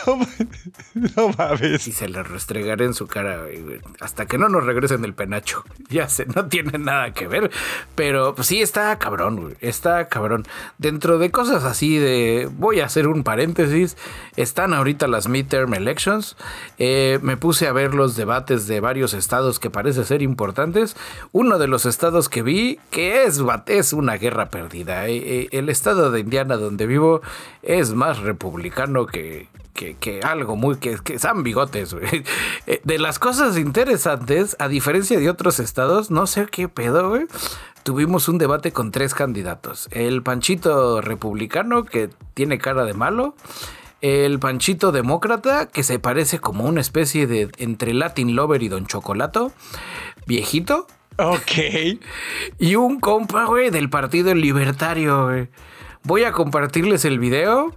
no 1.16 1.28
mames. 1.36 1.86
Y 1.86 1.92
se 1.92 2.08
le 2.08 2.22
restregaré 2.22 2.86
en 2.86 2.94
su 2.94 3.06
cara, 3.06 3.42
güey. 3.42 3.80
Hasta 4.00 4.26
que 4.26 4.38
no 4.38 4.48
nos 4.48 4.64
regresen 4.64 5.04
el 5.04 5.14
penacho. 5.14 5.64
Ya 5.88 6.08
sé, 6.08 6.26
no 6.34 6.46
tiene 6.46 6.78
nada 6.78 7.12
que 7.12 7.28
ver. 7.28 7.50
Pero 7.94 8.34
pues, 8.34 8.48
sí, 8.48 8.60
está 8.60 8.98
cabrón, 8.98 9.36
güey. 9.40 9.54
Está 9.60 10.08
cabrón. 10.08 10.44
Dentro 10.78 11.18
de 11.18 11.30
cosas 11.30 11.64
así 11.64 11.96
de. 11.98 12.48
Voy 12.52 12.80
a 12.80 12.86
hacer 12.86 13.06
un 13.06 13.22
paréntesis. 13.22 13.96
Están 14.36 14.74
ahorita 14.74 15.06
las 15.06 15.25
midterm 15.28 15.74
elections. 15.74 16.36
Eh, 16.78 17.18
me 17.22 17.36
puse 17.36 17.66
a 17.66 17.72
ver 17.72 17.94
los 17.94 18.16
debates 18.16 18.66
de 18.66 18.80
varios 18.80 19.14
estados 19.14 19.58
que 19.58 19.70
parece 19.70 20.04
ser 20.04 20.22
importantes. 20.22 20.96
Uno 21.32 21.58
de 21.58 21.68
los 21.68 21.86
estados 21.86 22.28
que 22.28 22.42
vi 22.42 22.78
que 22.90 23.24
es, 23.24 23.40
es 23.66 23.92
una 23.92 24.16
guerra 24.16 24.50
perdida. 24.50 25.08
Eh, 25.08 25.16
eh, 25.16 25.48
el 25.52 25.68
estado 25.68 26.10
de 26.10 26.20
Indiana 26.20 26.56
donde 26.56 26.86
vivo 26.86 27.20
es 27.62 27.92
más 27.92 28.20
republicano 28.20 29.06
que, 29.06 29.48
que, 29.74 30.20
algo 30.22 30.56
muy 30.56 30.76
que, 30.76 30.98
que 31.02 31.18
son 31.18 31.42
bigotes. 31.42 31.94
De 32.84 32.98
las 32.98 33.18
cosas 33.18 33.56
interesantes, 33.58 34.56
a 34.58 34.68
diferencia 34.68 35.18
de 35.18 35.30
otros 35.30 35.60
estados, 35.60 36.10
no 36.10 36.26
sé 36.26 36.46
qué 36.46 36.68
pedo, 36.68 37.18
tuvimos 37.86 38.28
un 38.28 38.36
debate 38.38 38.72
con 38.72 38.90
tres 38.90 39.14
candidatos. 39.14 39.88
El 39.92 40.22
Panchito 40.22 41.00
republicano, 41.00 41.84
que 41.84 42.10
tiene 42.34 42.58
cara 42.58 42.84
de 42.84 42.94
malo. 42.94 43.36
El 44.00 44.38
Panchito 44.38 44.92
demócrata, 44.92 45.66
que 45.66 45.82
se 45.82 45.98
parece 45.98 46.38
como 46.38 46.64
una 46.64 46.80
especie 46.80 47.26
de 47.26 47.50
entre 47.58 47.94
Latin 47.94 48.36
Lover 48.36 48.62
y 48.62 48.68
Don 48.68 48.86
Chocolato. 48.86 49.52
Viejito. 50.26 50.86
Ok. 51.18 51.98
Y 52.58 52.74
un 52.76 53.00
compa, 53.00 53.44
güey, 53.46 53.70
del 53.70 53.88
Partido 53.88 54.34
Libertario, 54.34 55.26
güey. 55.26 55.48
Voy 56.02 56.24
a 56.24 56.32
compartirles 56.32 57.04
el 57.04 57.18
video 57.18 57.74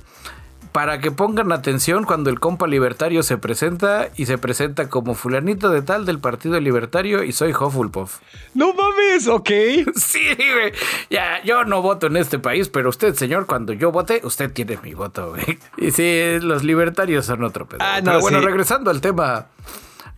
para 0.71 0.99
que 0.99 1.11
pongan 1.11 1.51
atención 1.51 2.03
cuando 2.03 2.29
el 2.29 2.39
compa 2.39 2.67
libertario 2.67 3.23
se 3.23 3.37
presenta 3.37 4.09
y 4.15 4.25
se 4.25 4.37
presenta 4.37 4.89
como 4.89 5.15
fulanito 5.15 5.69
de 5.69 5.81
tal 5.81 6.05
del 6.05 6.19
Partido 6.19 6.59
Libertario 6.59 7.23
y 7.23 7.31
soy 7.31 7.51
Hufflepuff. 7.53 8.19
No 8.53 8.73
mames, 8.73 9.27
ok. 9.27 9.49
Sí, 9.95 10.25
güey. 10.35 10.73
Ya, 11.09 11.41
yo 11.43 11.63
no 11.65 11.81
voto 11.81 12.07
en 12.07 12.17
este 12.17 12.39
país, 12.39 12.69
pero 12.69 12.89
usted, 12.89 13.13
señor, 13.15 13.45
cuando 13.45 13.73
yo 13.73 13.91
vote, 13.91 14.21
usted 14.23 14.51
tiene 14.51 14.77
mi 14.83 14.93
voto, 14.93 15.29
güey. 15.29 15.59
Y 15.77 15.91
sí, 15.91 16.39
los 16.41 16.63
libertarios 16.63 17.25
son 17.25 17.43
otro 17.43 17.67
pedo. 17.67 17.79
Ah, 17.81 17.99
no, 17.99 18.05
pero 18.11 18.21
bueno, 18.21 18.41
regresando 18.41 18.91
al 18.91 19.01
tema 19.01 19.47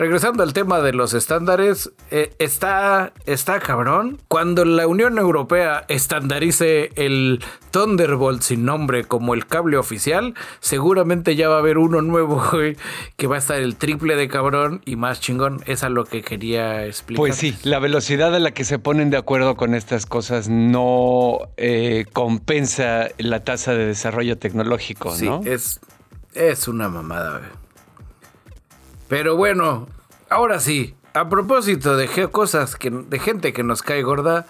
regresando 0.01 0.41
al 0.41 0.51
tema 0.51 0.81
de 0.81 0.93
los 0.93 1.13
estándares, 1.13 1.91
eh, 2.09 2.33
está, 2.39 3.13
está 3.27 3.59
cabrón. 3.59 4.17
Cuando 4.27 4.65
la 4.65 4.87
Unión 4.87 5.19
Europea 5.19 5.85
estandarice 5.89 6.89
el 6.95 7.39
Thunderbolt 7.69 8.41
sin 8.41 8.65
nombre 8.65 9.03
como 9.03 9.35
el 9.35 9.45
cable 9.45 9.77
oficial, 9.77 10.33
seguramente 10.59 11.35
ya 11.35 11.49
va 11.49 11.57
a 11.57 11.59
haber 11.59 11.77
uno 11.77 12.01
nuevo 12.01 12.41
que 13.15 13.27
va 13.27 13.35
a 13.35 13.37
estar 13.37 13.59
el 13.59 13.75
triple 13.75 14.15
de 14.15 14.27
cabrón 14.27 14.81
y 14.85 14.95
más 14.95 15.21
chingón. 15.21 15.61
Es 15.67 15.83
a 15.83 15.89
lo 15.89 16.05
que 16.05 16.23
quería 16.23 16.83
explicar. 16.87 17.19
Pues 17.19 17.35
sí, 17.35 17.55
la 17.61 17.77
velocidad 17.77 18.33
a 18.33 18.39
la 18.39 18.55
que 18.55 18.63
se 18.63 18.79
ponen 18.79 19.11
de 19.11 19.17
acuerdo 19.17 19.55
con 19.55 19.75
estas 19.75 20.07
cosas 20.07 20.49
no 20.49 21.37
eh, 21.57 22.05
compensa 22.11 23.09
la 23.19 23.43
tasa 23.43 23.73
de 23.73 23.85
desarrollo 23.85 24.39
tecnológico, 24.39 25.15
¿no? 25.21 25.43
Sí, 25.43 25.49
es, 25.49 25.79
es 26.33 26.67
una 26.67 26.89
mamada, 26.89 27.37
güey. 27.37 27.60
Pero 29.11 29.35
bueno, 29.35 29.89
ahora 30.29 30.61
sí, 30.61 30.95
a 31.13 31.27
propósito 31.27 31.97
de 31.97 32.07
cosas 32.29 32.77
de 32.79 33.19
gente 33.19 33.51
que 33.51 33.61
nos 33.61 33.83
cae 33.83 34.03
gorda, 34.03 34.45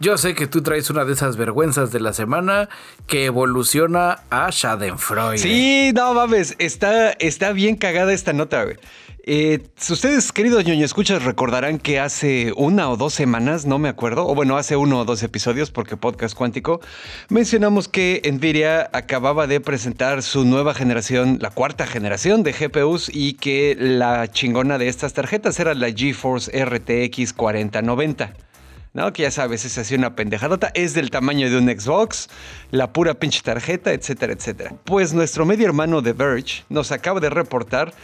yo 0.00 0.18
sé 0.18 0.34
que 0.34 0.46
tú 0.46 0.62
traes 0.62 0.90
una 0.90 1.06
de 1.06 1.14
esas 1.14 1.38
vergüenzas 1.38 1.90
de 1.90 1.98
la 1.98 2.12
semana 2.12 2.68
que 3.06 3.24
evoluciona 3.24 4.18
a 4.28 4.50
Schadenfreude. 4.50 5.38
Sí, 5.38 5.92
no 5.94 6.12
mames, 6.12 6.56
está, 6.58 7.12
está 7.12 7.52
bien 7.52 7.76
cagada 7.76 8.12
esta 8.12 8.34
nota, 8.34 8.64
güey. 8.64 8.76
Eh, 9.24 9.60
ustedes, 9.90 10.32
queridos 10.32 10.64
ñoño 10.64 10.84
escuchas, 10.84 11.22
recordarán 11.24 11.78
que 11.78 12.00
hace 12.00 12.52
una 12.56 12.88
o 12.88 12.96
dos 12.96 13.12
semanas, 13.12 13.66
no 13.66 13.78
me 13.78 13.90
acuerdo, 13.90 14.26
o 14.26 14.34
bueno, 14.34 14.56
hace 14.56 14.76
uno 14.76 15.00
o 15.00 15.04
dos 15.04 15.22
episodios, 15.22 15.70
porque 15.70 15.98
podcast 15.98 16.34
cuántico, 16.34 16.80
mencionamos 17.28 17.86
que 17.88 18.22
Nvidia 18.24 18.88
acababa 18.94 19.46
de 19.46 19.60
presentar 19.60 20.22
su 20.22 20.44
nueva 20.46 20.72
generación, 20.72 21.38
la 21.40 21.50
cuarta 21.50 21.86
generación 21.86 22.42
de 22.42 22.52
GPUs, 22.52 23.10
y 23.12 23.34
que 23.34 23.76
la 23.78 24.30
chingona 24.30 24.78
de 24.78 24.88
estas 24.88 25.12
tarjetas 25.12 25.60
era 25.60 25.74
la 25.74 25.92
GeForce 25.92 26.64
RTX 26.64 27.34
4090. 27.34 28.32
¿no? 28.92 29.12
Que 29.12 29.22
ya 29.22 29.30
sabes, 29.30 29.64
es 29.64 29.78
así 29.78 29.94
una 29.94 30.16
pendejadota, 30.16 30.70
es 30.74 30.94
del 30.94 31.10
tamaño 31.10 31.48
de 31.50 31.58
un 31.58 31.68
Xbox, 31.68 32.28
la 32.70 32.92
pura 32.92 33.14
pinche 33.14 33.40
tarjeta, 33.42 33.92
etcétera, 33.92 34.32
etcétera. 34.32 34.74
Pues 34.84 35.12
nuestro 35.12 35.46
medio 35.46 35.66
hermano 35.66 36.02
de 36.02 36.12
Verge 36.12 36.64
nos 36.68 36.90
acaba 36.90 37.20
de 37.20 37.30
reportar 37.30 37.94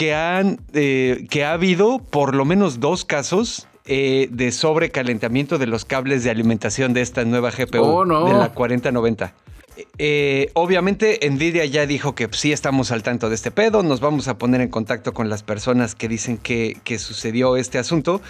que, 0.00 0.14
han, 0.14 0.58
eh, 0.72 1.26
que 1.28 1.44
ha 1.44 1.52
habido 1.52 1.98
por 1.98 2.34
lo 2.34 2.46
menos 2.46 2.80
dos 2.80 3.04
casos 3.04 3.68
eh, 3.84 4.28
de 4.30 4.50
sobrecalentamiento 4.50 5.58
de 5.58 5.66
los 5.66 5.84
cables 5.84 6.24
de 6.24 6.30
alimentación 6.30 6.94
de 6.94 7.02
esta 7.02 7.26
nueva 7.26 7.50
GPU 7.50 7.82
oh, 7.82 8.24
de 8.24 8.32
la 8.32 8.50
4090. 8.50 9.34
Eh, 9.98 10.50
obviamente 10.54 11.20
Nvidia 11.30 11.66
ya 11.66 11.84
dijo 11.84 12.14
que 12.14 12.28
sí 12.32 12.50
estamos 12.50 12.92
al 12.92 13.02
tanto 13.02 13.28
de 13.28 13.34
este 13.34 13.50
pedo, 13.50 13.82
nos 13.82 14.00
vamos 14.00 14.28
a 14.28 14.38
poner 14.38 14.62
en 14.62 14.68
contacto 14.68 15.12
con 15.12 15.28
las 15.28 15.42
personas 15.42 15.94
que 15.94 16.08
dicen 16.08 16.38
que, 16.38 16.78
que 16.84 16.98
sucedió 16.98 17.56
este 17.56 17.78
asunto 17.78 18.22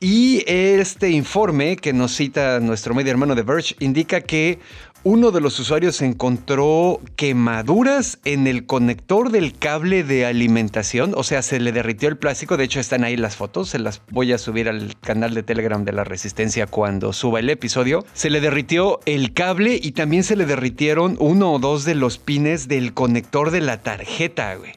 y 0.00 0.44
este 0.46 1.10
informe 1.10 1.76
que 1.76 1.92
nos 1.92 2.14
cita 2.14 2.60
nuestro 2.60 2.94
medio 2.94 3.10
hermano 3.10 3.34
de 3.34 3.42
Verge 3.42 3.74
indica 3.80 4.20
que 4.20 4.60
uno 5.04 5.30
de 5.30 5.40
los 5.40 5.58
usuarios 5.58 6.02
encontró 6.02 7.00
quemaduras 7.16 8.18
en 8.24 8.46
el 8.46 8.66
conector 8.66 9.30
del 9.30 9.56
cable 9.56 10.04
de 10.04 10.26
alimentación, 10.26 11.12
o 11.16 11.22
sea, 11.22 11.42
se 11.42 11.60
le 11.60 11.72
derritió 11.72 12.08
el 12.08 12.16
plástico, 12.16 12.56
de 12.56 12.64
hecho 12.64 12.80
están 12.80 13.04
ahí 13.04 13.16
las 13.16 13.36
fotos, 13.36 13.68
se 13.68 13.78
las 13.78 14.02
voy 14.10 14.32
a 14.32 14.38
subir 14.38 14.68
al 14.68 14.98
canal 15.00 15.34
de 15.34 15.42
Telegram 15.42 15.84
de 15.84 15.92
la 15.92 16.04
Resistencia 16.04 16.66
cuando 16.66 17.12
suba 17.12 17.40
el 17.40 17.50
episodio. 17.50 18.04
Se 18.12 18.30
le 18.30 18.40
derritió 18.40 19.00
el 19.06 19.32
cable 19.32 19.78
y 19.82 19.92
también 19.92 20.24
se 20.24 20.36
le 20.36 20.46
derritieron 20.46 21.16
uno 21.20 21.52
o 21.52 21.58
dos 21.58 21.84
de 21.84 21.94
los 21.94 22.18
pines 22.18 22.68
del 22.68 22.92
conector 22.92 23.50
de 23.50 23.60
la 23.60 23.82
tarjeta, 23.82 24.54
güey. 24.56 24.72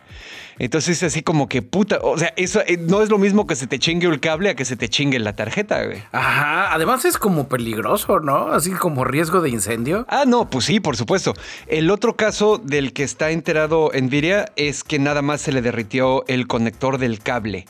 Entonces 0.60 0.98
es 0.98 1.04
así 1.04 1.22
como 1.22 1.48
que 1.48 1.62
puta, 1.62 2.00
o 2.02 2.18
sea, 2.18 2.34
eso 2.36 2.62
eh, 2.66 2.78
no 2.78 3.02
es 3.02 3.10
lo 3.10 3.18
mismo 3.18 3.48
que 3.48 3.56
se 3.56 3.68
te 3.68 3.80
chingue 3.80 4.08
el 4.08 4.20
cable 4.20 4.50
a 4.50 4.56
que 4.56 4.66
se 4.66 4.76
te 4.76 4.90
chingue 4.90 5.20
la 5.20 5.34
tarjeta, 5.34 5.84
güey. 5.86 6.04
Ajá, 6.12 6.74
además 6.74 7.06
es 7.06 7.18
como 7.18 7.48
peligroso, 7.48 8.20
¿no? 8.20 8.52
Así 8.52 8.72
como 8.72 9.04
riesgo 9.04 9.42
de 9.42 9.50
incendio. 9.50 10.06
Ah, 10.10 10.26
no, 10.28 10.50
pues 10.50 10.66
sí, 10.66 10.80
por 10.80 10.98
supuesto. 10.98 11.34
El 11.68 11.90
otro 11.90 12.16
caso 12.16 12.58
del 12.58 12.94
que 12.94 13.04
está 13.04 13.32
enterado 13.32 13.92
Nvidia 13.94 14.52
es 14.56 14.84
que 14.84 15.00
nada 15.00 15.22
más 15.22 15.42
se 15.42 15.52
le 15.52 15.62
derritió 15.62 16.26
el 16.28 16.48
conector 16.48 16.98
del 16.98 17.20
cable 17.20 17.66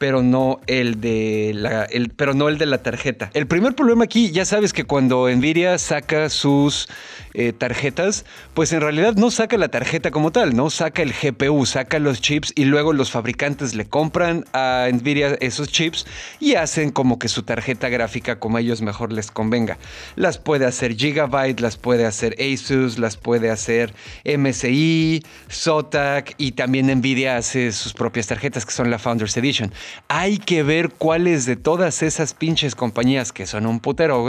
pero 0.00 0.22
no 0.22 0.60
el 0.66 0.98
de 0.98 1.52
la, 1.54 1.84
el, 1.84 2.08
pero 2.08 2.32
no 2.32 2.48
el 2.48 2.56
de 2.56 2.64
la 2.64 2.78
tarjeta. 2.78 3.30
El 3.34 3.46
primer 3.46 3.74
problema 3.74 4.04
aquí, 4.04 4.30
ya 4.30 4.46
sabes 4.46 4.72
que 4.72 4.84
cuando 4.84 5.28
Nvidia 5.28 5.76
saca 5.76 6.30
sus 6.30 6.88
eh, 7.34 7.52
tarjetas, 7.52 8.24
pues 8.54 8.72
en 8.72 8.80
realidad 8.80 9.14
no 9.14 9.30
saca 9.30 9.56
la 9.56 9.68
tarjeta 9.68 10.10
como 10.10 10.32
tal, 10.32 10.56
no 10.56 10.70
saca 10.70 11.02
el 11.02 11.12
GPU, 11.12 11.64
saca 11.66 11.98
los 11.98 12.20
chips 12.20 12.52
y 12.56 12.64
luego 12.64 12.92
los 12.92 13.10
fabricantes 13.10 13.74
le 13.74 13.86
compran 13.86 14.44
a 14.52 14.88
Nvidia 14.92 15.36
esos 15.40 15.68
chips 15.68 16.06
y 16.40 16.54
hacen 16.54 16.90
como 16.90 17.18
que 17.18 17.28
su 17.28 17.42
tarjeta 17.42 17.88
gráfica 17.88 18.38
como 18.38 18.56
a 18.56 18.60
ellos 18.60 18.82
mejor 18.82 19.12
les 19.12 19.30
convenga. 19.30 19.78
Las 20.16 20.38
puede 20.38 20.66
hacer 20.66 20.96
Gigabyte, 20.96 21.60
las 21.60 21.76
puede 21.76 22.06
hacer 22.06 22.36
Asus, 22.40 22.98
las 22.98 23.16
puede 23.16 23.50
hacer 23.50 23.94
MSI, 24.24 25.22
Zotac 25.50 26.34
y 26.36 26.52
también 26.52 26.86
Nvidia 26.86 27.36
hace 27.36 27.72
sus 27.72 27.92
propias 27.92 28.26
tarjetas 28.26 28.66
que 28.66 28.72
son 28.72 28.90
la 28.90 28.98
Founders 28.98 29.36
Edition. 29.36 29.72
Hay 30.08 30.38
que 30.38 30.62
ver 30.62 30.90
cuáles 30.90 31.46
de 31.46 31.56
todas 31.56 32.02
esas 32.02 32.34
pinches 32.34 32.74
compañías 32.74 33.32
que 33.32 33.46
son 33.46 33.66
un 33.66 33.80
putero, 33.80 34.26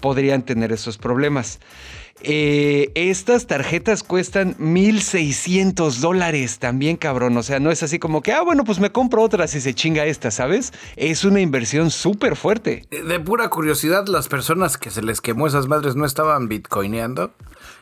podrían 0.00 0.42
tener 0.42 0.72
esos 0.72 0.98
problemas. 0.98 1.58
Eh, 2.24 2.90
estas 2.94 3.46
tarjetas 3.46 4.02
cuestan 4.02 4.56
1.600 4.58 6.00
dólares 6.00 6.58
también, 6.58 6.96
cabrón. 6.96 7.36
O 7.36 7.42
sea, 7.42 7.60
no 7.60 7.70
es 7.70 7.82
así 7.82 7.98
como 7.98 8.22
que, 8.22 8.32
ah, 8.32 8.42
bueno, 8.42 8.64
pues 8.64 8.78
me 8.80 8.92
compro 8.92 9.22
otras 9.22 9.54
y 9.54 9.60
se 9.60 9.74
chinga 9.74 10.06
esta, 10.06 10.30
¿sabes? 10.30 10.72
Es 10.96 11.24
una 11.24 11.40
inversión 11.40 11.90
súper 11.90 12.36
fuerte. 12.36 12.84
De 12.90 13.20
pura 13.20 13.48
curiosidad, 13.48 14.06
las 14.06 14.28
personas 14.28 14.76
que 14.76 14.90
se 14.90 15.02
les 15.02 15.20
quemó 15.20 15.46
esas 15.46 15.66
madres 15.66 15.96
no 15.96 16.04
estaban 16.04 16.48
bitcoineando. 16.48 17.32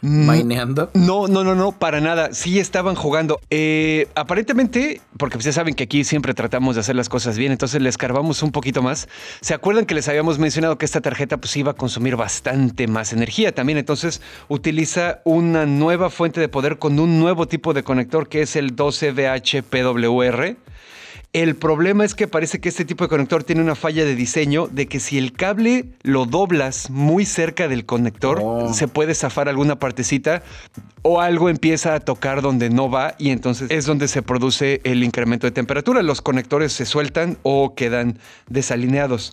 ¿Maineando? 0.02 0.90
No, 0.94 1.28
no, 1.28 1.44
no, 1.44 1.54
no, 1.54 1.72
para 1.72 2.00
nada. 2.00 2.32
Sí 2.32 2.58
estaban 2.58 2.94
jugando. 2.94 3.40
Eh, 3.50 4.08
aparentemente, 4.14 5.00
porque 5.18 5.36
ustedes 5.36 5.56
saben 5.56 5.74
que 5.74 5.84
aquí 5.84 6.04
siempre 6.04 6.32
tratamos 6.32 6.76
de 6.76 6.80
hacer 6.80 6.96
las 6.96 7.08
cosas 7.08 7.36
bien, 7.36 7.52
entonces 7.52 7.82
les 7.82 7.98
cargamos 7.98 8.42
un 8.42 8.50
poquito 8.50 8.82
más. 8.82 9.08
¿Se 9.40 9.52
acuerdan 9.52 9.84
que 9.84 9.94
les 9.94 10.08
habíamos 10.08 10.38
mencionado 10.38 10.78
que 10.78 10.86
esta 10.86 11.00
tarjeta 11.00 11.36
pues 11.36 11.56
iba 11.56 11.72
a 11.72 11.74
consumir 11.74 12.16
bastante 12.16 12.86
más 12.86 13.12
energía 13.12 13.54
también? 13.54 13.78
Entonces 13.78 14.22
utiliza 14.48 15.20
una 15.24 15.66
nueva 15.66 16.08
fuente 16.08 16.40
de 16.40 16.48
poder 16.48 16.78
con 16.78 16.98
un 16.98 17.20
nuevo 17.20 17.46
tipo 17.46 17.74
de 17.74 17.82
conector 17.82 18.28
que 18.28 18.42
es 18.42 18.56
el 18.56 18.74
12VH 18.76 19.62
PWR 19.62 20.56
El 21.32 21.54
problema 21.54 22.04
es 22.04 22.16
que 22.16 22.26
parece 22.26 22.58
que 22.58 22.68
este 22.68 22.84
tipo 22.84 23.04
de 23.04 23.08
conector 23.08 23.44
tiene 23.44 23.62
una 23.62 23.76
falla 23.76 24.04
de 24.04 24.16
diseño 24.16 24.66
de 24.66 24.86
que 24.86 24.98
si 24.98 25.16
el 25.16 25.32
cable 25.32 25.84
lo 26.02 26.26
doblas 26.26 26.90
muy 26.90 27.24
cerca 27.24 27.68
del 27.68 27.86
conector, 27.86 28.40
Oh. 28.42 28.74
se 28.74 28.88
puede 28.88 29.14
zafar 29.14 29.48
alguna 29.48 29.78
partecita 29.78 30.42
o 31.02 31.20
algo 31.20 31.48
empieza 31.48 31.94
a 31.94 32.00
tocar 32.00 32.42
donde 32.42 32.68
no 32.68 32.90
va 32.90 33.14
y 33.16 33.30
entonces 33.30 33.70
es 33.70 33.86
donde 33.86 34.08
se 34.08 34.22
produce 34.22 34.80
el 34.82 35.04
incremento 35.04 35.46
de 35.46 35.52
temperatura. 35.52 36.02
Los 36.02 36.20
conectores 36.20 36.72
se 36.72 36.84
sueltan 36.84 37.38
o 37.44 37.76
quedan 37.76 38.18
desalineados. 38.48 39.32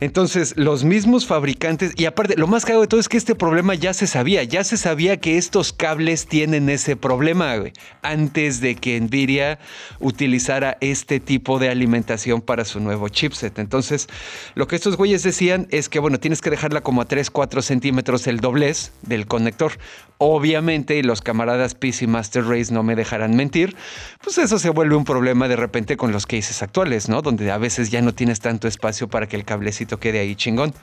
Entonces, 0.00 0.52
los 0.56 0.84
mismos 0.84 1.26
fabricantes, 1.26 1.92
y 1.96 2.04
aparte, 2.04 2.36
lo 2.36 2.46
más 2.46 2.66
caro 2.66 2.82
de 2.82 2.88
todo 2.88 3.00
es 3.00 3.08
que 3.08 3.16
este 3.16 3.34
problema 3.34 3.74
ya 3.74 3.94
se 3.94 4.06
sabía, 4.06 4.44
ya 4.44 4.64
se 4.64 4.76
sabía 4.76 5.16
que 5.16 5.38
estos 5.38 5.72
cables 5.72 6.26
tienen 6.26 6.68
ese 6.68 6.94
problema, 6.94 7.56
güey, 7.56 7.72
antes 8.02 8.60
de 8.60 8.74
que 8.74 9.00
Nvidia 9.00 9.58
utilizara 9.98 10.76
este 10.82 11.20
tipo 11.20 11.37
de 11.58 11.70
alimentación 11.70 12.40
para 12.40 12.64
su 12.64 12.80
nuevo 12.80 13.08
chipset. 13.08 13.58
Entonces, 13.58 14.08
lo 14.54 14.66
que 14.66 14.76
estos 14.76 14.96
güeyes 14.96 15.22
decían 15.22 15.66
es 15.70 15.88
que, 15.88 15.98
bueno, 15.98 16.20
tienes 16.20 16.40
que 16.40 16.50
dejarla 16.50 16.80
como 16.82 17.00
a 17.00 17.04
3, 17.06 17.30
4 17.30 17.62
centímetros 17.62 18.26
el 18.26 18.40
doblez 18.40 18.92
del 19.02 19.26
conector. 19.26 19.72
Obviamente, 20.18 21.02
los 21.02 21.22
camaradas 21.22 21.74
PC 21.74 22.06
Master 22.06 22.44
Race 22.44 22.74
no 22.74 22.82
me 22.82 22.96
dejarán 22.96 23.36
mentir, 23.36 23.76
pues 24.22 24.36
eso 24.38 24.58
se 24.58 24.70
vuelve 24.70 24.96
un 24.96 25.04
problema 25.04 25.48
de 25.48 25.56
repente 25.56 25.96
con 25.96 26.12
los 26.12 26.26
cases 26.26 26.62
actuales, 26.62 27.08
¿no? 27.08 27.22
Donde 27.22 27.50
a 27.50 27.58
veces 27.58 27.90
ya 27.90 28.02
no 28.02 28.12
tienes 28.12 28.40
tanto 28.40 28.68
espacio 28.68 29.08
para 29.08 29.28
que 29.28 29.36
el 29.36 29.44
cablecito 29.44 29.98
quede 29.98 30.18
ahí 30.18 30.34
chingón. 30.34 30.74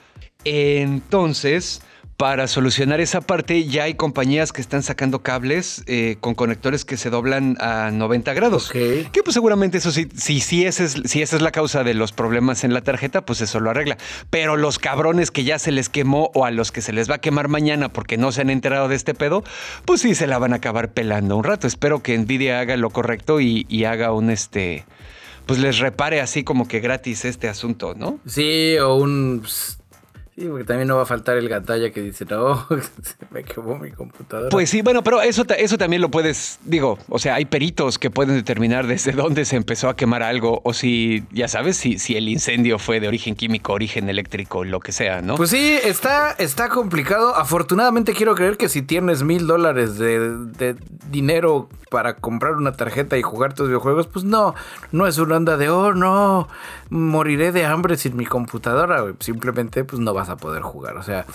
Entonces, 0.44 1.82
para 2.16 2.48
solucionar 2.48 3.00
esa 3.00 3.20
parte, 3.20 3.66
ya 3.66 3.84
hay 3.84 3.94
compañías 3.94 4.52
que 4.52 4.62
están 4.62 4.82
sacando 4.82 5.22
cables 5.22 5.82
eh, 5.86 6.16
con 6.20 6.34
conectores 6.34 6.86
que 6.86 6.96
se 6.96 7.10
doblan 7.10 7.56
a 7.60 7.90
90 7.90 8.32
grados. 8.32 8.70
Ok. 8.70 9.10
Que 9.12 9.22
pues 9.22 9.34
seguramente 9.34 9.78
eso 9.78 9.90
sí, 9.90 10.08
si, 10.16 10.40
si, 10.40 10.64
esa 10.64 10.84
es, 10.84 10.96
si 11.04 11.20
esa 11.20 11.36
es 11.36 11.42
la 11.42 11.52
causa 11.52 11.84
de 11.84 11.92
los 11.92 12.12
problemas 12.12 12.64
en 12.64 12.72
la 12.72 12.80
tarjeta, 12.80 13.26
pues 13.26 13.42
eso 13.42 13.60
lo 13.60 13.68
arregla. 13.68 13.98
Pero 14.30 14.56
los 14.56 14.78
cabrones 14.78 15.30
que 15.30 15.44
ya 15.44 15.58
se 15.58 15.72
les 15.72 15.90
quemó 15.90 16.30
o 16.34 16.46
a 16.46 16.50
los 16.50 16.72
que 16.72 16.80
se 16.80 16.94
les 16.94 17.10
va 17.10 17.16
a 17.16 17.20
quemar 17.20 17.48
mañana 17.48 17.90
porque 17.90 18.16
no 18.16 18.32
se 18.32 18.40
han 18.40 18.50
enterado 18.50 18.88
de 18.88 18.96
este 18.96 19.12
pedo, 19.12 19.44
pues 19.84 20.00
sí 20.00 20.14
se 20.14 20.26
la 20.26 20.38
van 20.38 20.54
a 20.54 20.56
acabar 20.56 20.92
pelando 20.92 21.36
un 21.36 21.44
rato. 21.44 21.66
Espero 21.66 22.02
que 22.02 22.16
Nvidia 22.16 22.60
haga 22.60 22.78
lo 22.78 22.88
correcto 22.88 23.40
y, 23.40 23.66
y 23.68 23.84
haga 23.84 24.12
un 24.12 24.30
este. 24.30 24.86
Pues 25.44 25.60
les 25.60 25.78
repare 25.78 26.20
así 26.20 26.44
como 26.44 26.66
que 26.66 26.80
gratis 26.80 27.24
este 27.24 27.48
asunto, 27.48 27.94
¿no? 27.94 28.18
Sí, 28.26 28.76
o 28.78 28.96
un. 28.96 29.40
pues, 29.42 29.78
Sí, 30.36 30.44
porque 30.48 30.64
también 30.64 30.86
no 30.86 30.96
va 30.96 31.04
a 31.04 31.06
faltar 31.06 31.38
el 31.38 31.48
gatalla 31.48 31.90
que 31.90 32.02
dice, 32.02 32.26
no, 32.26 32.66
se 33.02 33.16
me 33.30 33.42
quemó 33.42 33.78
mi 33.78 33.90
computadora. 33.90 34.50
Pues 34.50 34.68
sí, 34.68 34.82
bueno, 34.82 35.02
pero 35.02 35.22
eso, 35.22 35.44
eso 35.56 35.78
también 35.78 36.02
lo 36.02 36.10
puedes, 36.10 36.58
digo, 36.62 36.98
o 37.08 37.18
sea, 37.18 37.36
hay 37.36 37.46
peritos 37.46 37.98
que 37.98 38.10
pueden 38.10 38.34
determinar 38.34 38.86
desde 38.86 39.12
dónde 39.16 39.46
se 39.46 39.56
empezó 39.56 39.88
a 39.88 39.96
quemar 39.96 40.22
algo 40.22 40.60
o 40.62 40.74
si, 40.74 41.24
ya 41.32 41.48
sabes, 41.48 41.78
si, 41.78 41.98
si 41.98 42.16
el 42.16 42.28
incendio 42.28 42.78
fue 42.78 43.00
de 43.00 43.08
origen 43.08 43.34
químico, 43.34 43.72
origen 43.72 44.10
eléctrico, 44.10 44.62
lo 44.62 44.80
que 44.80 44.92
sea, 44.92 45.22
¿no? 45.22 45.36
Pues 45.36 45.48
sí, 45.48 45.78
está, 45.82 46.32
está 46.32 46.68
complicado. 46.68 47.34
Afortunadamente 47.34 48.12
quiero 48.12 48.34
creer 48.34 48.58
que 48.58 48.68
si 48.68 48.82
tienes 48.82 49.22
mil 49.22 49.46
dólares 49.46 49.96
de, 49.96 50.36
de 50.36 50.76
dinero 51.10 51.70
para 51.90 52.16
comprar 52.16 52.54
una 52.54 52.72
tarjeta 52.72 53.16
y 53.16 53.22
jugar 53.22 53.52
tus 53.54 53.68
videojuegos, 53.68 54.06
pues 54.08 54.24
no, 54.24 54.54
no 54.92 55.06
es 55.06 55.18
una 55.18 55.36
onda 55.36 55.56
de, 55.56 55.68
oh 55.68 55.94
no, 55.94 56.48
moriré 56.90 57.52
de 57.52 57.64
hambre 57.64 57.96
sin 57.96 58.16
mi 58.16 58.26
computadora. 58.26 59.04
Simplemente 59.20 59.84
pues 59.84 60.00
no 60.00 60.12
vas 60.12 60.28
a 60.28 60.36
poder 60.36 60.62
jugar. 60.62 60.96
O 60.96 61.02
sea, 61.02 61.26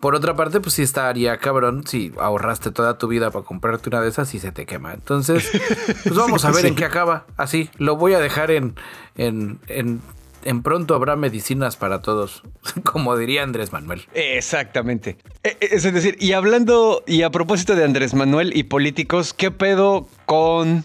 por 0.00 0.14
otra 0.14 0.34
parte, 0.34 0.60
pues 0.60 0.74
sí 0.74 0.82
estaría 0.82 1.38
cabrón 1.38 1.86
si 1.86 2.12
ahorraste 2.18 2.70
toda 2.72 2.98
tu 2.98 3.06
vida 3.08 3.30
para 3.30 3.44
comprarte 3.44 3.88
una 3.88 4.00
de 4.00 4.08
esas 4.08 4.34
y 4.34 4.40
se 4.40 4.50
te 4.52 4.66
quema. 4.66 4.94
Entonces, 4.94 5.48
pues 6.02 6.14
vamos 6.16 6.44
a 6.44 6.50
ver 6.52 6.62
Sí. 6.62 6.66
en 6.68 6.74
qué 6.74 6.84
acaba. 6.84 7.24
Así, 7.36 7.70
lo 7.78 7.96
voy 7.96 8.14
a 8.14 8.18
dejar 8.18 8.50
en, 8.50 8.74
en, 9.16 9.60
en, 9.68 10.00
en 10.44 10.62
pronto 10.62 10.94
habrá 10.94 11.16
medicinas 11.16 11.76
para 11.76 12.00
todos, 12.02 12.42
como 12.84 13.16
diría 13.16 13.42
Andrés 13.42 13.72
Manuel. 13.72 14.06
Exactamente. 14.14 15.18
E- 15.42 15.56
e- 15.60 15.68
Es 15.74 15.82
decir, 15.82 16.16
y 16.20 16.32
hablando, 16.32 17.02
y 17.06 17.22
a 17.22 17.30
propósito 17.30 17.74
de 17.76 17.84
Andrés 17.84 18.14
Manuel 18.14 18.56
y 18.56 18.64
políticos, 18.64 19.32
¿qué 19.34 19.50
pedo 19.50 20.08
con 20.26 20.84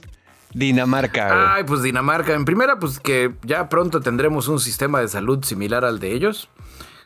Dinamarca? 0.54 1.28
güey? 1.28 1.40
Ay, 1.48 1.64
pues 1.66 1.82
Dinamarca. 1.82 2.34
En 2.34 2.46
primera, 2.46 2.80
pues 2.80 3.00
que 3.00 3.34
ya 3.44 3.70
pronto 3.70 4.02
tendremos 4.02 4.48
un 4.48 4.60
sistema 4.60 5.00
de 5.02 5.08
salud 5.08 5.44
similar 5.44 5.84
al 5.86 6.00
de 6.00 6.14
ellos. 6.14 6.50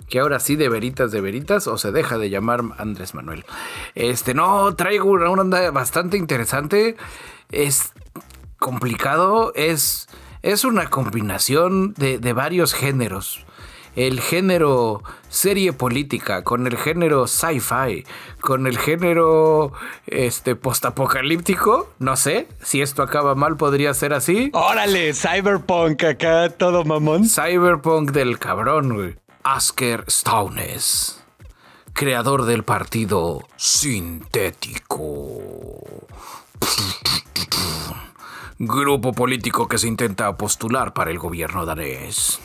Que 0.07 0.19
ahora 0.19 0.39
sí 0.39 0.55
de 0.55 0.69
veritas 0.69 1.11
de 1.11 1.21
veritas 1.21 1.67
o 1.67 1.77
se 1.77 1.91
deja 1.91 2.17
de 2.17 2.31
llamar 2.31 2.61
Andrés 2.79 3.13
Manuel. 3.13 3.45
Este, 3.93 4.33
no, 4.33 4.73
traigo 4.75 5.09
una 5.11 5.29
una 5.29 5.41
onda 5.43 5.69
bastante 5.69 6.17
interesante. 6.17 6.95
Es 7.51 7.91
complicado. 8.57 9.51
Es, 9.55 10.07
es 10.41 10.63
una 10.63 10.89
combinación 10.89 11.93
de, 11.93 12.19
de 12.19 12.33
varios 12.33 12.73
géneros. 12.73 13.45
El 13.95 14.21
género 14.21 15.03
serie 15.29 15.73
política, 15.73 16.43
con 16.43 16.67
el 16.67 16.77
género 16.77 17.27
sci-fi, 17.27 18.05
con 18.39 18.67
el 18.67 18.77
género 18.77 19.73
este 20.07 20.55
postapocalíptico, 20.55 21.91
no 21.99 22.15
sé, 22.15 22.47
si 22.61 22.81
esto 22.81 23.01
acaba 23.03 23.35
mal 23.35 23.57
podría 23.57 23.93
ser 23.93 24.13
así. 24.13 24.51
Órale, 24.53 25.13
Cyberpunk 25.13 26.03
acá, 26.03 26.49
todo 26.49 26.85
mamón. 26.85 27.27
Cyberpunk 27.27 28.11
del 28.11 28.39
cabrón, 28.39 28.93
güey. 28.93 29.15
Asker 29.43 30.05
Staunes, 30.07 31.21
creador 31.93 32.45
del 32.45 32.63
partido 32.63 33.47
Sintético. 33.55 34.99
Grupo 38.59 39.13
político 39.13 39.67
que 39.69 39.77
se 39.77 39.87
intenta 39.87 40.35
postular 40.35 40.93
para 40.93 41.11
el 41.11 41.17
gobierno 41.17 41.65
danés. 41.65 42.39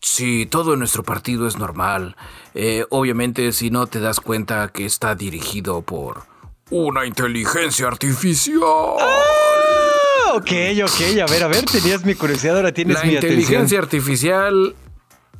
Sí, 0.00 0.46
todo 0.46 0.72
en 0.72 0.78
nuestro 0.78 1.02
partido 1.02 1.46
es 1.46 1.58
normal. 1.58 2.16
Eh, 2.54 2.86
obviamente, 2.88 3.52
si 3.52 3.70
no 3.70 3.86
te 3.86 4.00
das 4.00 4.18
cuenta 4.20 4.68
que 4.68 4.86
está 4.86 5.14
dirigido 5.14 5.82
por 5.82 6.22
una 6.70 7.04
inteligencia 7.04 7.86
artificial. 7.86 8.60
Ah, 8.98 10.32
ok, 10.36 10.50
ok, 10.84 11.20
a 11.22 11.30
ver, 11.30 11.42
a 11.42 11.48
ver, 11.48 11.64
tenías 11.66 12.04
mi 12.06 12.14
curiosidad, 12.14 12.56
ahora 12.56 12.72
tienes 12.72 12.96
La 12.96 13.04
mi 13.04 13.14
inteligencia 13.14 13.78
atención. 13.78 13.82
artificial 13.82 14.76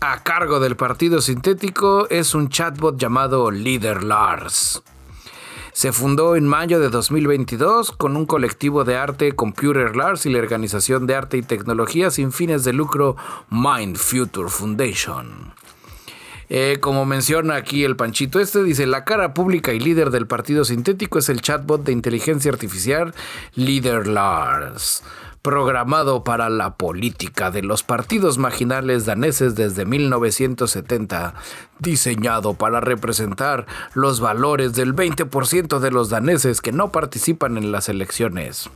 a 0.01 0.23
cargo 0.23 0.61
del 0.61 0.77
partido 0.77 1.23
sintético 1.23 2.07
es 2.11 2.35
un 2.35 2.51
chatbot 2.51 2.99
llamado 2.99 3.51
Leader 3.51 4.03
Lars. 4.03 4.83
Se 5.79 5.93
fundó 5.93 6.35
en 6.35 6.45
mayo 6.45 6.81
de 6.81 6.89
2022 6.89 7.93
con 7.93 8.17
un 8.17 8.27
colectivo 8.27 8.83
de 8.83 8.97
arte 8.97 9.31
Computer 9.37 9.95
Lars 9.95 10.27
y 10.27 10.31
la 10.31 10.41
organización 10.41 11.07
de 11.07 11.15
arte 11.15 11.37
y 11.37 11.43
tecnología 11.43 12.11
sin 12.11 12.33
fines 12.33 12.65
de 12.65 12.73
lucro 12.73 13.15
Mind 13.49 13.97
Future 13.97 14.49
Foundation. 14.49 15.55
Eh, 16.49 16.79
como 16.81 17.07
menciona 17.07 17.55
aquí 17.55 17.85
el 17.85 17.95
Panchito 17.95 18.41
este, 18.41 18.65
dice, 18.65 18.89
la 18.89 19.05
cara 19.05 19.35
pública 19.35 19.73
y 19.73 19.79
líder 19.79 20.11
del 20.11 20.27
partido 20.27 20.65
sintético 20.65 21.21
es 21.21 21.29
el 21.29 21.43
chatbot 21.43 21.85
de 21.85 21.93
inteligencia 21.93 22.51
artificial 22.51 23.15
Leader 23.55 24.09
Lars, 24.09 25.05
programado 25.49 26.25
para 26.25 26.51
la 26.51 26.77
política 26.77 27.51
de 27.51 27.63
los 27.63 27.83
partidos 27.83 28.37
marginales 28.37 29.07
daneses 29.07 29.55
desde 29.55 29.87
1970, 29.87 31.33
diseñado 31.79 32.53
para 32.53 32.81
representar 32.81 33.65
los 33.95 34.21
valores 34.21 34.75
del 34.75 34.95
20% 34.95 35.79
de 35.79 35.91
los 35.91 36.11
daneses 36.11 36.61
que 36.61 36.71
no 36.71 36.93
participan 36.93 37.57
en 37.57 37.73
las 37.73 37.89
elecciones. 37.89 38.69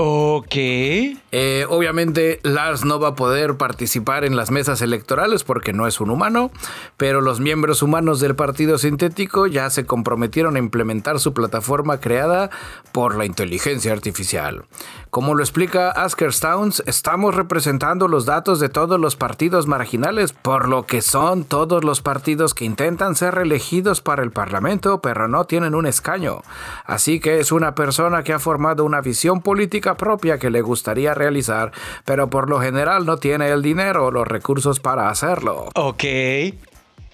Ok. 0.00 0.54
Eh, 0.54 1.66
obviamente 1.68 2.38
Lars 2.44 2.84
no 2.84 3.00
va 3.00 3.08
a 3.08 3.14
poder 3.16 3.56
participar 3.56 4.24
en 4.24 4.36
las 4.36 4.52
mesas 4.52 4.80
electorales 4.80 5.42
porque 5.42 5.72
no 5.72 5.88
es 5.88 6.00
un 6.00 6.10
humano, 6.10 6.52
pero 6.96 7.20
los 7.20 7.40
miembros 7.40 7.82
humanos 7.82 8.20
del 8.20 8.36
partido 8.36 8.78
sintético 8.78 9.48
ya 9.48 9.68
se 9.70 9.86
comprometieron 9.86 10.54
a 10.54 10.60
implementar 10.60 11.18
su 11.18 11.34
plataforma 11.34 11.98
creada 11.98 12.48
por 12.92 13.16
la 13.16 13.24
inteligencia 13.24 13.92
artificial. 13.92 14.66
Como 15.10 15.34
lo 15.34 15.42
explica 15.42 15.90
Asker 15.90 16.34
Stowns, 16.34 16.82
estamos 16.86 17.34
representando 17.34 18.08
los 18.08 18.26
datos 18.26 18.60
de 18.60 18.68
todos 18.68 19.00
los 19.00 19.16
partidos 19.16 19.66
marginales, 19.66 20.32
por 20.34 20.68
lo 20.68 20.84
que 20.84 21.00
son 21.00 21.44
todos 21.44 21.82
los 21.82 22.02
partidos 22.02 22.52
que 22.52 22.66
intentan 22.66 23.16
ser 23.16 23.34
reelegidos 23.34 24.02
para 24.02 24.22
el 24.22 24.32
Parlamento, 24.32 25.00
pero 25.00 25.26
no 25.26 25.44
tienen 25.44 25.74
un 25.74 25.86
escaño. 25.86 26.42
Así 26.84 27.20
que 27.20 27.40
es 27.40 27.52
una 27.52 27.74
persona 27.74 28.22
que 28.22 28.34
ha 28.34 28.38
formado 28.38 28.84
una 28.84 29.00
visión 29.00 29.40
política 29.40 29.96
propia 29.96 30.38
que 30.38 30.50
le 30.50 30.60
gustaría 30.60 31.14
realizar, 31.14 31.72
pero 32.04 32.28
por 32.28 32.50
lo 32.50 32.60
general 32.60 33.06
no 33.06 33.16
tiene 33.16 33.48
el 33.48 33.62
dinero 33.62 34.06
o 34.06 34.10
los 34.10 34.28
recursos 34.28 34.78
para 34.78 35.08
hacerlo. 35.08 35.70
Ok. 35.74 36.04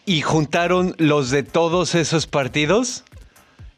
¿Y 0.07 0.21
juntaron 0.21 0.95
los 0.99 1.31
de 1.31 1.45
todos 1.45 1.95
esos 1.95 2.27
partidos 2.27 3.05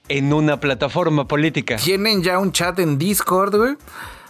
en 0.09 0.33
una 0.33 0.61
plataforma 0.61 1.27
política? 1.27 1.77
Tienen 1.77 2.23
ya 2.23 2.39
un 2.39 2.53
chat 2.53 2.79
en 2.79 2.99
Discord, 2.99 3.57
güey, 3.57 3.77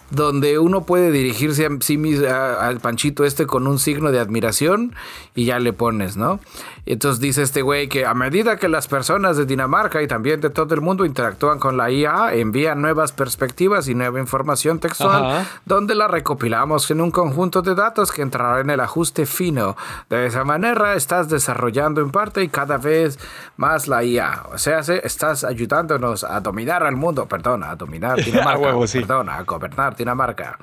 donde 0.09 0.59
uno 0.59 0.85
puede 0.85 1.11
dirigirse 1.11 1.65
a 1.65 1.69
sí 1.81 1.97
mismo, 1.97 2.27
al 2.27 2.79
panchito 2.79 3.25
este 3.25 3.45
con 3.45 3.67
un 3.67 3.79
signo 3.79 4.11
de 4.11 4.19
admiración 4.19 4.95
y 5.35 5.45
ya 5.45 5.59
le 5.59 5.73
pones, 5.73 6.17
¿no? 6.17 6.39
Entonces 6.85 7.19
dice 7.19 7.41
este 7.41 7.61
güey 7.61 7.89
que 7.89 8.05
a 8.05 8.13
medida 8.13 8.55
que 8.55 8.69
las 8.69 8.87
personas 8.87 9.35
de 9.35 9.45
Dinamarca 9.45 10.01
y 10.01 10.07
también 10.07 10.39
de 10.39 10.49
todo 10.49 10.73
el 10.73 10.79
mundo 10.79 11.05
interactúan 11.05 11.59
con 11.59 11.75
la 11.75 11.91
IA, 11.91 12.33
envían 12.33 12.81
nuevas 12.81 13.11
perspectivas 13.11 13.89
y 13.89 13.95
nueva 13.95 14.19
información 14.19 14.79
textual, 14.79 15.45
donde 15.65 15.95
la 15.95 16.07
recopilamos 16.07 16.89
en 16.89 17.01
un 17.01 17.11
conjunto 17.11 17.61
de 17.61 17.75
datos 17.75 18.11
que 18.11 18.21
entrará 18.21 18.61
en 18.61 18.69
el 18.69 18.79
ajuste 18.79 19.25
fino. 19.25 19.75
De 20.09 20.27
esa 20.27 20.45
manera 20.45 20.95
estás 20.95 21.27
desarrollando 21.27 21.99
en 21.99 22.11
parte 22.11 22.41
y 22.41 22.47
cada 22.47 22.77
vez 22.77 23.19
más 23.57 23.89
la 23.89 24.05
IA. 24.05 24.43
O 24.53 24.57
sea, 24.57 24.79
estás 24.79 25.43
ayudándonos 25.43 26.23
a 26.23 26.39
dominar 26.39 26.83
al 26.83 26.95
mundo, 26.95 27.25
perdón, 27.25 27.63
a 27.63 27.75
dominar 27.75 28.15
Dinamarca, 28.23 28.73
perdón, 28.93 29.29
a 29.29 29.41
gobernar 29.43 29.96
Dinamarca. 29.97 30.57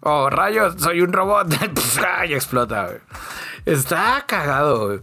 Oh, 0.00 0.30
rayos, 0.30 0.76
soy 0.78 1.00
un 1.00 1.12
robot. 1.12 1.48
y 2.28 2.32
explota. 2.32 2.90
Está 3.64 4.24
cagado. 4.28 5.00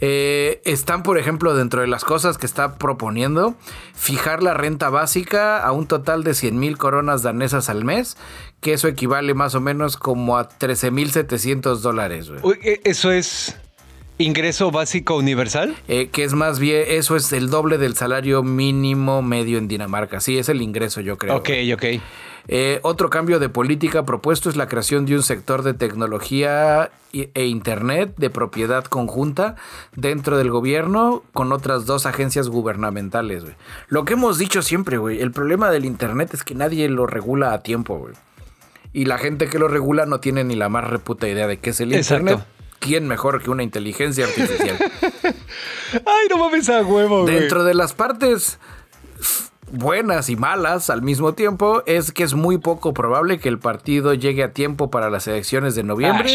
Eh, 0.00 0.62
están, 0.64 1.02
por 1.02 1.18
ejemplo, 1.18 1.54
dentro 1.54 1.82
de 1.82 1.86
las 1.86 2.04
cosas 2.04 2.38
que 2.38 2.46
está 2.46 2.78
proponiendo, 2.78 3.54
fijar 3.94 4.42
la 4.42 4.54
renta 4.54 4.88
básica 4.88 5.62
a 5.62 5.72
un 5.72 5.86
total 5.86 6.24
de 6.24 6.32
100 6.32 6.58
mil 6.58 6.78
coronas 6.78 7.22
danesas 7.22 7.68
al 7.68 7.84
mes, 7.84 8.16
que 8.62 8.72
eso 8.72 8.88
equivale 8.88 9.34
más 9.34 9.54
o 9.54 9.60
menos 9.60 9.98
como 9.98 10.38
a 10.38 10.48
13 10.48 10.90
mil 10.90 11.10
700 11.10 11.82
dólares. 11.82 12.30
E, 12.62 12.80
¿Eso 12.84 13.12
es 13.12 13.58
ingreso 14.16 14.70
básico 14.70 15.16
universal? 15.16 15.76
Eh, 15.88 16.08
que 16.08 16.24
es 16.24 16.32
más 16.32 16.58
bien, 16.58 16.84
eso 16.88 17.16
es 17.16 17.30
el 17.34 17.50
doble 17.50 17.76
del 17.76 17.94
salario 17.94 18.42
mínimo 18.42 19.20
medio 19.20 19.58
en 19.58 19.68
Dinamarca. 19.68 20.20
Sí, 20.20 20.38
es 20.38 20.48
el 20.48 20.62
ingreso, 20.62 21.02
yo 21.02 21.18
creo. 21.18 21.36
Ok, 21.36 21.50
ok. 21.74 21.84
Eh, 22.48 22.80
otro 22.82 23.10
cambio 23.10 23.38
de 23.38 23.48
política 23.48 24.04
propuesto 24.04 24.48
es 24.48 24.56
la 24.56 24.68
creación 24.68 25.04
de 25.06 25.16
un 25.16 25.22
sector 25.22 25.62
de 25.62 25.74
tecnología 25.74 26.90
e 27.12 27.46
Internet 27.46 28.14
de 28.16 28.30
propiedad 28.30 28.84
conjunta 28.84 29.56
dentro 29.94 30.36
del 30.36 30.50
gobierno 30.50 31.22
con 31.32 31.52
otras 31.52 31.86
dos 31.86 32.06
agencias 32.06 32.48
gubernamentales. 32.48 33.44
Lo 33.88 34.04
que 34.04 34.14
hemos 34.14 34.38
dicho 34.38 34.62
siempre, 34.62 34.98
güey, 34.98 35.20
el 35.20 35.32
problema 35.32 35.70
del 35.70 35.84
Internet 35.84 36.34
es 36.34 36.44
que 36.44 36.54
nadie 36.54 36.88
lo 36.88 37.06
regula 37.06 37.52
a 37.52 37.62
tiempo. 37.62 37.98
Güey. 37.98 38.14
Y 38.92 39.06
la 39.06 39.18
gente 39.18 39.48
que 39.48 39.58
lo 39.58 39.68
regula 39.68 40.06
no 40.06 40.20
tiene 40.20 40.44
ni 40.44 40.54
la 40.56 40.68
más 40.68 40.88
reputa 40.88 41.28
idea 41.28 41.46
de 41.46 41.58
qué 41.58 41.70
es 41.70 41.80
el 41.80 41.94
Internet. 41.94 42.44
¿Quién 42.78 43.08
mejor 43.08 43.42
que 43.42 43.50
una 43.50 43.62
inteligencia 43.62 44.26
artificial? 44.26 44.76
Ay, 45.92 46.28
no 46.30 46.36
mames 46.38 46.68
a 46.68 46.82
huevo, 46.82 47.22
güey. 47.22 47.34
Dentro 47.34 47.64
de 47.64 47.74
las 47.74 47.94
partes 47.94 48.58
buenas 49.70 50.28
y 50.28 50.36
malas 50.36 50.90
al 50.90 51.02
mismo 51.02 51.34
tiempo 51.34 51.82
es 51.86 52.12
que 52.12 52.22
es 52.22 52.34
muy 52.34 52.58
poco 52.58 52.94
probable 52.94 53.38
que 53.38 53.48
el 53.48 53.58
partido 53.58 54.14
llegue 54.14 54.42
a 54.42 54.52
tiempo 54.52 54.90
para 54.90 55.10
las 55.10 55.26
elecciones 55.26 55.74
de 55.74 55.82
noviembre, 55.82 56.30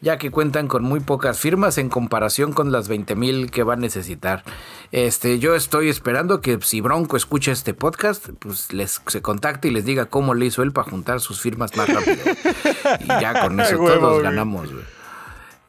ya 0.00 0.18
que 0.18 0.30
cuentan 0.30 0.68
con 0.68 0.82
muy 0.82 1.00
pocas 1.00 1.38
firmas 1.38 1.78
en 1.78 1.88
comparación 1.88 2.52
con 2.52 2.72
las 2.72 2.88
20 2.88 3.14
mil 3.14 3.50
que 3.50 3.62
va 3.62 3.74
a 3.74 3.76
necesitar. 3.76 4.42
Este, 4.90 5.38
yo 5.38 5.54
estoy 5.54 5.88
esperando 5.88 6.40
que 6.40 6.58
si 6.62 6.80
Bronco 6.80 7.16
escucha 7.16 7.52
este 7.52 7.74
podcast, 7.74 8.28
pues 8.38 8.72
les 8.72 9.00
se 9.06 9.22
contacte 9.22 9.68
y 9.68 9.70
les 9.70 9.84
diga 9.84 10.06
cómo 10.06 10.34
le 10.34 10.46
hizo 10.46 10.62
él 10.62 10.72
para 10.72 10.90
juntar 10.90 11.20
sus 11.20 11.40
firmas 11.40 11.76
más 11.76 11.88
rápido. 11.88 12.24
y 13.00 13.06
ya 13.06 13.42
con 13.42 13.60
eso 13.60 13.76
todos 13.76 14.22
ganamos, 14.22 14.68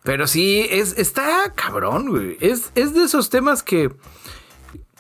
Pero 0.04 0.28
sí, 0.28 0.68
es, 0.70 0.98
está 0.98 1.54
cabrón, 1.56 2.10
güey. 2.10 2.38
Es, 2.42 2.72
es 2.76 2.94
de 2.94 3.04
esos 3.04 3.30
temas 3.30 3.64
que 3.64 3.92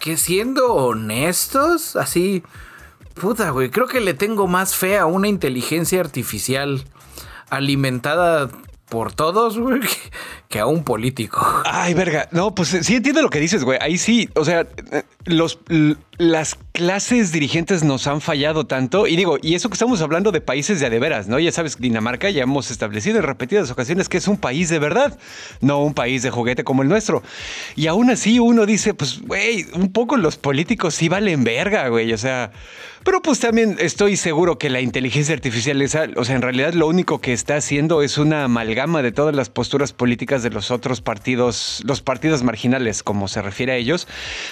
que 0.03 0.17
siendo 0.17 0.73
honestos, 0.73 1.95
así, 1.95 2.43
puta, 3.13 3.51
güey, 3.51 3.69
creo 3.69 3.87
que 3.87 4.01
le 4.01 4.13
tengo 4.13 4.47
más 4.47 4.75
fe 4.75 4.97
a 4.97 5.05
una 5.05 5.29
inteligencia 5.29 6.01
artificial 6.01 6.83
alimentada 7.49 8.49
por 8.93 9.11
todos, 9.11 9.57
güey, 9.57 9.81
que 10.49 10.59
a 10.59 10.67
un 10.67 10.83
político. 10.83 11.43
Ay, 11.65 11.95
verga. 11.95 12.29
No, 12.29 12.53
pues 12.53 12.77
sí 12.81 12.95
entiendo 12.95 13.23
lo 13.23 13.31
que 13.31 13.39
dices, 13.39 13.63
güey. 13.63 13.79
Ahí 13.81 13.97
sí, 13.97 14.29
o 14.35 14.45
sea, 14.45 14.67
los, 15.25 15.57
las 16.19 16.59
clases 16.73 17.31
dirigentes 17.31 17.83
nos 17.83 18.05
han 18.05 18.21
fallado 18.21 18.67
tanto. 18.67 19.07
Y 19.07 19.15
digo, 19.15 19.39
y 19.41 19.55
eso 19.55 19.69
que 19.69 19.73
estamos 19.73 19.99
hablando 20.01 20.31
de 20.31 20.41
países 20.41 20.79
de 20.79 20.85
adeveras, 20.85 21.27
¿no? 21.27 21.39
Ya 21.39 21.51
sabes, 21.51 21.79
Dinamarca 21.79 22.29
ya 22.29 22.43
hemos 22.43 22.69
establecido 22.69 23.17
en 23.17 23.23
repetidas 23.23 23.71
ocasiones 23.71 24.09
que 24.09 24.17
es 24.17 24.27
un 24.27 24.37
país 24.37 24.69
de 24.69 24.77
verdad, 24.77 25.17
no 25.59 25.83
un 25.83 25.95
país 25.95 26.21
de 26.21 26.29
juguete 26.29 26.63
como 26.63 26.83
el 26.83 26.87
nuestro. 26.87 27.23
Y 27.75 27.87
aún 27.87 28.11
así 28.11 28.37
uno 28.37 28.67
dice, 28.67 28.93
pues, 28.93 29.21
güey, 29.23 29.65
un 29.73 29.91
poco 29.91 30.17
los 30.17 30.37
políticos 30.37 30.93
sí 30.93 31.09
valen 31.09 31.43
verga, 31.43 31.87
güey. 31.87 32.13
O 32.13 32.17
sea, 32.19 32.51
pero 33.03 33.21
pues 33.21 33.39
también 33.39 33.77
estoy 33.79 34.17
seguro 34.17 34.57
que 34.57 34.69
la 34.69 34.81
inteligencia 34.81 35.33
artificial, 35.33 35.81
esa, 35.81 36.07
o 36.15 36.25
sea, 36.25 36.35
en 36.35 36.41
realidad 36.41 36.73
lo 36.73 36.87
único 36.87 37.19
que 37.19 37.33
está 37.33 37.55
haciendo 37.55 38.01
es 38.01 38.17
una 38.17 38.45
amalgama 38.45 39.01
de 39.01 39.11
todas 39.11 39.35
las 39.35 39.49
posturas 39.49 39.93
políticas 39.93 40.43
de 40.43 40.49
los 40.49 40.71
otros 40.71 41.01
partidos, 41.01 41.81
los 41.85 42.01
partidos 42.01 42.43
marginales, 42.43 43.03
como 43.03 43.27
se 43.27 43.41
refiere 43.41 43.73
a 43.73 43.75
ellos, 43.75 44.07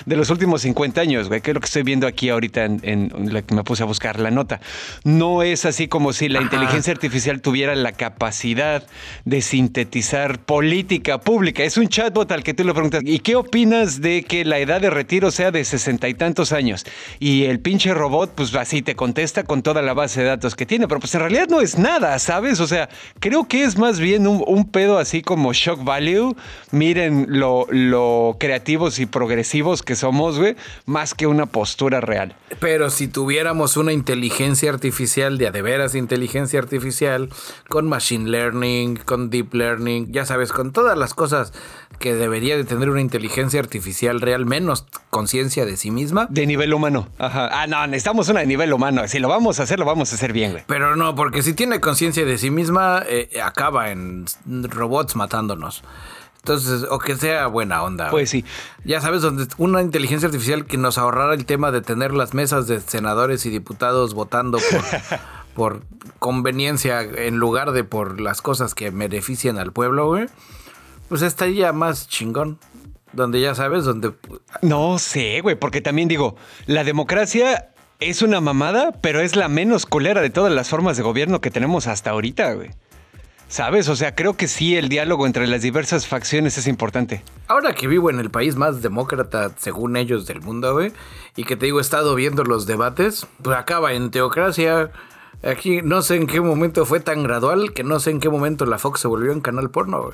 de 0.05 0.15
los 0.15 0.29
últimos 0.29 0.61
50 0.61 1.01
años, 1.01 1.27
güey, 1.27 1.41
que 1.41 1.51
es 1.51 1.55
lo 1.55 1.61
que 1.61 1.65
estoy 1.65 1.83
viendo 1.83 2.07
aquí 2.07 2.29
ahorita 2.29 2.65
en, 2.65 3.11
la 3.31 3.41
que 3.41 3.55
me 3.55 3.63
puse 3.63 3.83
a 3.83 3.85
buscar 3.85 4.19
la 4.19 4.31
nota. 4.31 4.59
No 5.03 5.43
es 5.43 5.65
así 5.65 5.87
como 5.87 6.13
si 6.13 6.29
la 6.29 6.41
inteligencia 6.41 6.93
artificial 6.93 7.41
tuviera 7.41 7.75
la 7.75 7.93
capacidad 7.93 8.85
de 9.25 9.41
sintetizar 9.41 10.39
política 10.39 11.19
pública. 11.19 11.63
Es 11.63 11.77
un 11.77 11.87
chatbot 11.87 12.31
al 12.31 12.43
que 12.43 12.53
tú 12.53 12.63
le 12.63 12.73
preguntas, 12.73 13.01
¿y 13.05 13.19
qué 13.19 13.35
opinas 13.35 14.01
de 14.01 14.23
que 14.23 14.45
la 14.45 14.59
edad 14.59 14.81
de 14.81 14.89
retiro 14.89 15.31
sea 15.31 15.51
de 15.51 15.63
sesenta 15.63 16.09
y 16.09 16.13
tantos 16.13 16.51
años? 16.51 16.85
Y 17.19 17.45
el 17.45 17.59
pinche 17.59 17.93
robot, 17.93 18.33
pues 18.49 18.61
así 18.61 18.81
te 18.81 18.95
contesta 18.95 19.43
con 19.43 19.61
toda 19.61 19.81
la 19.81 19.93
base 19.93 20.21
de 20.21 20.27
datos 20.27 20.55
que 20.55 20.65
tiene, 20.65 20.87
pero 20.87 20.99
pues 20.99 21.13
en 21.13 21.21
realidad 21.21 21.47
no 21.49 21.61
es 21.61 21.77
nada, 21.77 22.17
¿sabes? 22.17 22.59
O 22.59 22.67
sea, 22.67 22.89
creo 23.19 23.47
que 23.47 23.63
es 23.63 23.77
más 23.77 23.99
bien 23.99 24.25
un, 24.25 24.71
pedo 24.71 24.97
así 24.97 25.21
como 25.21 25.53
shock 25.53 25.83
value. 25.83 26.35
Miren 26.71 27.27
lo, 27.27 28.37
creativos 28.39 28.99
y 28.99 29.05
progresivos 29.05 29.83
que 29.83 29.95
somos, 29.95 30.39
güey, 30.39 30.55
más 30.85 31.13
que 31.13 31.27
una 31.27 31.45
postura 31.45 32.01
real. 32.01 32.35
Pero 32.59 32.89
si 32.89 33.07
tuviéramos 33.07 33.77
una 33.77 33.91
inteligencia 33.91 34.71
artificial, 34.71 35.37
de 35.37 35.47
a 35.47 35.51
de 35.51 35.61
veras 35.61 35.93
inteligencia 35.95 36.59
artificial, 36.59 37.29
con 37.67 37.87
machine 37.87 38.29
learning, 38.29 38.97
con 38.97 39.29
deep 39.29 39.53
learning, 39.53 40.11
ya 40.11 40.25
sabes, 40.25 40.51
con 40.51 40.71
todas 40.71 40.97
las 40.97 41.13
cosas 41.13 41.53
que 42.01 42.13
debería 42.13 42.57
de 42.57 42.65
tener 42.65 42.89
una 42.89 42.99
inteligencia 42.99 43.61
artificial 43.61 44.19
real, 44.19 44.45
menos 44.45 44.85
conciencia 45.09 45.65
de 45.65 45.77
sí 45.77 45.91
misma. 45.91 46.27
De 46.29 46.45
nivel 46.45 46.73
humano. 46.73 47.07
Ajá. 47.17 47.49
Ah, 47.53 47.67
no, 47.67 47.87
necesitamos 47.87 48.27
una 48.27 48.41
de 48.41 48.47
nivel 48.47 48.73
humano. 48.73 49.07
Si 49.07 49.19
lo 49.19 49.29
vamos 49.29 49.61
a 49.61 49.63
hacer, 49.63 49.79
lo 49.79 49.85
vamos 49.85 50.11
a 50.11 50.15
hacer 50.15 50.33
bien, 50.33 50.51
güey. 50.51 50.63
Pero 50.67 50.97
no, 50.97 51.15
porque 51.15 51.43
si 51.43 51.53
tiene 51.53 51.79
conciencia 51.79 52.25
de 52.25 52.37
sí 52.37 52.51
misma, 52.51 53.03
eh, 53.07 53.39
acaba 53.41 53.91
en 53.91 54.25
robots 54.45 55.15
matándonos. 55.15 55.83
Entonces, 56.39 56.87
o 56.89 56.97
que 56.97 57.15
sea 57.15 57.45
buena 57.47 57.83
onda. 57.83 58.09
Pues 58.09 58.31
sí. 58.31 58.43
Ya 58.83 58.99
sabes, 58.99 59.21
donde 59.21 59.47
una 59.57 59.81
inteligencia 59.81 60.25
artificial 60.25 60.65
que 60.65 60.77
nos 60.77 60.97
ahorrara 60.97 61.35
el 61.35 61.45
tema 61.45 61.71
de 61.71 61.81
tener 61.81 62.13
las 62.13 62.33
mesas 62.33 62.67
de 62.67 62.81
senadores 62.81 63.45
y 63.45 63.51
diputados 63.51 64.15
votando 64.15 64.57
por, 64.57 65.19
por 65.53 65.81
conveniencia 66.17 67.01
en 67.01 67.37
lugar 67.37 67.71
de 67.73 67.83
por 67.83 68.19
las 68.19 68.41
cosas 68.41 68.73
que 68.73 68.89
benefician 68.89 69.59
al 69.59 69.71
pueblo, 69.71 70.07
güey 70.07 70.27
pues 71.11 71.23
estaría 71.23 71.73
más 71.73 72.07
chingón. 72.07 72.57
Donde 73.11 73.41
ya 73.41 73.53
sabes, 73.53 73.83
donde... 73.83 74.13
No 74.61 74.97
sé, 74.97 75.41
güey, 75.41 75.57
porque 75.57 75.81
también 75.81 76.07
digo, 76.07 76.37
la 76.67 76.85
democracia 76.85 77.73
es 77.99 78.21
una 78.21 78.39
mamada, 78.39 78.93
pero 79.01 79.19
es 79.19 79.35
la 79.35 79.49
menos 79.49 79.85
culera 79.85 80.21
de 80.21 80.29
todas 80.29 80.53
las 80.53 80.69
formas 80.69 80.95
de 80.95 81.03
gobierno 81.03 81.41
que 81.41 81.51
tenemos 81.51 81.87
hasta 81.87 82.11
ahorita, 82.11 82.53
güey. 82.53 82.69
¿Sabes? 83.49 83.89
O 83.89 83.97
sea, 83.97 84.15
creo 84.15 84.37
que 84.37 84.47
sí 84.47 84.77
el 84.77 84.87
diálogo 84.87 85.27
entre 85.27 85.47
las 85.47 85.63
diversas 85.63 86.07
facciones 86.07 86.57
es 86.57 86.65
importante. 86.65 87.25
Ahora 87.49 87.73
que 87.73 87.87
vivo 87.89 88.09
en 88.09 88.21
el 88.21 88.31
país 88.31 88.55
más 88.55 88.81
demócrata, 88.81 89.51
según 89.57 89.97
ellos, 89.97 90.25
del 90.27 90.39
mundo, 90.39 90.71
güey, 90.71 90.93
y 91.35 91.43
que 91.43 91.57
te 91.57 91.65
digo, 91.65 91.79
he 91.79 91.81
estado 91.81 92.15
viendo 92.15 92.45
los 92.45 92.67
debates, 92.67 93.27
pues 93.43 93.57
acaba 93.57 93.91
en 93.91 94.11
teocracia, 94.11 94.91
Aquí 95.43 95.81
no 95.81 96.01
sé 96.01 96.15
en 96.15 96.27
qué 96.27 96.39
momento 96.39 96.85
fue 96.85 96.99
tan 96.99 97.23
gradual 97.23 97.73
que 97.73 97.83
no 97.83 97.99
sé 97.99 98.11
en 98.11 98.19
qué 98.19 98.29
momento 98.29 98.65
la 98.65 98.77
Fox 98.77 98.99
se 99.01 99.07
volvió 99.07 99.31
en 99.31 99.41
canal 99.41 99.71
porno. 99.71 100.11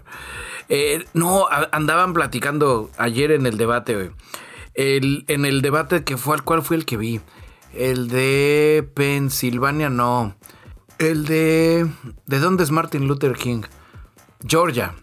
Eh, 0.69 1.05
no, 1.13 1.47
andaban 1.71 2.13
platicando 2.13 2.89
ayer 2.97 3.31
en 3.31 3.45
el 3.45 3.57
debate. 3.57 4.11
El, 4.73 5.25
en 5.27 5.45
el 5.45 5.61
debate 5.61 6.03
que 6.03 6.17
fue, 6.17 6.39
¿cuál 6.39 6.61
fue 6.61 6.77
el 6.77 6.85
que 6.85 6.97
vi? 6.97 7.19
El 7.73 8.07
de 8.07 8.89
Pensilvania, 8.93 9.89
no. 9.89 10.35
El 10.97 11.25
de... 11.25 11.87
¿De 12.25 12.39
dónde 12.39 12.63
es 12.63 12.71
Martin 12.71 13.07
Luther 13.07 13.33
King? 13.33 13.63
Georgia. 14.45 14.93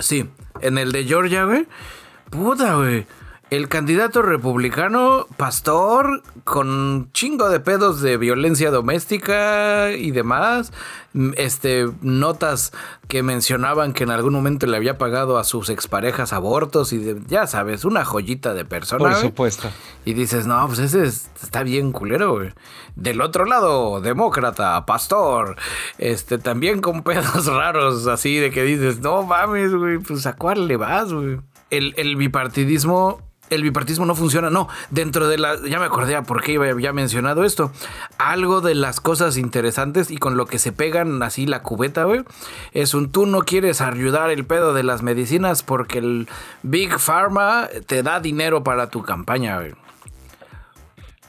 Sí, 0.00 0.28
en 0.60 0.78
el 0.78 0.92
de 0.92 1.04
Georgia, 1.04 1.44
güey. 1.44 1.66
Puta, 2.30 2.74
güey. 2.74 3.06
El 3.50 3.68
candidato 3.68 4.20
republicano, 4.20 5.26
pastor, 5.38 6.22
con 6.44 7.10
chingo 7.12 7.48
de 7.48 7.60
pedos 7.60 8.02
de 8.02 8.18
violencia 8.18 8.70
doméstica 8.70 9.92
y 9.92 10.10
demás. 10.10 10.70
Este, 11.36 11.88
notas 12.02 12.72
que 13.08 13.22
mencionaban 13.22 13.94
que 13.94 14.04
en 14.04 14.10
algún 14.10 14.34
momento 14.34 14.66
le 14.66 14.76
había 14.76 14.98
pagado 14.98 15.38
a 15.38 15.44
sus 15.44 15.70
exparejas 15.70 16.34
abortos 16.34 16.92
y 16.92 17.16
ya 17.26 17.46
sabes, 17.46 17.86
una 17.86 18.04
joyita 18.04 18.52
de 18.52 18.66
persona. 18.66 19.08
Por 19.08 19.14
supuesto. 19.14 19.70
Y 20.04 20.12
dices, 20.12 20.46
no, 20.46 20.66
pues 20.66 20.80
ese 20.80 21.04
está 21.04 21.62
bien 21.62 21.92
culero, 21.92 22.34
güey. 22.34 22.52
Del 22.96 23.22
otro 23.22 23.46
lado, 23.46 24.02
demócrata, 24.02 24.84
pastor, 24.84 25.56
este, 25.96 26.36
también 26.36 26.82
con 26.82 27.02
pedos 27.02 27.46
raros, 27.46 28.06
así 28.08 28.36
de 28.36 28.50
que 28.50 28.62
dices, 28.64 29.00
no 29.00 29.22
mames, 29.22 29.74
güey, 29.74 29.96
pues 29.98 30.26
a 30.26 30.36
cuál 30.36 30.68
le 30.68 30.76
vas, 30.76 31.10
güey. 31.10 31.38
El, 31.70 31.94
el 31.96 32.16
bipartidismo 32.16 33.27
el 33.50 33.62
bipartismo 33.62 34.06
no 34.06 34.14
funciona. 34.14 34.50
No, 34.50 34.68
dentro 34.90 35.28
de 35.28 35.38
la. 35.38 35.56
Ya 35.66 35.78
me 35.78 35.86
acordé 35.86 36.16
a 36.16 36.22
por 36.22 36.42
qué 36.42 36.56
había 36.56 36.92
mencionado 36.92 37.44
esto. 37.44 37.70
Algo 38.18 38.60
de 38.60 38.74
las 38.74 39.00
cosas 39.00 39.36
interesantes 39.36 40.10
y 40.10 40.18
con 40.18 40.36
lo 40.36 40.46
que 40.46 40.58
se 40.58 40.72
pegan 40.72 41.22
así 41.22 41.46
la 41.46 41.62
cubeta, 41.62 42.04
güey. 42.04 42.24
Es 42.72 42.94
un 42.94 43.10
tú 43.10 43.26
no 43.26 43.42
quieres 43.42 43.80
ayudar 43.80 44.30
el 44.30 44.44
pedo 44.44 44.74
de 44.74 44.82
las 44.82 45.02
medicinas 45.02 45.62
porque 45.62 45.98
el 45.98 46.28
Big 46.62 46.98
Pharma 46.98 47.68
te 47.86 48.02
da 48.02 48.20
dinero 48.20 48.62
para 48.62 48.88
tu 48.88 49.02
campaña, 49.02 49.56
güey. 49.58 49.74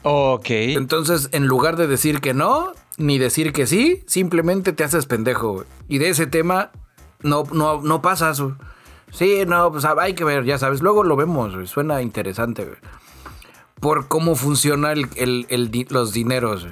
Ok. 0.02 0.46
Entonces, 0.50 1.28
en 1.32 1.46
lugar 1.46 1.76
de 1.76 1.86
decir 1.86 2.20
que 2.20 2.34
no, 2.34 2.72
ni 2.96 3.18
decir 3.18 3.52
que 3.52 3.66
sí, 3.66 4.02
simplemente 4.06 4.72
te 4.72 4.84
haces 4.84 5.06
pendejo, 5.06 5.52
güey. 5.52 5.66
Y 5.88 5.98
de 5.98 6.10
ese 6.10 6.26
tema 6.26 6.70
no, 7.22 7.44
no, 7.52 7.80
no 7.82 8.02
pasas, 8.02 8.40
güey. 8.40 8.54
Sí, 9.10 9.44
no, 9.46 9.70
pues 9.72 9.84
hay 9.84 10.14
que 10.14 10.24
ver, 10.24 10.44
ya 10.44 10.58
sabes. 10.58 10.80
Luego 10.80 11.04
lo 11.04 11.16
vemos, 11.16 11.70
suena 11.70 12.02
interesante, 12.02 12.68
Por 13.80 14.08
cómo 14.08 14.36
funciona 14.36 14.94
los 14.94 16.12
dineros, 16.12 16.66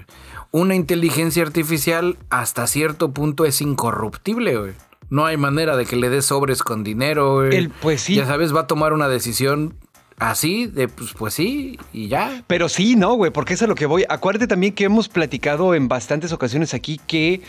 Una 0.51 0.74
inteligencia 0.74 1.43
artificial 1.43 2.18
hasta 2.30 2.66
cierto 2.66 3.12
punto 3.12 3.45
es 3.45 3.61
incorruptible, 3.61 4.57
güey. 4.57 4.72
No 5.11 5.24
hay 5.24 5.39
manera 5.39 5.76
de 5.76 5.86
que 5.86 5.97
le 5.97 6.11
des 6.11 6.26
sobres 6.26 6.62
con 6.62 6.84
dinero, 6.84 7.36
güey. 7.36 7.57
El, 7.57 7.70
pues 7.70 8.03
sí. 8.03 8.16
Ya 8.16 8.26
sabes, 8.26 8.55
va 8.55 8.61
a 8.61 8.66
tomar 8.66 8.93
una 8.93 9.09
decisión 9.09 9.74
Así, 10.18 10.66
de 10.66 10.89
pues, 10.89 11.12
pues 11.16 11.34
sí, 11.34 11.78
y 11.93 12.09
ya. 12.09 12.43
Pero 12.49 12.68
sí, 12.68 12.97
no, 12.97 13.14
güey, 13.14 13.30
porque 13.30 13.55
es 13.55 13.62
a 13.62 13.68
lo 13.68 13.76
que 13.76 13.86
voy. 13.86 14.05
Acuérdate 14.09 14.49
también 14.49 14.74
que 14.74 14.84
hemos 14.84 15.09
platicado 15.09 15.74
en 15.74 15.86
bastantes 15.86 16.32
ocasiones 16.32 16.74
aquí 16.74 17.01
que 17.07 17.41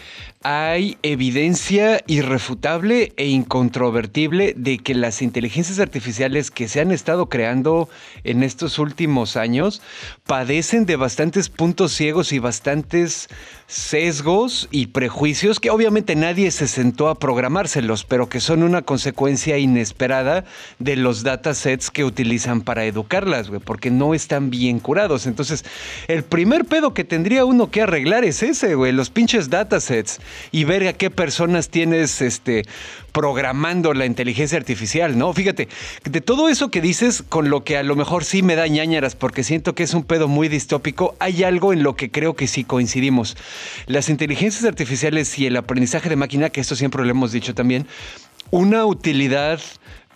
hay 0.42 0.98
evidencia 1.04 2.02
irrefutable 2.08 3.12
e 3.18 3.28
incontrovertible 3.28 4.54
de 4.56 4.78
que 4.78 4.96
las 4.96 5.22
inteligencias 5.22 5.80
artificiales 5.80 6.50
que 6.50 6.70
se 6.70 6.80
han 6.80 6.92
estado 6.92 7.28
creando 7.28 7.90
en 8.24 8.44
estos 8.44 8.80
últimos 8.80 9.36
años 9.36 9.82
padecen 10.26 10.86
de 10.86 10.96
bastantes 10.96 11.50
puntos 11.50 11.92
ciegos 11.92 12.32
y 12.32 12.40
bastantes 12.40 13.28
sesgos 13.68 14.70
y 14.72 14.88
prejuicios 14.88 15.60
que 15.60 15.72
obviamente 15.72 16.16
nadie 16.16 16.50
se 16.52 16.70
sentó 16.70 17.10
a 17.10 17.20
programárselos, 17.20 18.06
pero 18.06 18.30
que 18.30 18.40
son 18.40 18.64
una 18.64 18.82
consecuencia 18.82 19.58
inesperada 19.58 20.46
de 20.80 20.96
los 20.96 21.24
datasets 21.24 21.92
que 21.92 22.06
utilizan 22.06 22.62
para 22.62 22.86
educarlas, 22.86 23.50
güey, 23.50 23.60
porque 23.60 23.92
no 23.92 24.14
están 24.14 24.50
bien 24.50 24.80
curados. 24.80 25.28
Entonces, 25.28 25.66
el 26.08 26.24
primer 26.24 26.64
pedo 26.64 26.94
que 26.94 27.04
tendría 27.04 27.44
uno 27.44 27.70
que 27.70 27.82
arreglar 27.82 28.24
es 28.24 28.42
ese, 28.42 28.76
güey, 28.76 28.94
los 28.94 29.10
pinches 29.10 29.50
datasets 29.50 30.22
y 30.52 30.64
ver 30.64 30.88
a 30.88 30.94
qué 30.94 31.10
personas 31.10 31.70
tienes 31.70 32.22
este 32.22 32.66
programando 33.12 33.94
la 33.94 34.06
inteligencia 34.06 34.58
artificial, 34.58 35.18
¿no? 35.18 35.34
Fíjate, 35.34 35.68
de 36.04 36.22
todo 36.22 36.50
eso 36.50 36.70
que 36.70 36.82
dices, 36.82 37.24
con 37.28 37.50
lo 37.50 37.64
que 37.64 37.78
a 37.78 37.84
lo 37.84 37.96
mejor 37.96 38.24
sí 38.24 38.44
me 38.44 38.56
da 38.56 38.68
ñañaras, 38.68 39.16
porque 39.16 39.44
siento 39.44 39.76
que 39.76 39.84
es 39.84 39.94
un 39.94 40.04
pedo 40.04 40.28
muy 40.28 40.48
distópico, 40.48 41.16
hay 41.20 41.44
algo 41.44 41.74
en 41.74 41.84
lo 41.84 41.96
que 41.96 42.12
creo 42.12 42.36
que 42.36 42.48
sí 42.48 42.64
coincidimos. 42.64 43.36
Las 43.88 44.10
inteligencias 44.10 44.64
artificiales 44.64 45.38
y 45.40 45.48
el 45.48 45.58
aprendizaje 45.58 46.10
de 46.10 46.16
máquina, 46.16 46.50
que 46.50 46.62
esto 46.62 46.76
siempre 46.76 47.04
lo 47.04 47.10
hemos 47.10 47.32
dicho 47.32 47.54
también, 47.54 47.88
una 48.52 48.86
utilidad 48.86 49.60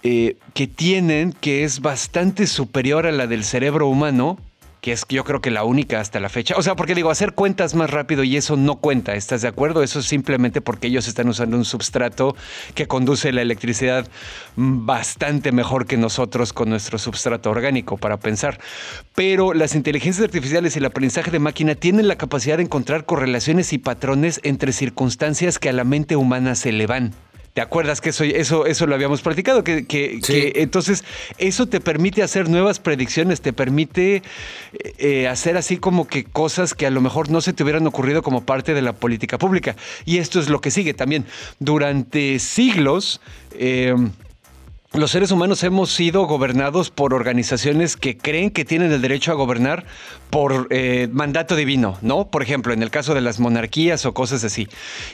eh, 0.03 0.38
que 0.53 0.68
tienen 0.68 1.32
que 1.32 1.64
es 1.64 1.80
bastante 1.80 2.47
superior 2.47 3.05
a 3.05 3.11
la 3.11 3.28
del 3.28 3.43
cerebro 3.43 3.88
humano, 3.88 4.38
que 4.84 4.91
es 4.91 5.05
yo 5.07 5.23
creo 5.23 5.39
que 5.39 5.49
la 5.49 5.63
única 5.63 6.01
hasta 6.01 6.19
la 6.19 6.27
fecha. 6.27 6.55
O 6.57 6.61
sea, 6.61 6.75
porque 6.75 6.93
digo, 6.93 7.09
hacer 7.09 7.31
cuentas 7.31 7.73
más 7.73 7.89
rápido 7.89 8.25
y 8.25 8.36
eso 8.36 8.57
no 8.57 8.75
cuenta, 8.75 9.15
¿estás 9.15 9.41
de 9.41 9.47
acuerdo? 9.47 9.81
Eso 9.81 9.99
es 9.99 10.05
simplemente 10.05 10.59
porque 10.59 10.88
ellos 10.88 11.07
están 11.07 11.29
usando 11.29 11.55
un 11.55 11.63
substrato 11.63 12.36
que 12.75 12.86
conduce 12.86 13.31
la 13.31 13.41
electricidad 13.41 14.05
bastante 14.57 15.53
mejor 15.53 15.86
que 15.86 15.95
nosotros 15.95 16.51
con 16.51 16.69
nuestro 16.69 16.97
substrato 16.97 17.49
orgánico 17.49 17.95
para 17.95 18.17
pensar. 18.17 18.59
Pero 19.15 19.53
las 19.53 19.73
inteligencias 19.73 20.25
artificiales 20.25 20.75
y 20.75 20.79
el 20.79 20.86
aprendizaje 20.86 21.31
de 21.31 21.39
máquina 21.39 21.75
tienen 21.75 22.09
la 22.09 22.17
capacidad 22.17 22.57
de 22.57 22.63
encontrar 22.63 23.05
correlaciones 23.05 23.71
y 23.71 23.77
patrones 23.77 24.41
entre 24.43 24.73
circunstancias 24.73 25.59
que 25.59 25.69
a 25.69 25.73
la 25.73 25.86
mente 25.86 26.17
humana 26.17 26.55
se 26.55 26.73
le 26.73 26.88
van. 26.88 27.13
¿Te 27.54 27.62
acuerdas 27.62 28.01
que 28.01 28.10
eso, 28.10 28.24
eso, 28.24 28.66
eso 28.66 28.88
lo 28.88 28.95
habíamos 28.95 29.22
platicado? 29.22 29.64
Que, 29.64 29.86
que, 29.86 30.20
entonces 30.56 31.04
eso 31.38 31.68
te 31.68 31.80
permite 31.80 32.24
hacer 32.24 32.49
nuevas 32.49 32.80
predicciones, 32.80 33.41
te 33.41 33.54
permite 33.54 34.24
eh, 34.97 35.28
hacer 35.28 35.56
así 35.56 35.78
como 35.78 36.08
que 36.08 36.24
cosas 36.24 36.74
que 36.74 36.88
a 36.88 36.89
lo 36.89 36.99
mejor 36.99 37.30
no 37.30 37.41
se 37.41 37.54
te 37.54 37.62
hubieran 37.62 37.86
ocurrido 37.86 38.24
como 38.24 38.43
parte 38.43 38.74
de 38.74 38.82
la 38.82 38.93
política 38.93 39.38
pública. 39.38 39.76
Y 40.04 40.18
esto 40.18 40.39
es 40.39 40.49
lo 40.49 40.62
que 40.62 40.72
sigue 40.72 40.95
también. 40.95 41.26
Durante 41.60 42.39
siglos... 42.39 43.22
Eh, 43.51 43.93
los 44.93 45.09
seres 45.09 45.31
humanos 45.31 45.63
hemos 45.63 45.91
sido 45.91 46.27
gobernados 46.27 46.91
por 46.91 47.15
organizaciones 47.15 47.97
que 47.97 48.15
creen 48.15 48.51
que 48.51 48.63
tienen 48.63 48.91
el 48.91 49.01
derecho 49.01 49.31
a 49.31 49.35
gobernar 49.35 49.85
por 50.29 50.67
eh, 50.69 51.07
mandato 51.11 51.55
divino, 51.55 51.97
¿no? 52.01 52.27
Por 52.27 52.41
ejemplo, 52.41 52.73
en 52.73 52.81
el 52.81 52.89
caso 52.89 53.13
de 53.13 53.21
las 53.21 53.39
monarquías 53.39 54.05
o 54.05 54.13
cosas 54.13 54.43
así. 54.43 54.67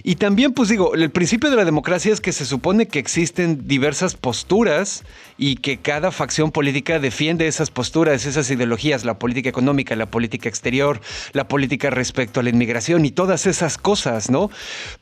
Y 0.04 0.16
también, 0.16 0.54
pues 0.54 0.70
digo, 0.70 0.96
el 0.96 1.10
principio 1.12 1.50
de 1.50 1.56
la 1.56 1.66
democracia 1.66 2.12
es 2.14 2.22
que 2.22 2.32
se 2.32 2.46
supone 2.46 2.88
que 2.88 3.00
existen 3.00 3.68
diversas 3.68 4.16
posturas 4.16 5.04
y 5.38 5.56
que 5.58 5.78
cada 5.78 6.12
facción 6.12 6.52
política 6.52 7.00
defiende 7.00 7.48
esas 7.48 7.72
posturas, 7.72 8.26
esas 8.26 8.50
ideologías, 8.50 9.06
la 9.06 9.20
política 9.20 9.50
económica, 9.50 9.96
la 9.96 10.06
política 10.06 10.50
exterior, 10.50 11.02
la 11.34 11.48
política 11.48 11.90
respecto 11.90 12.40
a 12.40 12.44
la 12.44 12.50
inmigración 12.50 13.06
y 13.06 13.12
todas 13.12 13.46
esas 13.46 13.78
cosas, 13.78 14.30
¿no? 14.30 14.50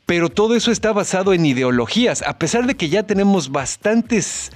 Pero 0.06 0.28
todo 0.28 0.54
eso 0.54 0.70
está 0.70 0.92
basado 0.92 1.32
en 1.32 1.46
ideologías, 1.46 2.22
a 2.22 2.38
pesar 2.38 2.66
de 2.66 2.76
que 2.76 2.88
ya 2.88 3.04
tenemos 3.04 3.50
bastantes 3.50 4.50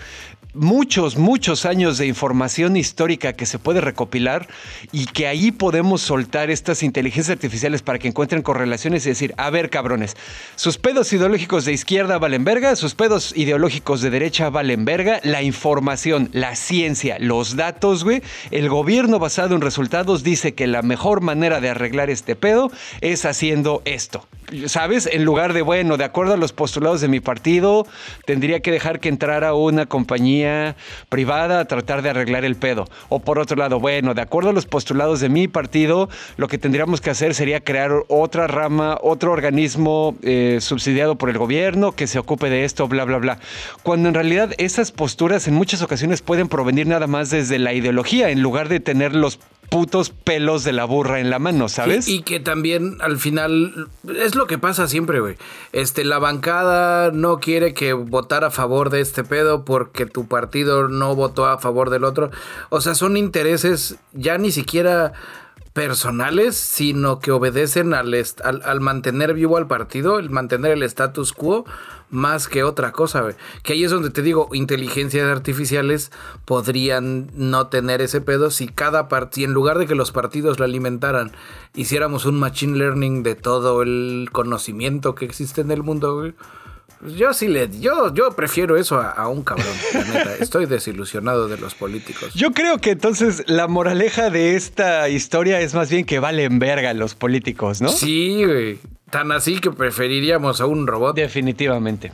muchos, 0.55 1.17
muchos 1.17 1.65
años 1.65 1.99
de 1.99 2.07
información 2.07 2.77
histórica 2.77 3.33
que 3.33 3.47
se 3.47 3.59
puede 3.59 3.81
recopilar 3.81 4.49
y 4.93 5.07
que 5.07 5.27
ahí 5.27 5.51
podemos 5.51 6.03
soltar 6.03 6.51
estas 6.51 6.83
inteligencias 6.83 7.37
artificiales 7.37 7.83
para 7.83 7.99
que 7.99 8.09
encuentren 8.09 8.43
correlaciones 8.43 9.07
y 9.07 9.11
decir, 9.11 9.35
a 9.37 9.51
ver, 9.51 9.71
cabrones, 9.71 10.17
sus 10.57 10.79
pedos 10.79 11.13
ideológicos 11.13 11.65
de 11.65 11.73
izquierda 11.73 12.19
valen 12.19 12.45
verga, 12.45 12.77
sus 12.77 12.95
pedos 12.95 13.33
ideológicos 13.37 14.03
de 14.03 14.11
derecha 14.11 14.51
valen 14.51 14.85
verga, 14.85 15.21
la 15.23 15.43
información, 15.43 16.29
la 16.33 16.55
ciencia, 16.57 17.17
los 17.19 17.57
datos, 17.57 18.05
güey, 18.05 18.23
el 18.51 18.69
gobierno 18.69 19.19
basado 19.19 19.55
en 19.55 19.61
resultados 19.61 20.23
dice 20.23 20.55
que 20.55 20.67
la 20.67 20.83
mejor 20.83 21.21
manera 21.21 21.61
de 21.61 21.71
arreglar 21.71 22.11
este 22.11 22.37
pedo 22.37 22.71
es 23.01 23.25
haciendo 23.25 23.83
esto. 23.85 24.27
¿Sabes? 24.67 25.09
En 25.11 25.25
lugar 25.25 25.55
de, 25.55 25.63
bueno, 25.63 25.97
de 25.97 26.05
acuerdo 26.05 26.35
a 26.35 26.37
los 26.37 26.53
postulados 26.53 27.01
de 27.01 27.09
mi 27.09 27.21
partido, 27.21 27.87
tendría 28.27 28.61
que 28.61 28.71
dejar 28.71 29.01
que 29.01 29.09
entrara 29.09 29.55
una 29.55 29.87
compañía 29.87 30.42
privada 31.09 31.61
a 31.61 31.65
tratar 31.67 32.03
de 32.03 32.11
arreglar 32.11 32.45
el 32.45 32.57
pedo. 32.57 32.87
O 33.09 33.21
por 33.21 33.39
otro 33.39 33.57
lado, 33.57 33.81
bueno, 33.81 34.15
de 34.15 34.23
acuerdo 34.23 34.51
a 34.51 34.53
los 34.53 34.67
postulados 34.67 35.21
de 35.21 35.29
mi 35.29 35.49
partido, 35.49 36.09
lo 36.37 36.49
que 36.49 36.59
tendríamos 36.59 37.01
que 37.01 37.11
hacer 37.11 37.35
sería 37.35 37.61
crear 37.61 37.91
otra 38.09 38.47
rama, 38.47 38.99
otro 39.03 39.33
organismo 39.33 40.17
eh, 40.23 40.59
subsidiado 40.61 41.17
por 41.17 41.31
el 41.31 41.39
gobierno 41.39 41.93
que 41.93 42.07
se 42.07 42.19
ocupe 42.19 42.51
de 42.51 42.65
esto, 42.65 42.89
bla, 42.89 43.05
bla, 43.05 43.19
bla. 43.19 43.39
Cuando 43.83 44.09
en 44.09 44.15
realidad 44.15 44.53
esas 44.59 44.93
posturas 44.93 45.49
en 45.49 45.55
muchas 45.55 45.83
ocasiones 45.83 46.23
pueden 46.23 46.49
provenir 46.49 46.87
nada 46.87 47.07
más 47.07 47.31
desde 47.31 47.59
la 47.59 47.73
ideología, 47.73 48.31
en 48.31 48.43
lugar 48.43 48.69
de 48.69 48.81
tener 48.81 49.15
los 49.15 49.39
putos 49.73 50.11
pelos 50.11 50.65
de 50.65 50.73
la 50.73 50.85
burra 50.85 51.19
en 51.19 51.31
la 51.31 51.39
mano, 51.39 51.69
¿sabes? 51.69 52.07
y 52.07 52.23
que 52.23 52.41
también 52.41 52.99
al 53.01 53.19
final 53.19 53.89
es 54.17 54.35
lo 54.35 54.47
que 54.47 54.59
pasa 54.59 54.87
siempre, 54.87 55.21
güey. 55.21 55.37
Este, 55.73 56.05
la 56.05 56.19
bancada 56.19 57.11
no 57.11 57.41
quiere 57.41 57.73
que 57.73 57.95
votar 57.95 58.45
a 58.45 58.51
favor 58.51 58.91
de 58.91 59.01
este 59.01 59.25
pedo 59.25 59.65
porque 59.65 60.07
tu 60.07 60.29
partido 60.29 60.89
no 60.89 61.15
votó 61.17 61.47
a 61.47 61.59
favor 61.59 61.91
del 61.91 62.05
otro. 62.05 62.31
O 62.69 62.81
sea, 62.81 62.95
son 62.95 63.17
intereses 63.17 63.97
ya 64.13 64.37
ni 64.39 64.51
siquiera 64.51 65.15
personales, 65.73 66.57
sino 66.57 67.19
que 67.19 67.31
obedecen 67.31 67.95
al, 67.95 68.81
mantener 68.81 69.35
vivo 69.35 69.57
al 69.57 69.67
partido, 69.67 70.19
el 70.19 70.31
mantener 70.31 70.73
el 70.73 70.83
status 70.83 71.33
quo, 71.33 71.65
más 72.11 72.47
que 72.47 72.63
otra 72.63 72.93
cosa, 72.93 73.25
Que 73.63 73.73
ahí 73.73 73.85
es 73.85 73.91
donde 73.91 74.11
te 74.11 74.21
digo, 74.21 74.51
inteligencias 74.53 75.27
artificiales 75.27 76.13
podrían 76.45 77.31
no 77.35 77.69
tener 77.69 78.03
ese 78.03 78.21
pedo 78.21 78.51
si 78.51 78.69
cada 78.69 79.09
partido, 79.09 79.49
en 79.49 79.55
lugar 79.55 79.79
de 79.79 79.87
que 79.87 79.95
los 79.95 80.13
partidos 80.13 80.59
lo 80.59 80.67
alimentaran, 80.67 81.33
hiciéramos 81.75 82.27
un 82.27 82.39
machine 82.39 82.77
learning 82.77 83.23
de 83.23 83.35
todo 83.35 83.81
el 83.81 84.29
conocimiento 84.31 85.15
que 85.15 85.25
existe 85.25 85.63
en 85.63 85.71
el 85.71 85.83
mundo, 85.83 86.33
Yo 87.03 87.35
sí 87.35 87.49
le, 87.49 87.69
yo, 87.81 88.15
yo 88.15 88.31
prefiero 88.31 88.77
eso 88.77 89.01
a, 89.01 89.27
un 89.29 89.43
cabrón, 89.43 89.67
la 89.93 90.05
neta. 90.05 90.37
Estoy 90.41 90.67
desilusionado 90.67 91.49
de 91.49 91.59
los 91.59 91.75
políticos. 91.75 92.33
Yo 92.35 92.53
creo 92.53 92.79
que 92.79 92.91
entonces 92.91 93.43
la 93.49 93.67
moraleja 93.67 94.31
de 94.31 94.55
esta 94.55 95.09
historia 95.09 95.61
es 95.61 95.75
más 95.75 95.91
bien 95.91 96.05
que 96.05 96.21
valen 96.21 96.61
verga 96.61 96.95
los 96.95 97.17
políticos, 97.17 97.81
¿no? 97.83 97.89
Sí, 97.89 98.45
güey. 98.45 98.79
Tan 99.11 99.33
así 99.33 99.59
que 99.59 99.73
preferiríamos 99.73 100.61
a 100.61 100.67
un 100.67 100.87
robot. 100.87 101.17
Definitivamente. 101.17 102.13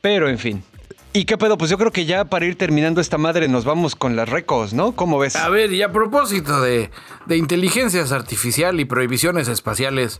Pero 0.00 0.28
en 0.28 0.38
fin. 0.38 0.64
¿Y 1.12 1.26
qué 1.26 1.36
pedo? 1.36 1.58
Pues 1.58 1.70
yo 1.70 1.78
creo 1.78 1.92
que 1.92 2.06
ya 2.06 2.24
para 2.24 2.46
ir 2.46 2.56
terminando 2.56 3.00
esta 3.00 3.18
madre 3.18 3.46
nos 3.46 3.64
vamos 3.64 3.94
con 3.94 4.16
las 4.16 4.28
recos, 4.28 4.72
¿no? 4.72 4.96
¿Cómo 4.96 5.18
ves? 5.18 5.36
A 5.36 5.48
ver, 5.48 5.72
y 5.72 5.82
a 5.82 5.92
propósito 5.92 6.60
de, 6.60 6.90
de 7.26 7.36
inteligencias 7.36 8.10
artificial 8.10 8.80
y 8.80 8.84
prohibiciones 8.84 9.46
espaciales, 9.46 10.18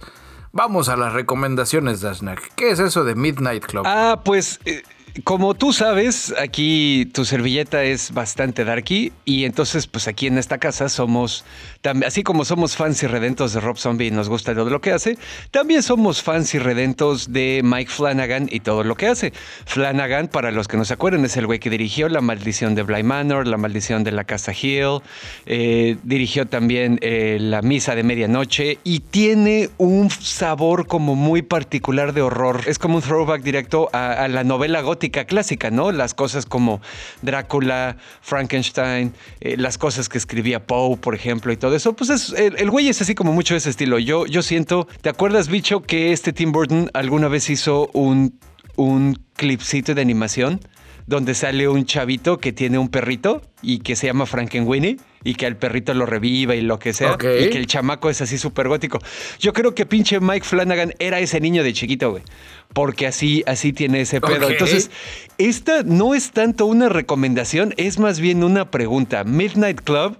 Vamos 0.56 0.88
a 0.88 0.96
las 0.96 1.12
recomendaciones, 1.12 2.00
Dashnak. 2.00 2.52
¿Qué 2.54 2.70
es 2.70 2.78
eso 2.78 3.02
de 3.02 3.16
Midnight 3.16 3.66
Club? 3.66 3.82
Ah, 3.84 4.20
pues 4.24 4.60
eh, 4.64 4.84
como 5.22 5.54
tú 5.54 5.72
sabes, 5.72 6.34
aquí 6.40 7.08
tu 7.12 7.24
servilleta 7.24 7.84
es 7.84 8.12
bastante 8.12 8.64
darky 8.64 9.12
y 9.24 9.44
entonces 9.44 9.86
pues 9.86 10.08
aquí 10.08 10.26
en 10.26 10.38
esta 10.38 10.58
casa 10.58 10.88
somos, 10.88 11.44
así 12.04 12.24
como 12.24 12.44
somos 12.44 12.74
fans 12.74 13.00
y 13.04 13.06
redentos 13.06 13.52
de 13.52 13.60
Rob 13.60 13.78
Zombie 13.78 14.08
y 14.08 14.10
nos 14.10 14.28
gusta 14.28 14.54
todo 14.54 14.70
lo 14.70 14.80
que 14.80 14.90
hace, 14.90 15.16
también 15.52 15.84
somos 15.84 16.20
fans 16.20 16.52
y 16.54 16.58
redentos 16.58 17.32
de 17.32 17.60
Mike 17.62 17.92
Flanagan 17.92 18.48
y 18.50 18.58
todo 18.60 18.82
lo 18.82 18.96
que 18.96 19.06
hace. 19.06 19.32
Flanagan, 19.66 20.26
para 20.26 20.50
los 20.50 20.66
que 20.66 20.76
no 20.76 20.84
se 20.84 20.94
acuerdan, 20.94 21.24
es 21.24 21.36
el 21.36 21.46
güey 21.46 21.60
que 21.60 21.70
dirigió 21.70 22.08
La 22.08 22.20
Maldición 22.20 22.74
de 22.74 22.82
Bly 22.82 23.04
Manor, 23.04 23.46
La 23.46 23.56
Maldición 23.56 24.02
de 24.02 24.10
la 24.10 24.24
Casa 24.24 24.52
Hill, 24.52 25.00
eh, 25.46 25.96
dirigió 26.02 26.46
también 26.46 26.98
eh, 27.02 27.38
La 27.40 27.62
Misa 27.62 27.94
de 27.94 28.02
Medianoche 28.02 28.78
y 28.82 28.98
tiene 28.98 29.70
un 29.78 30.10
sabor 30.10 30.88
como 30.88 31.14
muy 31.14 31.42
particular 31.42 32.14
de 32.14 32.22
horror. 32.22 32.62
Es 32.66 32.80
como 32.80 32.96
un 32.96 33.02
throwback 33.02 33.42
directo 33.42 33.90
a 33.92 34.26
la 34.26 34.42
novela 34.42 34.80
gótica 34.80 35.03
clásica, 35.10 35.70
¿no? 35.70 35.92
Las 35.92 36.14
cosas 36.14 36.46
como 36.46 36.80
Drácula, 37.22 37.96
Frankenstein, 38.20 39.12
eh, 39.40 39.56
las 39.56 39.78
cosas 39.78 40.08
que 40.08 40.18
escribía 40.18 40.66
Poe, 40.66 40.96
por 40.96 41.14
ejemplo, 41.14 41.52
y 41.52 41.56
todo 41.56 41.74
eso. 41.74 41.94
Pues 41.94 42.10
es, 42.10 42.32
el, 42.32 42.70
güey 42.70 42.88
es 42.88 43.00
así 43.00 43.14
como 43.14 43.32
mucho 43.32 43.54
de 43.54 43.58
ese 43.58 43.70
estilo. 43.70 43.98
Yo, 43.98 44.26
yo 44.26 44.42
siento, 44.42 44.86
¿te 45.00 45.08
acuerdas, 45.08 45.48
bicho, 45.48 45.82
que 45.82 46.12
este 46.12 46.32
Tim 46.32 46.52
Burton 46.52 46.90
alguna 46.94 47.28
vez 47.28 47.50
hizo 47.50 47.90
un, 47.92 48.38
un 48.76 49.22
clipcito 49.34 49.94
de 49.94 50.02
animación? 50.02 50.60
donde 51.06 51.34
sale 51.34 51.68
un 51.68 51.84
chavito 51.84 52.38
que 52.38 52.52
tiene 52.54 52.78
un 52.78 52.88
perrito 52.88 53.42
y 53.60 53.80
que 53.80 53.94
se 53.94 54.06
llama 54.06 54.24
Frankenweenie 54.24 54.96
y 55.24 55.34
que 55.34 55.46
el 55.46 55.56
perrito 55.56 55.94
lo 55.94 56.06
reviva 56.06 56.54
y 56.54 56.60
lo 56.60 56.78
que 56.78 56.92
sea. 56.92 57.14
Y 57.14 57.50
que 57.50 57.56
el 57.56 57.66
chamaco 57.66 58.10
es 58.10 58.20
así 58.20 58.38
súper 58.38 58.68
gótico. 58.68 59.00
Yo 59.40 59.52
creo 59.52 59.74
que 59.74 59.86
pinche 59.86 60.20
Mike 60.20 60.46
Flanagan 60.46 60.94
era 60.98 61.18
ese 61.18 61.40
niño 61.40 61.64
de 61.64 61.72
chiquito, 61.72 62.10
güey. 62.10 62.22
Porque 62.72 63.06
así, 63.06 63.42
así 63.46 63.72
tiene 63.72 64.02
ese 64.02 64.20
pedo. 64.20 64.50
Entonces, 64.50 64.90
esta 65.38 65.82
no 65.82 66.14
es 66.14 66.32
tanto 66.32 66.66
una 66.66 66.88
recomendación, 66.88 67.74
es 67.76 67.98
más 67.98 68.20
bien 68.20 68.44
una 68.44 68.70
pregunta. 68.70 69.24
Midnight 69.24 69.80
Club 69.80 70.18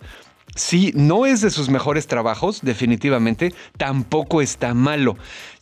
Sí, 0.56 0.92
no 0.94 1.26
es 1.26 1.40
de 1.40 1.50
sus 1.50 1.68
mejores 1.68 2.06
trabajos, 2.06 2.60
definitivamente, 2.62 3.52
tampoco 3.76 4.40
está 4.40 4.72
malo. 4.72 5.16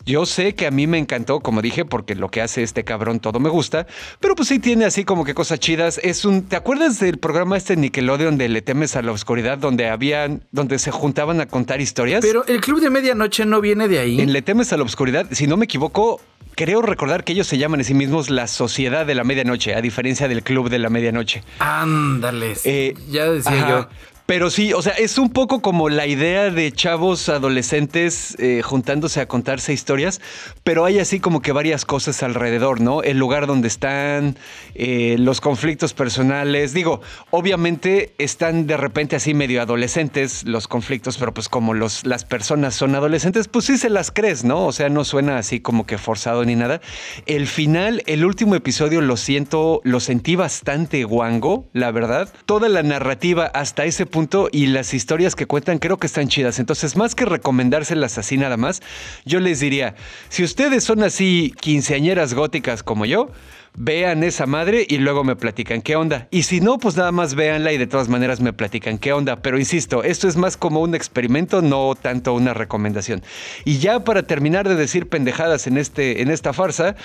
Yo 0.04 0.26
sé 0.26 0.54
que 0.54 0.66
a 0.66 0.70
mí 0.70 0.86
me 0.86 0.98
encantó, 0.98 1.40
como 1.40 1.62
dije, 1.62 1.84
porque 1.84 2.14
lo 2.14 2.28
que 2.28 2.40
hace 2.40 2.62
este 2.62 2.84
cabrón 2.84 3.20
todo 3.20 3.38
me 3.38 3.48
gusta, 3.48 3.86
pero 4.20 4.34
pues 4.34 4.48
sí 4.48 4.58
tiene 4.58 4.84
así 4.84 5.04
como 5.04 5.24
que 5.24 5.34
cosas 5.34 5.60
chidas. 5.60 6.00
Es 6.02 6.24
un, 6.24 6.42
¿te 6.42 6.56
acuerdas 6.56 6.98
del 6.98 7.18
programa 7.18 7.56
este 7.56 7.76
Nickelodeon 7.76 8.38
de 8.38 8.48
Le 8.48 8.62
temes 8.62 8.96
a 8.96 9.02
la 9.02 9.12
oscuridad 9.12 9.58
donde 9.58 9.88
habían, 9.88 10.42
donde 10.50 10.78
se 10.78 10.90
juntaban 10.90 11.40
a 11.40 11.46
contar 11.46 11.80
historias? 11.80 12.20
Pero 12.22 12.44
el 12.46 12.60
club 12.60 12.80
de 12.80 12.90
medianoche 12.90 13.44
no 13.46 13.60
viene 13.60 13.88
de 13.88 13.98
ahí. 13.98 14.20
En 14.20 14.32
Le 14.32 14.42
temes 14.42 14.72
a 14.72 14.76
la 14.76 14.82
oscuridad, 14.82 15.26
si 15.30 15.46
no 15.46 15.56
me 15.56 15.66
equivoco, 15.66 16.20
creo 16.54 16.82
recordar 16.82 17.24
que 17.24 17.32
ellos 17.32 17.46
se 17.46 17.58
llaman 17.58 17.80
a 17.80 17.84
sí 17.84 17.94
mismos 17.94 18.30
la 18.30 18.46
Sociedad 18.46 19.06
de 19.06 19.14
la 19.14 19.24
Medianoche, 19.24 19.74
a 19.74 19.80
diferencia 19.80 20.28
del 20.28 20.42
Club 20.42 20.68
de 20.68 20.78
la 20.78 20.90
Medianoche. 20.90 21.42
Ándales. 21.58 22.62
Eh, 22.64 22.94
ya 23.08 23.30
decía 23.30 23.68
yo. 23.68 23.88
Pero 24.26 24.50
sí, 24.50 24.72
o 24.72 24.82
sea, 24.82 24.92
es 24.92 25.18
un 25.18 25.30
poco 25.30 25.60
como 25.62 25.88
la 25.88 26.06
idea 26.06 26.50
de 26.50 26.70
chavos 26.70 27.28
adolescentes 27.28 28.36
eh, 28.38 28.62
juntándose 28.62 29.20
a 29.20 29.26
contarse 29.26 29.72
historias, 29.72 30.20
pero 30.62 30.84
hay 30.84 31.00
así 31.00 31.18
como 31.18 31.42
que 31.42 31.50
varias 31.52 31.84
cosas 31.84 32.22
alrededor, 32.22 32.80
¿no? 32.80 33.02
El 33.02 33.18
lugar 33.18 33.46
donde 33.46 33.68
están, 33.68 34.36
eh, 34.74 35.16
los 35.18 35.40
conflictos 35.40 35.92
personales. 35.92 36.72
Digo, 36.72 37.00
obviamente 37.30 38.14
están 38.18 38.66
de 38.66 38.76
repente 38.76 39.16
así 39.16 39.34
medio 39.34 39.60
adolescentes 39.60 40.44
los 40.44 40.68
conflictos, 40.68 41.18
pero 41.18 41.34
pues 41.34 41.48
como 41.48 41.74
los, 41.74 42.06
las 42.06 42.24
personas 42.24 42.74
son 42.74 42.94
adolescentes, 42.94 43.48
pues 43.48 43.64
sí 43.64 43.76
se 43.76 43.90
las 43.90 44.12
crees, 44.12 44.44
¿no? 44.44 44.66
O 44.66 44.72
sea, 44.72 44.88
no 44.88 45.04
suena 45.04 45.38
así 45.38 45.60
como 45.60 45.84
que 45.84 45.98
forzado 45.98 46.44
ni 46.44 46.54
nada. 46.54 46.80
El 47.26 47.48
final, 47.48 48.02
el 48.06 48.24
último 48.24 48.54
episodio, 48.54 49.00
lo 49.00 49.16
siento, 49.16 49.80
lo 49.82 49.98
sentí 49.98 50.36
bastante 50.36 51.02
guango, 51.04 51.68
la 51.72 51.90
verdad. 51.90 52.32
Toda 52.46 52.68
la 52.68 52.82
narrativa 52.84 53.46
hasta 53.46 53.84
ese 53.84 54.06
punto 54.12 54.48
y 54.52 54.66
las 54.66 54.94
historias 54.94 55.34
que 55.34 55.46
cuentan 55.46 55.78
creo 55.78 55.96
que 55.96 56.06
están 56.06 56.28
chidas. 56.28 56.60
Entonces, 56.60 56.96
más 56.96 57.16
que 57.16 57.24
recomendárselas 57.24 58.16
así 58.18 58.36
nada 58.36 58.56
más, 58.56 58.80
yo 59.24 59.40
les 59.40 59.58
diría, 59.58 59.96
si 60.28 60.44
ustedes 60.44 60.84
son 60.84 61.02
así 61.02 61.52
quinceañeras 61.60 62.34
góticas 62.34 62.84
como 62.84 63.04
yo, 63.06 63.32
vean 63.74 64.22
esa 64.22 64.46
madre 64.46 64.86
y 64.88 64.98
luego 64.98 65.24
me 65.24 65.36
platican 65.36 65.82
qué 65.82 65.96
onda. 65.96 66.28
Y 66.30 66.42
si 66.42 66.60
no, 66.60 66.78
pues 66.78 66.96
nada 66.96 67.12
más 67.12 67.34
véanla 67.34 67.72
y 67.72 67.78
de 67.78 67.86
todas 67.86 68.08
maneras 68.08 68.40
me 68.40 68.52
platican 68.52 68.98
qué 68.98 69.12
onda. 69.12 69.36
Pero 69.36 69.58
insisto, 69.58 70.02
esto 70.04 70.28
es 70.28 70.36
más 70.36 70.56
como 70.56 70.80
un 70.80 70.94
experimento, 70.94 71.62
no 71.62 71.94
tanto 71.94 72.34
una 72.34 72.54
recomendación. 72.54 73.22
Y 73.64 73.78
ya 73.78 74.00
para 74.00 74.22
terminar 74.24 74.68
de 74.68 74.74
decir 74.74 75.08
pendejadas 75.08 75.66
en, 75.66 75.78
este, 75.78 76.22
en 76.22 76.30
esta 76.30 76.52
farsa, 76.52 76.96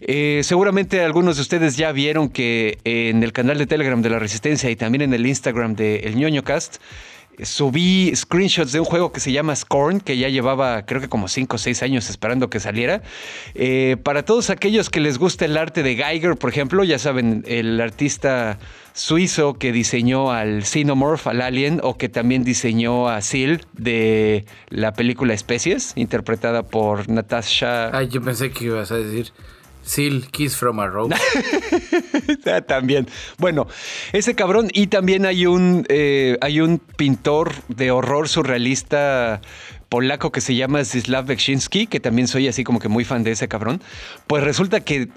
eh, 0.00 0.40
seguramente 0.42 1.02
algunos 1.02 1.36
de 1.36 1.42
ustedes 1.42 1.76
ya 1.76 1.92
vieron 1.92 2.28
que 2.28 2.78
en 2.84 3.22
el 3.22 3.32
canal 3.32 3.58
de 3.58 3.66
Telegram 3.66 4.02
de 4.02 4.10
la 4.10 4.18
Resistencia 4.18 4.70
y 4.70 4.76
también 4.76 5.02
en 5.02 5.14
el 5.14 5.26
Instagram 5.26 5.76
de 5.76 6.00
El 6.00 6.16
ñoño 6.16 6.42
Cast, 6.42 6.76
subí 7.42 8.14
screenshots 8.14 8.72
de 8.72 8.80
un 8.80 8.86
juego 8.86 9.12
que 9.12 9.20
se 9.20 9.32
llama 9.32 9.54
Scorn, 9.54 10.00
que 10.00 10.16
ya 10.16 10.28
llevaba 10.28 10.84
creo 10.86 11.00
que 11.00 11.08
como 11.08 11.28
5 11.28 11.56
o 11.56 11.58
6 11.58 11.82
años 11.82 12.10
esperando 12.10 12.50
que 12.50 12.60
saliera. 12.60 13.02
Eh, 13.54 13.96
para 14.02 14.24
todos 14.24 14.50
aquellos 14.50 14.90
que 14.90 15.00
les 15.00 15.18
gusta 15.18 15.44
el 15.44 15.56
arte 15.56 15.82
de 15.82 15.96
Geiger, 15.96 16.36
por 16.36 16.50
ejemplo, 16.50 16.84
ya 16.84 16.98
saben, 16.98 17.44
el 17.46 17.80
artista 17.80 18.58
suizo 18.92 19.54
que 19.54 19.72
diseñó 19.72 20.32
al 20.32 20.64
Xenomorph, 20.64 21.26
al 21.26 21.42
Alien, 21.42 21.80
o 21.82 21.98
que 21.98 22.08
también 22.08 22.44
diseñó 22.44 23.08
a 23.08 23.20
Seal 23.20 23.60
de 23.74 24.46
la 24.70 24.94
película 24.94 25.34
Especies, 25.34 25.92
interpretada 25.96 26.62
por 26.62 27.08
Natasha. 27.08 27.96
Ay, 27.96 28.08
yo 28.08 28.22
pensé 28.22 28.50
que 28.50 28.64
ibas 28.64 28.90
a 28.90 28.96
decir 28.96 29.32
Seal, 29.86 30.26
Kiss 30.30 30.56
from 30.56 30.80
a 30.80 30.88
Rose. 30.88 31.14
también. 32.66 33.06
Bueno, 33.38 33.68
ese 34.12 34.34
cabrón. 34.34 34.68
Y 34.72 34.88
también 34.88 35.24
hay 35.24 35.46
un, 35.46 35.86
eh, 35.88 36.36
hay 36.40 36.60
un 36.60 36.78
pintor 36.78 37.52
de 37.68 37.90
horror 37.92 38.28
surrealista 38.28 39.40
polaco 39.88 40.32
que 40.32 40.40
se 40.40 40.54
llama 40.54 40.84
Zdzislaw 40.84 41.24
Beksiński, 41.24 41.86
que 41.86 42.00
también 42.00 42.28
soy 42.28 42.48
así 42.48 42.64
como 42.64 42.80
que 42.80 42.88
muy 42.88 43.04
fan 43.04 43.22
de 43.22 43.30
ese 43.30 43.48
cabrón, 43.48 43.80
pues 44.26 44.42
resulta 44.42 44.80
que 44.80 45.08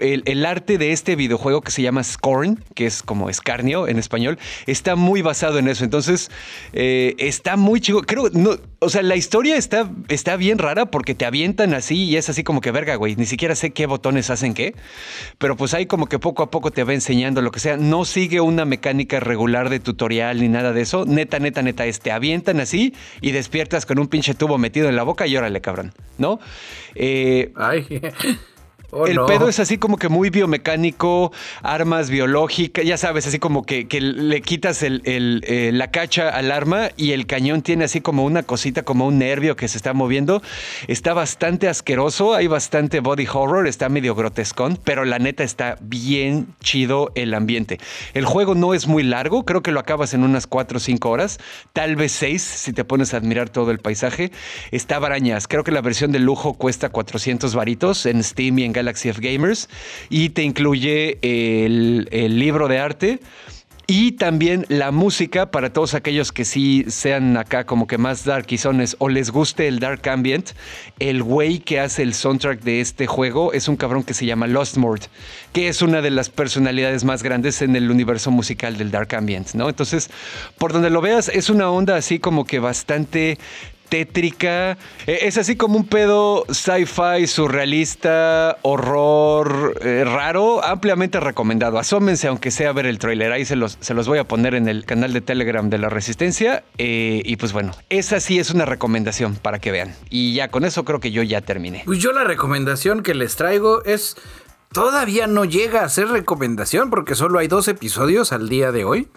el, 0.00 0.46
arte 0.46 0.78
de 0.78 0.92
este 0.92 1.16
videojuego 1.16 1.62
que 1.62 1.70
se 1.70 1.82
llama 1.82 2.04
Scorn, 2.04 2.62
que 2.74 2.86
es 2.86 3.02
como 3.02 3.30
escarnio 3.30 3.88
en 3.88 3.98
español, 3.98 4.38
está 4.66 4.96
muy 4.96 5.22
basado 5.22 5.58
en 5.58 5.68
eso. 5.68 5.84
Entonces, 5.84 6.30
eh, 6.72 7.14
está 7.18 7.56
muy 7.56 7.80
chido. 7.80 8.02
Creo, 8.02 8.28
no, 8.30 8.56
o 8.80 8.88
sea, 8.88 9.02
la 9.02 9.16
historia 9.16 9.56
está, 9.56 9.90
está 10.08 10.36
bien 10.36 10.58
rara 10.58 10.86
porque 10.86 11.14
te 11.14 11.26
avientan 11.26 11.74
así 11.74 12.04
y 12.04 12.16
es 12.16 12.28
así 12.28 12.44
como 12.44 12.60
que 12.60 12.70
verga, 12.70 12.94
güey. 12.94 13.16
Ni 13.16 13.26
siquiera 13.26 13.56
sé 13.56 13.70
qué 13.70 13.86
botones 13.86 14.30
hacen 14.30 14.54
qué, 14.54 14.74
pero 15.38 15.56
pues 15.56 15.74
ahí 15.74 15.86
como 15.86 16.06
que 16.06 16.18
poco 16.18 16.44
a 16.44 16.50
poco 16.50 16.70
te 16.70 16.84
va 16.84 16.94
enseñando 16.94 17.42
lo 17.42 17.50
que 17.50 17.58
sea. 17.58 17.76
No 17.76 18.04
sigue 18.04 18.40
una 18.40 18.64
mecánica 18.64 19.18
regular 19.18 19.68
de 19.68 19.80
tutorial 19.80 20.40
ni 20.40 20.48
nada 20.48 20.72
de 20.72 20.82
eso. 20.82 21.04
Neta, 21.06 21.40
neta, 21.40 21.62
neta, 21.62 21.86
es 21.86 21.98
te 21.98 22.12
avientan 22.12 22.60
así 22.60 22.94
y 23.20 23.32
despiertas 23.32 23.84
con 23.84 23.98
un 23.98 24.06
pinche 24.06 24.34
tubo 24.34 24.58
metido 24.58 24.88
en 24.88 24.94
la 24.94 25.02
boca 25.02 25.26
y 25.26 25.36
órale, 25.36 25.60
cabrón, 25.60 25.92
¿no? 26.16 26.38
Eh, 26.94 27.52
Ay. 27.56 27.86
Oh, 28.90 29.06
el 29.06 29.20
pedo 29.26 29.50
es 29.50 29.60
así 29.60 29.76
como 29.76 29.98
que 29.98 30.08
muy 30.08 30.30
biomecánico, 30.30 31.30
armas 31.62 32.08
biológicas, 32.08 32.86
ya 32.86 32.96
sabes, 32.96 33.26
así 33.26 33.38
como 33.38 33.66
que, 33.66 33.86
le 34.00 34.40
quitas 34.40 34.82
el, 34.82 35.02
eh, 35.04 35.72
la 35.74 35.90
cacha 35.90 36.30
al 36.30 36.50
arma 36.50 36.88
y 36.96 37.12
el 37.12 37.26
cañón 37.26 37.60
tiene 37.60 37.84
así 37.84 38.00
como 38.00 38.24
una 38.24 38.44
cosita, 38.44 38.84
como 38.84 39.06
un 39.06 39.18
nervio 39.18 39.56
que 39.56 39.68
se 39.68 39.76
está 39.76 39.92
moviendo. 39.92 40.40
Está 40.86 41.12
bastante 41.12 41.68
asqueroso, 41.68 42.34
hay 42.34 42.46
bastante 42.46 43.00
body 43.00 43.26
horror, 43.30 43.66
está 43.66 43.90
medio 43.90 44.14
grotescón, 44.14 44.78
pero 44.82 45.04
la 45.04 45.18
neta 45.18 45.44
está 45.44 45.76
bien 45.82 46.54
chido 46.62 47.12
el 47.14 47.34
ambiente. 47.34 47.78
El 48.14 48.24
juego 48.24 48.54
no 48.54 48.72
es 48.72 48.86
muy 48.86 49.02
largo, 49.02 49.44
creo 49.44 49.62
que 49.62 49.70
lo 49.70 49.80
acabas 49.80 50.14
en 50.14 50.22
unas 50.22 50.46
4 50.46 50.78
o 50.78 50.80
5 50.80 51.10
horas, 51.10 51.40
tal 51.74 51.94
vez 51.96 52.12
6 52.12 52.40
si 52.40 52.72
te 52.72 52.84
pones 52.84 53.12
a 53.12 53.18
admirar 53.18 53.50
todo 53.50 53.70
el 53.70 53.80
paisaje. 53.80 54.32
Está 54.70 54.98
barañas, 54.98 55.46
creo 55.46 55.62
que 55.62 55.72
la 55.72 55.82
versión 55.82 56.10
de 56.10 56.20
lujo 56.20 56.54
cuesta 56.54 56.88
400 56.88 57.54
varitos 57.54 58.06
en 58.06 58.24
Steam 58.24 58.58
y 58.60 58.64
en 58.64 58.77
Galaxy 58.78 59.10
of 59.10 59.18
Gamers 59.18 59.68
y 60.08 60.30
te 60.30 60.42
incluye 60.42 61.18
el, 61.22 62.38
libro 62.38 62.68
de 62.68 62.78
arte 62.78 63.20
Y 63.86 64.12
también 64.12 64.66
la 64.68 64.92
música 64.92 65.50
para 65.50 65.72
todos 65.72 65.94
aquellos 65.94 66.30
que 66.30 66.44
sí 66.44 66.84
sean 66.88 67.36
acá 67.38 67.64
como 67.64 67.86
que 67.86 67.96
más 67.96 68.24
darkizones 68.24 68.96
o 68.98 69.08
les 69.08 69.30
guste 69.30 69.66
el 69.66 69.78
dark 69.78 70.06
ambient. 70.08 70.50
El 70.98 71.22
güey 71.22 71.58
que 71.60 71.80
hace 71.80 72.02
el 72.02 72.12
soundtrack 72.12 72.60
de 72.60 72.82
este 72.82 73.06
juego 73.06 73.54
es 73.54 73.66
un 73.66 73.76
cabrón 73.76 74.04
que 74.04 74.12
se 74.12 74.26
llama 74.26 74.46
Lostmord, 74.46 75.00
que 75.54 75.68
es 75.68 75.80
una 75.80 76.02
de 76.02 76.10
las 76.10 76.28
personalidades 76.28 77.04
más 77.04 77.22
grandes 77.22 77.62
en 77.62 77.74
el 77.76 77.90
universo 77.90 78.30
musical 78.30 78.76
del 78.76 78.90
dark 78.90 79.14
ambient, 79.14 79.54
¿no? 79.54 79.70
Entonces, 79.70 80.10
por 80.58 80.74
donde 80.74 80.90
lo 80.90 81.00
veas, 81.00 81.30
es 81.30 81.48
una 81.48 81.70
onda 81.70 81.96
así 81.96 82.18
como 82.18 82.44
que 82.44 82.58
bastante 82.58 83.38
tétrica. 83.88 84.78
Eh, 85.06 85.20
es 85.22 85.38
así 85.38 85.56
como 85.56 85.76
un 85.76 85.86
pedo 85.86 86.44
sci-fi, 86.48 87.26
surrealista, 87.26 88.58
horror, 88.62 89.78
eh, 89.82 90.04
raro, 90.04 90.64
ampliamente 90.64 91.20
recomendado. 91.20 91.78
Asómense 91.78 92.28
aunque 92.28 92.50
sea 92.50 92.70
a 92.70 92.72
ver 92.72 92.86
el 92.86 92.98
trailer. 92.98 93.32
Ahí 93.32 93.44
se 93.44 93.56
los, 93.56 93.78
se 93.80 93.94
los 93.94 94.06
voy 94.08 94.18
a 94.18 94.24
poner 94.24 94.54
en 94.54 94.68
el 94.68 94.84
canal 94.84 95.12
de 95.12 95.20
Telegram 95.20 95.68
de 95.70 95.78
la 95.78 95.88
Resistencia. 95.88 96.64
Eh, 96.78 97.22
y 97.24 97.36
pues 97.36 97.52
bueno, 97.52 97.72
esa 97.88 98.20
sí 98.20 98.38
es 98.38 98.50
una 98.50 98.64
recomendación 98.64 99.36
para 99.36 99.58
que 99.58 99.70
vean. 99.70 99.94
Y 100.10 100.34
ya 100.34 100.48
con 100.48 100.64
eso 100.64 100.84
creo 100.84 101.00
que 101.00 101.10
yo 101.10 101.22
ya 101.22 101.40
terminé. 101.40 101.82
Pues 101.84 101.98
yo 101.98 102.12
la 102.12 102.24
recomendación 102.24 103.02
que 103.02 103.14
les 103.14 103.36
traigo 103.36 103.84
es... 103.84 104.16
Todavía 104.70 105.26
no 105.26 105.46
llega 105.46 105.82
a 105.82 105.88
ser 105.88 106.08
recomendación 106.08 106.90
porque 106.90 107.14
solo 107.14 107.38
hay 107.38 107.48
dos 107.48 107.68
episodios 107.68 108.32
al 108.32 108.50
día 108.50 108.70
de 108.70 108.84
hoy. 108.84 109.08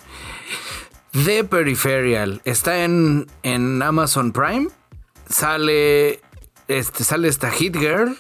The 1.12 1.44
Peripheral. 1.44 2.42
Está 2.46 2.84
en, 2.84 3.28
en 3.44 3.82
Amazon 3.82 4.32
Prime. 4.32 4.70
Sale. 5.30 6.22
Este, 6.68 7.04
sale 7.04 7.28
esta 7.28 7.52
Hit 7.52 7.76
Girl. 7.78 8.18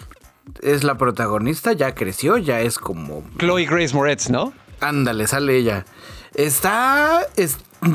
Es 0.61 0.83
la 0.83 0.97
protagonista. 0.97 1.71
Ya 1.73 1.95
creció. 1.95 2.37
Ya 2.37 2.59
es 2.61 2.77
como. 2.77 3.23
Chloe 3.37 3.65
Grace 3.65 3.95
Moretz, 3.95 4.29
¿no? 4.29 4.53
Ándale, 4.81 5.27
sale 5.27 5.55
ella. 5.55 5.85
Está. 6.33 7.21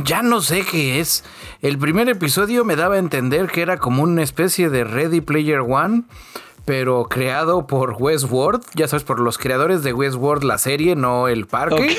ya 0.04 0.22
no 0.22 0.40
sé 0.40 0.64
qué 0.64 1.00
es. 1.00 1.24
El 1.60 1.78
primer 1.78 2.08
episodio 2.08 2.64
me 2.64 2.76
daba 2.76 2.94
a 2.94 2.98
entender 2.98 3.48
que 3.48 3.62
era 3.62 3.76
como 3.76 4.02
una 4.02 4.22
especie 4.22 4.70
de 4.70 4.84
Ready 4.84 5.20
Player 5.20 5.60
One 5.60 6.04
pero 6.66 7.04
creado 7.04 7.68
por 7.68 7.94
Westworld, 7.96 8.60
ya 8.74 8.88
sabes, 8.88 9.04
por 9.04 9.20
los 9.20 9.38
creadores 9.38 9.84
de 9.84 9.92
Westworld, 9.92 10.42
la 10.42 10.58
serie, 10.58 10.96
no 10.96 11.28
el 11.28 11.46
parque. 11.46 11.96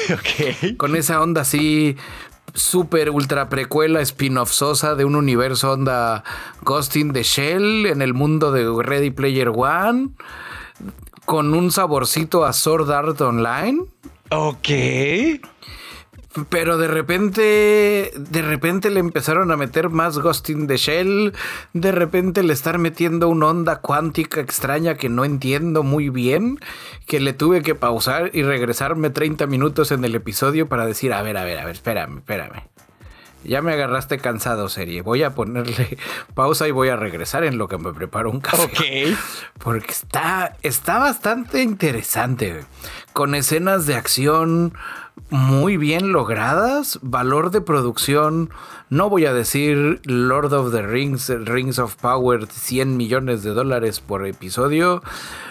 Con 0.78 0.96
esa 0.98 1.22
onda 1.22 1.42
así 1.42 1.96
super 2.58 3.12
ultra 3.12 3.50
precuela 3.50 4.02
spin-off 4.02 4.52
sosa 4.52 4.96
de 4.96 5.06
un 5.06 5.16
universo 5.16 5.72
onda 5.72 6.24
Ghost 6.64 6.96
in 6.96 7.14
the 7.14 7.24
Shell 7.24 7.86
en 7.86 8.02
el 8.02 8.14
mundo 8.14 8.52
de 8.52 8.66
Ready 8.84 9.12
Player 9.12 9.50
One 9.50 10.10
con 11.26 11.54
un 11.54 11.72
saborcito 11.72 12.46
a 12.46 12.54
Sword 12.54 12.90
Art 12.92 13.22
Online. 13.22 13.84
Ok. 14.32 14.70
Pero 16.50 16.78
de 16.78 16.88
repente, 16.88 18.12
de 18.16 18.42
repente 18.42 18.90
le 18.90 19.00
empezaron 19.00 19.52
a 19.52 19.58
meter 19.58 19.90
más 19.90 20.20
Ghost 20.20 20.50
in 20.50 20.68
the 20.68 20.78
Shell. 20.78 21.34
De 21.74 21.92
repente 21.92 22.44
le 22.44 22.54
están 22.54 22.82
metiendo 22.82 23.30
una 23.30 23.48
onda 23.48 23.78
cuántica 23.78 24.42
extraña 24.42 24.96
que 24.96 25.10
no 25.10 25.26
entiendo 25.26 25.84
muy 25.84 26.10
bien. 26.10 26.60
Que 27.06 27.20
le 27.20 27.34
tuve 27.34 27.62
que 27.62 27.76
pausar 27.76 28.32
y 28.34 28.44
regresarme 28.44 29.10
30 29.10 29.48
minutos 29.48 29.92
en 29.92 30.04
el 30.04 30.16
episodio 30.16 30.68
para 30.68 30.86
decir, 30.86 31.14
a 31.14 31.22
ver, 31.22 31.38
a 31.38 31.44
ver, 31.44 31.60
a 31.60 31.66
ver, 31.66 31.76
espérame, 31.76 32.18
espérame. 32.18 32.64
Ya 33.44 33.62
me 33.62 33.72
agarraste 33.72 34.18
cansado, 34.18 34.68
serie. 34.68 35.02
Voy 35.02 35.24
a 35.24 35.34
ponerle 35.34 35.98
pausa 36.34 36.68
y 36.68 36.72
voy 36.72 36.90
a 36.90 36.96
regresar 36.98 37.44
en 37.44 37.58
lo 37.58 37.68
que 37.68 37.78
me 37.78 37.94
preparo 37.94 38.30
un 38.30 38.42
café. 38.42 39.14
Ok. 39.14 39.18
Porque 39.60 39.92
está, 39.92 40.58
está 40.64 41.00
bastante 41.00 41.62
interesante. 41.62 42.66
Con 43.14 43.36
escenas 43.36 43.86
de 43.86 43.96
acción 43.96 44.74
muy 45.30 45.76
bien 45.76 46.14
logradas, 46.14 47.00
valor 47.02 47.52
de 47.52 47.60
producción, 47.60 48.50
no 48.90 49.10
voy 49.10 49.26
a 49.26 49.34
decir 49.34 50.00
Lord 50.06 50.54
of 50.54 50.72
the 50.72 50.82
Rings, 50.82 51.30
Rings 51.30 51.80
of 51.80 51.96
Power, 51.96 52.48
100 52.48 52.96
millones 52.96 53.44
de 53.44 53.50
dólares 53.50 54.00
por 54.00 54.26
episodio, 54.26 55.04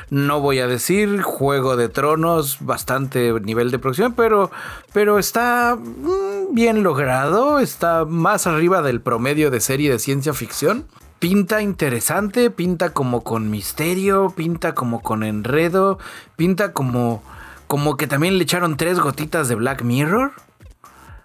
no 0.08 0.40
voy 0.40 0.60
a 0.60 0.66
decir 0.66 1.20
Juego 1.20 1.76
de 1.76 1.88
Tronos, 1.88 2.58
bastante 2.60 3.32
nivel 3.40 3.70
de 3.70 3.78
producción, 3.78 4.14
pero, 4.14 4.50
pero 4.92 5.18
está 5.18 5.76
mm, 5.76 6.54
bien 6.54 6.82
logrado, 6.82 7.58
está 7.58 8.06
más 8.06 8.46
arriba 8.46 8.80
del 8.80 9.02
promedio 9.02 9.50
de 9.50 9.60
serie 9.60 9.90
de 9.90 9.98
ciencia 9.98 10.32
ficción. 10.32 10.86
Pinta 11.18 11.62
interesante, 11.62 12.50
pinta 12.50 12.90
como 12.90 13.24
con 13.24 13.50
misterio, 13.50 14.32
pinta 14.36 14.74
como 14.74 15.02
con 15.02 15.22
enredo, 15.22 15.98
pinta 16.36 16.72
como 16.72 17.22
como 17.66 17.96
que 17.96 18.06
también 18.06 18.38
le 18.38 18.44
echaron 18.44 18.76
tres 18.76 19.00
gotitas 19.00 19.48
de 19.48 19.54
Black 19.54 19.82
Mirror. 19.82 20.32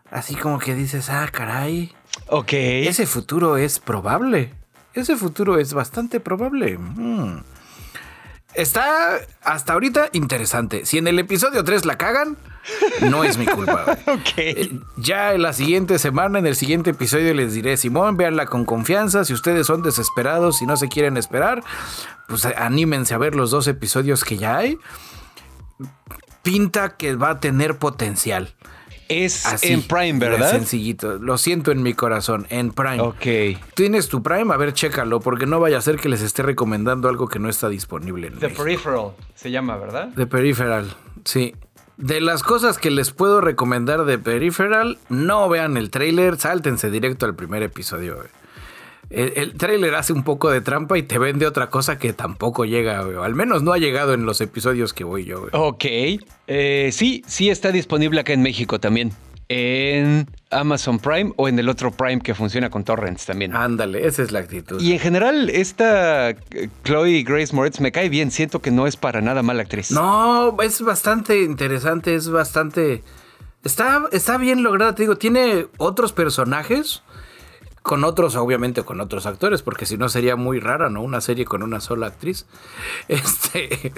Así 0.09 0.35
como 0.35 0.59
que 0.59 0.75
dices, 0.75 1.09
ah, 1.09 1.29
caray. 1.31 1.93
Ok. 2.27 2.53
Ese 2.53 3.05
futuro 3.05 3.57
es 3.57 3.79
probable. 3.79 4.53
Ese 4.93 5.15
futuro 5.15 5.57
es 5.57 5.73
bastante 5.73 6.19
probable. 6.19 6.77
Mm. 6.77 7.43
Está 8.53 9.19
hasta 9.41 9.73
ahorita 9.73 10.09
interesante. 10.11 10.85
Si 10.85 10.97
en 10.97 11.07
el 11.07 11.17
episodio 11.19 11.63
3 11.63 11.85
la 11.85 11.97
cagan, 11.97 12.35
no 13.09 13.23
es 13.23 13.37
mi 13.37 13.45
culpa. 13.45 13.97
ok. 14.07 14.37
Eh, 14.37 14.79
ya 14.97 15.33
en 15.33 15.43
la 15.43 15.53
siguiente 15.53 15.97
semana, 15.99 16.39
en 16.39 16.45
el 16.45 16.57
siguiente 16.57 16.89
episodio, 16.89 17.33
les 17.33 17.53
diré, 17.53 17.77
Simón, 17.77 18.17
véanla 18.17 18.47
con 18.47 18.65
confianza. 18.65 19.23
Si 19.23 19.31
ustedes 19.31 19.67
son 19.67 19.81
desesperados 19.81 20.61
y 20.61 20.65
no 20.65 20.75
se 20.75 20.89
quieren 20.89 21.15
esperar, 21.15 21.63
pues 22.27 22.45
anímense 22.45 23.13
a 23.13 23.17
ver 23.17 23.35
los 23.35 23.51
dos 23.51 23.67
episodios 23.67 24.25
que 24.25 24.37
ya 24.37 24.57
hay 24.57 24.77
pinta 26.43 26.97
que 26.97 27.15
va 27.15 27.31
a 27.31 27.39
tener 27.39 27.77
potencial. 27.77 28.53
Es 29.09 29.63
en 29.63 29.81
Prime, 29.83 30.19
¿verdad? 30.19 30.51
Sencillito. 30.51 31.17
Lo 31.17 31.37
siento 31.37 31.71
en 31.71 31.83
mi 31.83 31.93
corazón. 31.93 32.47
En 32.49 32.71
Prime. 32.71 33.01
Ok. 33.01 33.59
¿Tienes 33.75 34.07
tu 34.07 34.23
Prime? 34.23 34.53
A 34.53 34.57
ver, 34.57 34.73
chécalo, 34.73 35.19
porque 35.19 35.45
no 35.45 35.59
vaya 35.59 35.79
a 35.79 35.81
ser 35.81 35.97
que 35.97 36.07
les 36.07 36.21
esté 36.21 36.43
recomendando 36.43 37.09
algo 37.09 37.27
que 37.27 37.37
no 37.37 37.49
está 37.49 37.67
disponible 37.67 38.27
en 38.27 38.39
The 38.39 38.49
Peripheral 38.49 39.11
se 39.35 39.51
llama, 39.51 39.75
¿verdad? 39.75 40.09
The 40.15 40.27
Peripheral, 40.27 40.95
sí. 41.25 41.55
De 41.97 42.21
las 42.21 42.41
cosas 42.41 42.77
que 42.77 42.89
les 42.89 43.11
puedo 43.11 43.41
recomendar 43.41 44.05
de 44.05 44.17
Peripheral, 44.17 44.97
no 45.09 45.49
vean 45.49 45.77
el 45.77 45.89
trailer, 45.91 46.37
sáltense 46.37 46.89
directo 46.89 47.25
al 47.25 47.35
primer 47.35 47.63
episodio. 47.63 48.17
El, 49.11 49.33
el 49.35 49.53
trailer 49.55 49.93
hace 49.95 50.13
un 50.13 50.23
poco 50.23 50.49
de 50.49 50.61
trampa 50.61 50.97
y 50.97 51.03
te 51.03 51.19
vende 51.19 51.45
otra 51.45 51.69
cosa 51.69 51.99
que 51.99 52.13
tampoco 52.13 52.63
llega, 52.63 52.99
al 52.99 53.35
menos 53.35 53.61
no 53.61 53.73
ha 53.73 53.77
llegado 53.77 54.13
en 54.13 54.25
los 54.25 54.39
episodios 54.39 54.93
que 54.93 55.03
voy 55.03 55.25
yo. 55.25 55.47
Ok. 55.51 55.85
Eh, 56.47 56.89
sí, 56.93 57.23
sí 57.27 57.49
está 57.49 57.71
disponible 57.71 58.21
acá 58.21 58.33
en 58.33 58.41
México 58.41 58.79
también. 58.79 59.11
En 59.49 60.29
Amazon 60.49 60.97
Prime 60.97 61.33
o 61.35 61.49
en 61.49 61.59
el 61.59 61.67
otro 61.67 61.91
Prime 61.91 62.21
que 62.21 62.33
funciona 62.33 62.69
con 62.69 62.85
torrents 62.85 63.25
también. 63.25 63.53
Ándale, 63.53 64.07
esa 64.07 64.23
es 64.23 64.31
la 64.31 64.39
actitud. 64.39 64.79
Y 64.79 64.93
en 64.93 64.99
general, 64.99 65.49
esta 65.49 66.29
eh, 66.29 66.69
Chloe 66.85 67.23
Grace 67.23 67.53
Moritz 67.53 67.81
me 67.81 67.91
cae 67.91 68.07
bien. 68.07 68.31
Siento 68.31 68.61
que 68.61 68.71
no 68.71 68.87
es 68.87 68.95
para 68.95 69.19
nada 69.19 69.43
mala 69.43 69.63
actriz. 69.63 69.91
No, 69.91 70.55
es 70.61 70.81
bastante 70.81 71.41
interesante, 71.41 72.15
es 72.15 72.29
bastante... 72.29 73.03
Está, 73.65 74.05
está 74.13 74.37
bien 74.37 74.63
lograda, 74.63 74.95
te 74.95 75.03
digo, 75.03 75.17
tiene 75.17 75.67
otros 75.77 76.13
personajes 76.13 77.03
con 77.81 78.03
otros, 78.03 78.35
obviamente 78.35 78.83
con 78.83 79.01
otros 79.01 79.25
actores, 79.25 79.63
porque 79.63 79.85
si 79.85 79.97
no 79.97 80.07
sería 80.07 80.35
muy 80.35 80.59
rara, 80.59 80.89
¿no? 80.89 81.01
Una 81.01 81.19
serie 81.19 81.45
con 81.45 81.63
una 81.63 81.79
sola 81.79 82.07
actriz. 82.07 82.45
Este, 83.07 83.91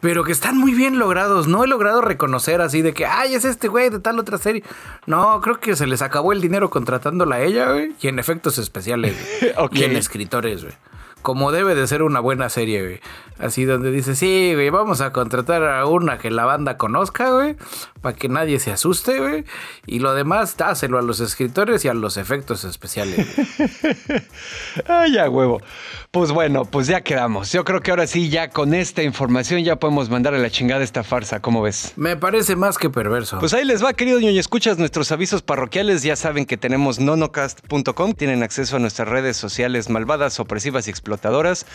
pero 0.00 0.22
que 0.24 0.32
están 0.32 0.56
muy 0.56 0.74
bien 0.74 0.98
logrados. 0.98 1.48
No 1.48 1.64
he 1.64 1.66
logrado 1.66 2.00
reconocer 2.00 2.60
así 2.60 2.80
de 2.82 2.94
que, 2.94 3.06
ay, 3.06 3.34
es 3.34 3.44
este 3.44 3.68
güey 3.68 3.90
de 3.90 3.98
tal 3.98 4.18
otra 4.18 4.38
serie. 4.38 4.62
No, 5.06 5.40
creo 5.40 5.58
que 5.58 5.74
se 5.74 5.86
les 5.86 6.02
acabó 6.02 6.32
el 6.32 6.40
dinero 6.40 6.70
contratándola 6.70 7.36
a 7.36 7.42
ella, 7.42 7.72
güey, 7.72 7.92
y 8.00 8.08
en 8.08 8.18
efectos 8.18 8.58
especiales, 8.58 9.16
y 9.72 9.82
en 9.82 9.96
escritores, 9.96 10.62
güey 10.62 10.74
como 11.22 11.52
debe 11.52 11.74
de 11.74 11.86
ser 11.86 12.02
una 12.02 12.20
buena 12.20 12.48
serie, 12.48 12.82
güey. 12.82 13.00
Así 13.38 13.64
donde 13.64 13.90
dice, 13.90 14.14
sí, 14.14 14.52
güey, 14.54 14.70
vamos 14.70 15.00
a 15.00 15.12
contratar 15.12 15.62
a 15.62 15.86
una 15.86 16.18
que 16.18 16.30
la 16.30 16.44
banda 16.44 16.76
conozca, 16.76 17.30
güey, 17.30 17.56
para 18.02 18.16
que 18.16 18.28
nadie 18.28 18.58
se 18.58 18.72
asuste, 18.72 19.18
güey. 19.18 19.44
Y 19.86 20.00
lo 20.00 20.14
demás, 20.14 20.56
dáselo 20.56 20.98
a 20.98 21.02
los 21.02 21.20
escritores 21.20 21.84
y 21.84 21.88
a 21.88 21.94
los 21.94 22.16
efectos 22.16 22.64
especiales. 22.64 23.26
Ay, 24.88 25.14
ya, 25.14 25.30
huevo. 25.30 25.60
Pues 26.10 26.30
bueno, 26.30 26.66
pues 26.66 26.88
ya 26.88 27.00
quedamos. 27.00 27.50
Yo 27.52 27.64
creo 27.64 27.80
que 27.80 27.90
ahora 27.90 28.06
sí, 28.06 28.28
ya 28.28 28.50
con 28.50 28.74
esta 28.74 29.02
información 29.02 29.64
ya 29.64 29.76
podemos 29.76 30.10
mandar 30.10 30.34
a 30.34 30.38
la 30.38 30.50
chingada 30.50 30.84
esta 30.84 31.02
farsa. 31.02 31.40
¿Cómo 31.40 31.62
ves? 31.62 31.94
Me 31.96 32.16
parece 32.16 32.56
más 32.56 32.76
que 32.76 32.90
perverso. 32.90 33.38
Pues 33.38 33.54
ahí 33.54 33.64
les 33.64 33.82
va, 33.82 33.94
querido 33.94 34.20
ñoño. 34.20 34.38
Escuchas 34.38 34.76
nuestros 34.76 35.10
avisos 35.12 35.40
parroquiales. 35.40 36.02
Ya 36.02 36.16
saben 36.16 36.44
que 36.44 36.56
tenemos 36.56 36.98
nonocast.com. 37.00 38.12
Tienen 38.12 38.42
acceso 38.42 38.76
a 38.76 38.78
nuestras 38.78 39.08
redes 39.08 39.36
sociales 39.36 39.88
malvadas, 39.88 40.38
opresivas 40.40 40.86
y 40.86 40.90
explotadoras. 40.90 41.66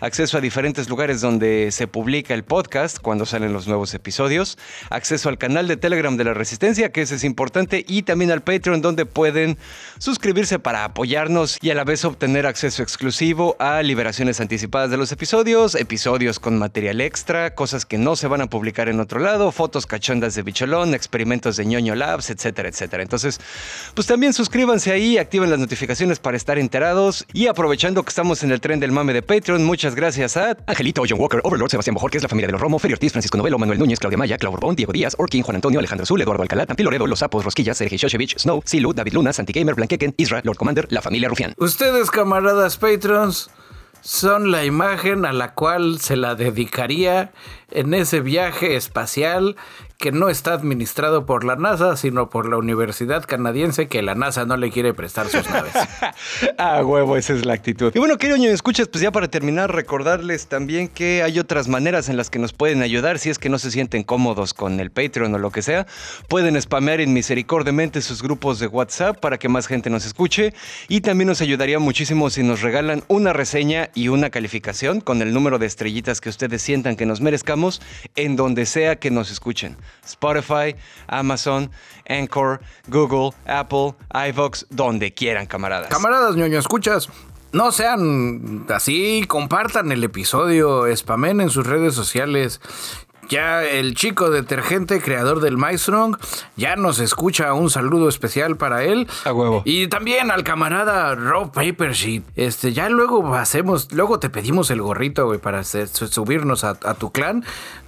Acceso 0.00 0.38
a 0.38 0.40
diferentes 0.40 0.88
lugares 0.88 1.20
donde 1.20 1.70
se 1.72 1.86
publica 1.86 2.34
el 2.34 2.44
podcast 2.44 2.98
cuando 2.98 3.26
salen 3.26 3.52
los 3.52 3.66
nuevos 3.66 3.92
episodios. 3.94 4.58
Acceso 4.90 5.28
al 5.28 5.38
canal 5.38 5.68
de 5.68 5.71
de 5.72 5.76
Telegram 5.78 6.16
de 6.16 6.24
la 6.24 6.34
Resistencia, 6.34 6.92
que 6.92 7.02
ese 7.02 7.14
es 7.14 7.24
importante, 7.24 7.84
y 7.88 8.02
también 8.02 8.30
al 8.30 8.42
Patreon, 8.42 8.82
donde 8.82 9.06
pueden 9.06 9.56
suscribirse 9.98 10.58
para 10.58 10.84
apoyarnos 10.84 11.58
y 11.62 11.70
a 11.70 11.74
la 11.74 11.84
vez 11.84 12.04
obtener 12.04 12.46
acceso 12.46 12.82
exclusivo 12.82 13.56
a 13.58 13.82
liberaciones 13.82 14.40
anticipadas 14.40 14.90
de 14.90 14.96
los 14.96 15.12
episodios, 15.12 15.74
episodios 15.74 16.38
con 16.38 16.58
material 16.58 17.00
extra, 17.00 17.54
cosas 17.54 17.86
que 17.86 17.98
no 17.98 18.16
se 18.16 18.28
van 18.28 18.42
a 18.42 18.48
publicar 18.48 18.88
en 18.88 19.00
otro 19.00 19.18
lado, 19.18 19.50
fotos 19.52 19.86
cachondas 19.86 20.34
de 20.34 20.42
bicholón, 20.42 20.94
experimentos 20.94 21.56
de 21.56 21.64
ñoño 21.64 21.94
labs, 21.94 22.30
etcétera, 22.30 22.68
etcétera. 22.68 23.02
Entonces, 23.02 23.40
pues 23.94 24.06
también 24.06 24.32
suscríbanse 24.32 24.92
ahí, 24.92 25.18
activen 25.18 25.50
las 25.50 25.58
notificaciones 25.58 26.18
para 26.18 26.36
estar 26.36 26.58
enterados 26.58 27.24
y 27.32 27.46
aprovechando 27.46 28.02
que 28.02 28.10
estamos 28.10 28.42
en 28.42 28.52
el 28.52 28.60
tren 28.60 28.80
del 28.80 28.92
mame 28.92 29.12
de 29.12 29.22
Patreon, 29.22 29.64
muchas 29.64 29.94
gracias 29.94 30.36
a 30.36 30.56
Angelito, 30.66 31.02
John 31.08 31.20
Walker, 31.20 31.40
Overlord, 31.44 31.70
Sebastián 31.70 31.94
Bojor, 31.94 32.10
que 32.10 32.18
es 32.18 32.22
la 32.22 32.28
familia 32.28 32.48
de 32.48 32.52
los 32.52 32.60
Romo, 32.60 32.78
Ferio 32.78 32.96
Ortiz, 32.96 33.12
Francisco 33.12 33.38
Novelo, 33.38 33.58
Manuel 33.58 33.78
Núñez, 33.78 33.98
Claudia 33.98 34.18
Maya, 34.18 34.38
Clau 34.38 34.52
Borbón, 34.52 34.76
Diego 34.76 34.92
Díaz, 34.92 35.14
Orkin, 35.18 35.42
Juan 35.42 35.56
Antonio, 35.62 35.78
Alejandro 35.78 36.04
Zul, 36.04 36.20
Eduardo 36.20 36.42
Alcalá, 36.42 36.66
Tampi 36.66 36.82
Loredo, 36.82 37.06
Los 37.06 37.20
Sapos, 37.20 37.44
Rosquillas, 37.44 37.76
Sergio 37.76 37.96
Shoshevich, 37.96 38.36
Snow, 38.36 38.62
Silu, 38.64 38.92
David 38.92 39.12
Luna, 39.12 39.32
Santi 39.32 39.52
Gamer, 39.52 39.76
Blanqueken, 39.76 40.12
Isra, 40.16 40.40
Lord 40.42 40.56
Commander, 40.56 40.88
la 40.90 41.00
familia 41.00 41.28
Rufián. 41.28 41.54
Ustedes, 41.56 42.10
camaradas 42.10 42.78
Patrons, 42.78 43.48
son 44.00 44.50
la 44.50 44.64
imagen 44.64 45.24
a 45.24 45.32
la 45.32 45.54
cual 45.54 46.00
se 46.00 46.16
la 46.16 46.34
dedicaría 46.34 47.30
en 47.70 47.94
ese 47.94 48.18
viaje 48.18 48.74
espacial 48.74 49.54
que 50.02 50.10
no 50.10 50.28
está 50.28 50.52
administrado 50.52 51.26
por 51.26 51.44
la 51.44 51.54
NASA, 51.54 51.96
sino 51.96 52.28
por 52.28 52.48
la 52.50 52.56
Universidad 52.56 53.24
Canadiense 53.24 53.86
que 53.86 54.02
la 54.02 54.16
NASA 54.16 54.44
no 54.44 54.56
le 54.56 54.72
quiere 54.72 54.94
prestar 54.94 55.28
sus 55.28 55.48
naves. 55.48 55.74
ah, 56.58 56.82
huevo, 56.84 57.16
esa 57.16 57.34
es 57.34 57.46
la 57.46 57.54
actitud. 57.54 57.92
Y 57.94 58.00
bueno, 58.00 58.18
querido 58.18 58.36
ñoño, 58.36 58.50
escuchas, 58.50 58.88
pues 58.88 59.00
ya 59.00 59.12
para 59.12 59.28
terminar, 59.28 59.72
recordarles 59.72 60.48
también 60.48 60.88
que 60.88 61.22
hay 61.22 61.38
otras 61.38 61.68
maneras 61.68 62.08
en 62.08 62.16
las 62.16 62.30
que 62.30 62.40
nos 62.40 62.52
pueden 62.52 62.82
ayudar 62.82 63.20
si 63.20 63.30
es 63.30 63.38
que 63.38 63.48
no 63.48 63.60
se 63.60 63.70
sienten 63.70 64.02
cómodos 64.02 64.54
con 64.54 64.80
el 64.80 64.90
Patreon 64.90 65.32
o 65.36 65.38
lo 65.38 65.52
que 65.52 65.62
sea. 65.62 65.86
Pueden 66.26 66.60
spamear 66.60 67.00
en 67.00 67.12
misericordiamente 67.12 68.02
sus 68.02 68.24
grupos 68.24 68.58
de 68.58 68.66
WhatsApp 68.66 69.20
para 69.20 69.38
que 69.38 69.48
más 69.48 69.68
gente 69.68 69.88
nos 69.88 70.04
escuche. 70.04 70.52
Y 70.88 71.02
también 71.02 71.28
nos 71.28 71.42
ayudaría 71.42 71.78
muchísimo 71.78 72.28
si 72.28 72.42
nos 72.42 72.60
regalan 72.62 73.04
una 73.06 73.32
reseña 73.32 73.90
y 73.94 74.08
una 74.08 74.30
calificación 74.30 75.00
con 75.00 75.22
el 75.22 75.32
número 75.32 75.60
de 75.60 75.66
estrellitas 75.66 76.20
que 76.20 76.28
ustedes 76.28 76.60
sientan 76.60 76.96
que 76.96 77.06
nos 77.06 77.20
merezcamos 77.20 77.80
en 78.16 78.34
donde 78.34 78.66
sea 78.66 78.96
que 78.96 79.12
nos 79.12 79.30
escuchen. 79.30 79.76
Spotify, 80.04 80.76
Amazon, 81.06 81.70
Anchor, 82.08 82.60
Google, 82.88 83.36
Apple, 83.46 83.94
iVox, 84.28 84.66
donde 84.70 85.14
quieran, 85.14 85.46
camaradas. 85.46 85.88
Camaradas, 85.88 86.36
ñoño, 86.36 86.58
escuchas. 86.58 87.08
No 87.52 87.70
sean 87.70 88.64
así, 88.70 89.24
compartan 89.28 89.92
el 89.92 90.02
episodio, 90.04 90.84
spamen 90.96 91.42
en 91.42 91.50
sus 91.50 91.66
redes 91.66 91.94
sociales. 91.94 92.60
Ya 93.28 93.64
el 93.64 93.94
chico 93.94 94.30
detergente, 94.30 95.00
creador 95.00 95.40
del 95.40 95.56
MyStrong, 95.56 96.18
ya 96.56 96.76
nos 96.76 96.98
escucha. 96.98 97.54
Un 97.54 97.70
saludo 97.70 98.08
especial 98.08 98.56
para 98.56 98.84
él. 98.84 99.08
A 99.24 99.32
huevo. 99.32 99.62
Y 99.64 99.86
también 99.86 100.30
al 100.30 100.44
camarada 100.44 101.14
Rob 101.14 101.52
Papersheet. 101.52 102.24
Este, 102.36 102.72
ya 102.72 102.88
luego 102.88 103.34
hacemos, 103.34 103.92
luego 103.92 104.18
te 104.18 104.28
pedimos 104.28 104.70
el 104.70 104.82
gorrito, 104.82 105.26
güey, 105.26 105.38
para 105.38 105.62
subirnos 105.64 106.64
a, 106.64 106.74
tu 106.94 107.10
clan 107.10 107.44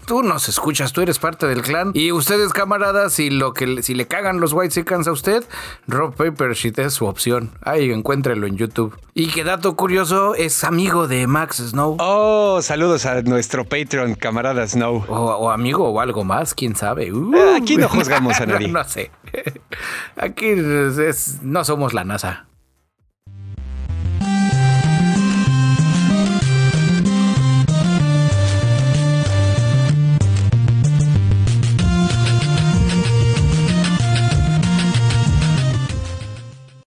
tú 0.06 0.22
nos 0.22 0.48
escuchas, 0.48 0.92
tú 0.92 1.00
eres 1.00 1.18
parte 1.18 1.46
del 1.46 1.62
clan. 1.62 1.90
Y 1.94 2.12
ustedes, 2.12 2.52
camaradas, 2.52 3.12
si 3.14 3.30
lo 3.30 3.52
que 3.52 3.82
si 3.82 3.94
le 3.94 4.06
cagan 4.06 4.40
los 4.40 4.52
White 4.52 4.72
Seconds 4.72 5.08
a 5.08 5.12
usted, 5.12 5.44
Rob 5.86 6.14
Papersheet 6.14 6.78
es 6.78 6.94
su 6.94 7.06
opción. 7.06 7.50
Ahí 7.62 7.90
encuéntrelo 7.90 8.46
en 8.46 8.56
YouTube. 8.56 8.96
Y 9.14 9.28
que 9.28 9.44
dato 9.44 9.76
curioso, 9.76 10.34
es 10.34 10.64
amigo 10.64 11.08
de 11.08 11.26
Max 11.26 11.56
Snow. 11.56 11.96
Oh, 12.00 12.60
saludos 12.62 13.06
a 13.06 13.22
nuestro 13.22 13.64
Patreon, 13.64 14.14
camarada 14.14 14.66
Snow. 14.66 15.04
O, 15.08 15.50
amigo 15.50 15.88
o 15.88 16.00
algo 16.00 16.24
más, 16.24 16.54
quién 16.54 16.74
sabe. 16.76 17.12
Uh. 17.12 17.56
Aquí 17.56 17.76
no 17.76 17.88
juzgamos 17.88 18.40
a 18.40 18.46
nadie. 18.46 18.68
no, 18.68 18.84
sé. 18.84 19.10
Aquí 20.16 20.54
no 21.42 21.64
somos 21.64 21.94
la 21.94 22.04
NASA. 22.04 22.46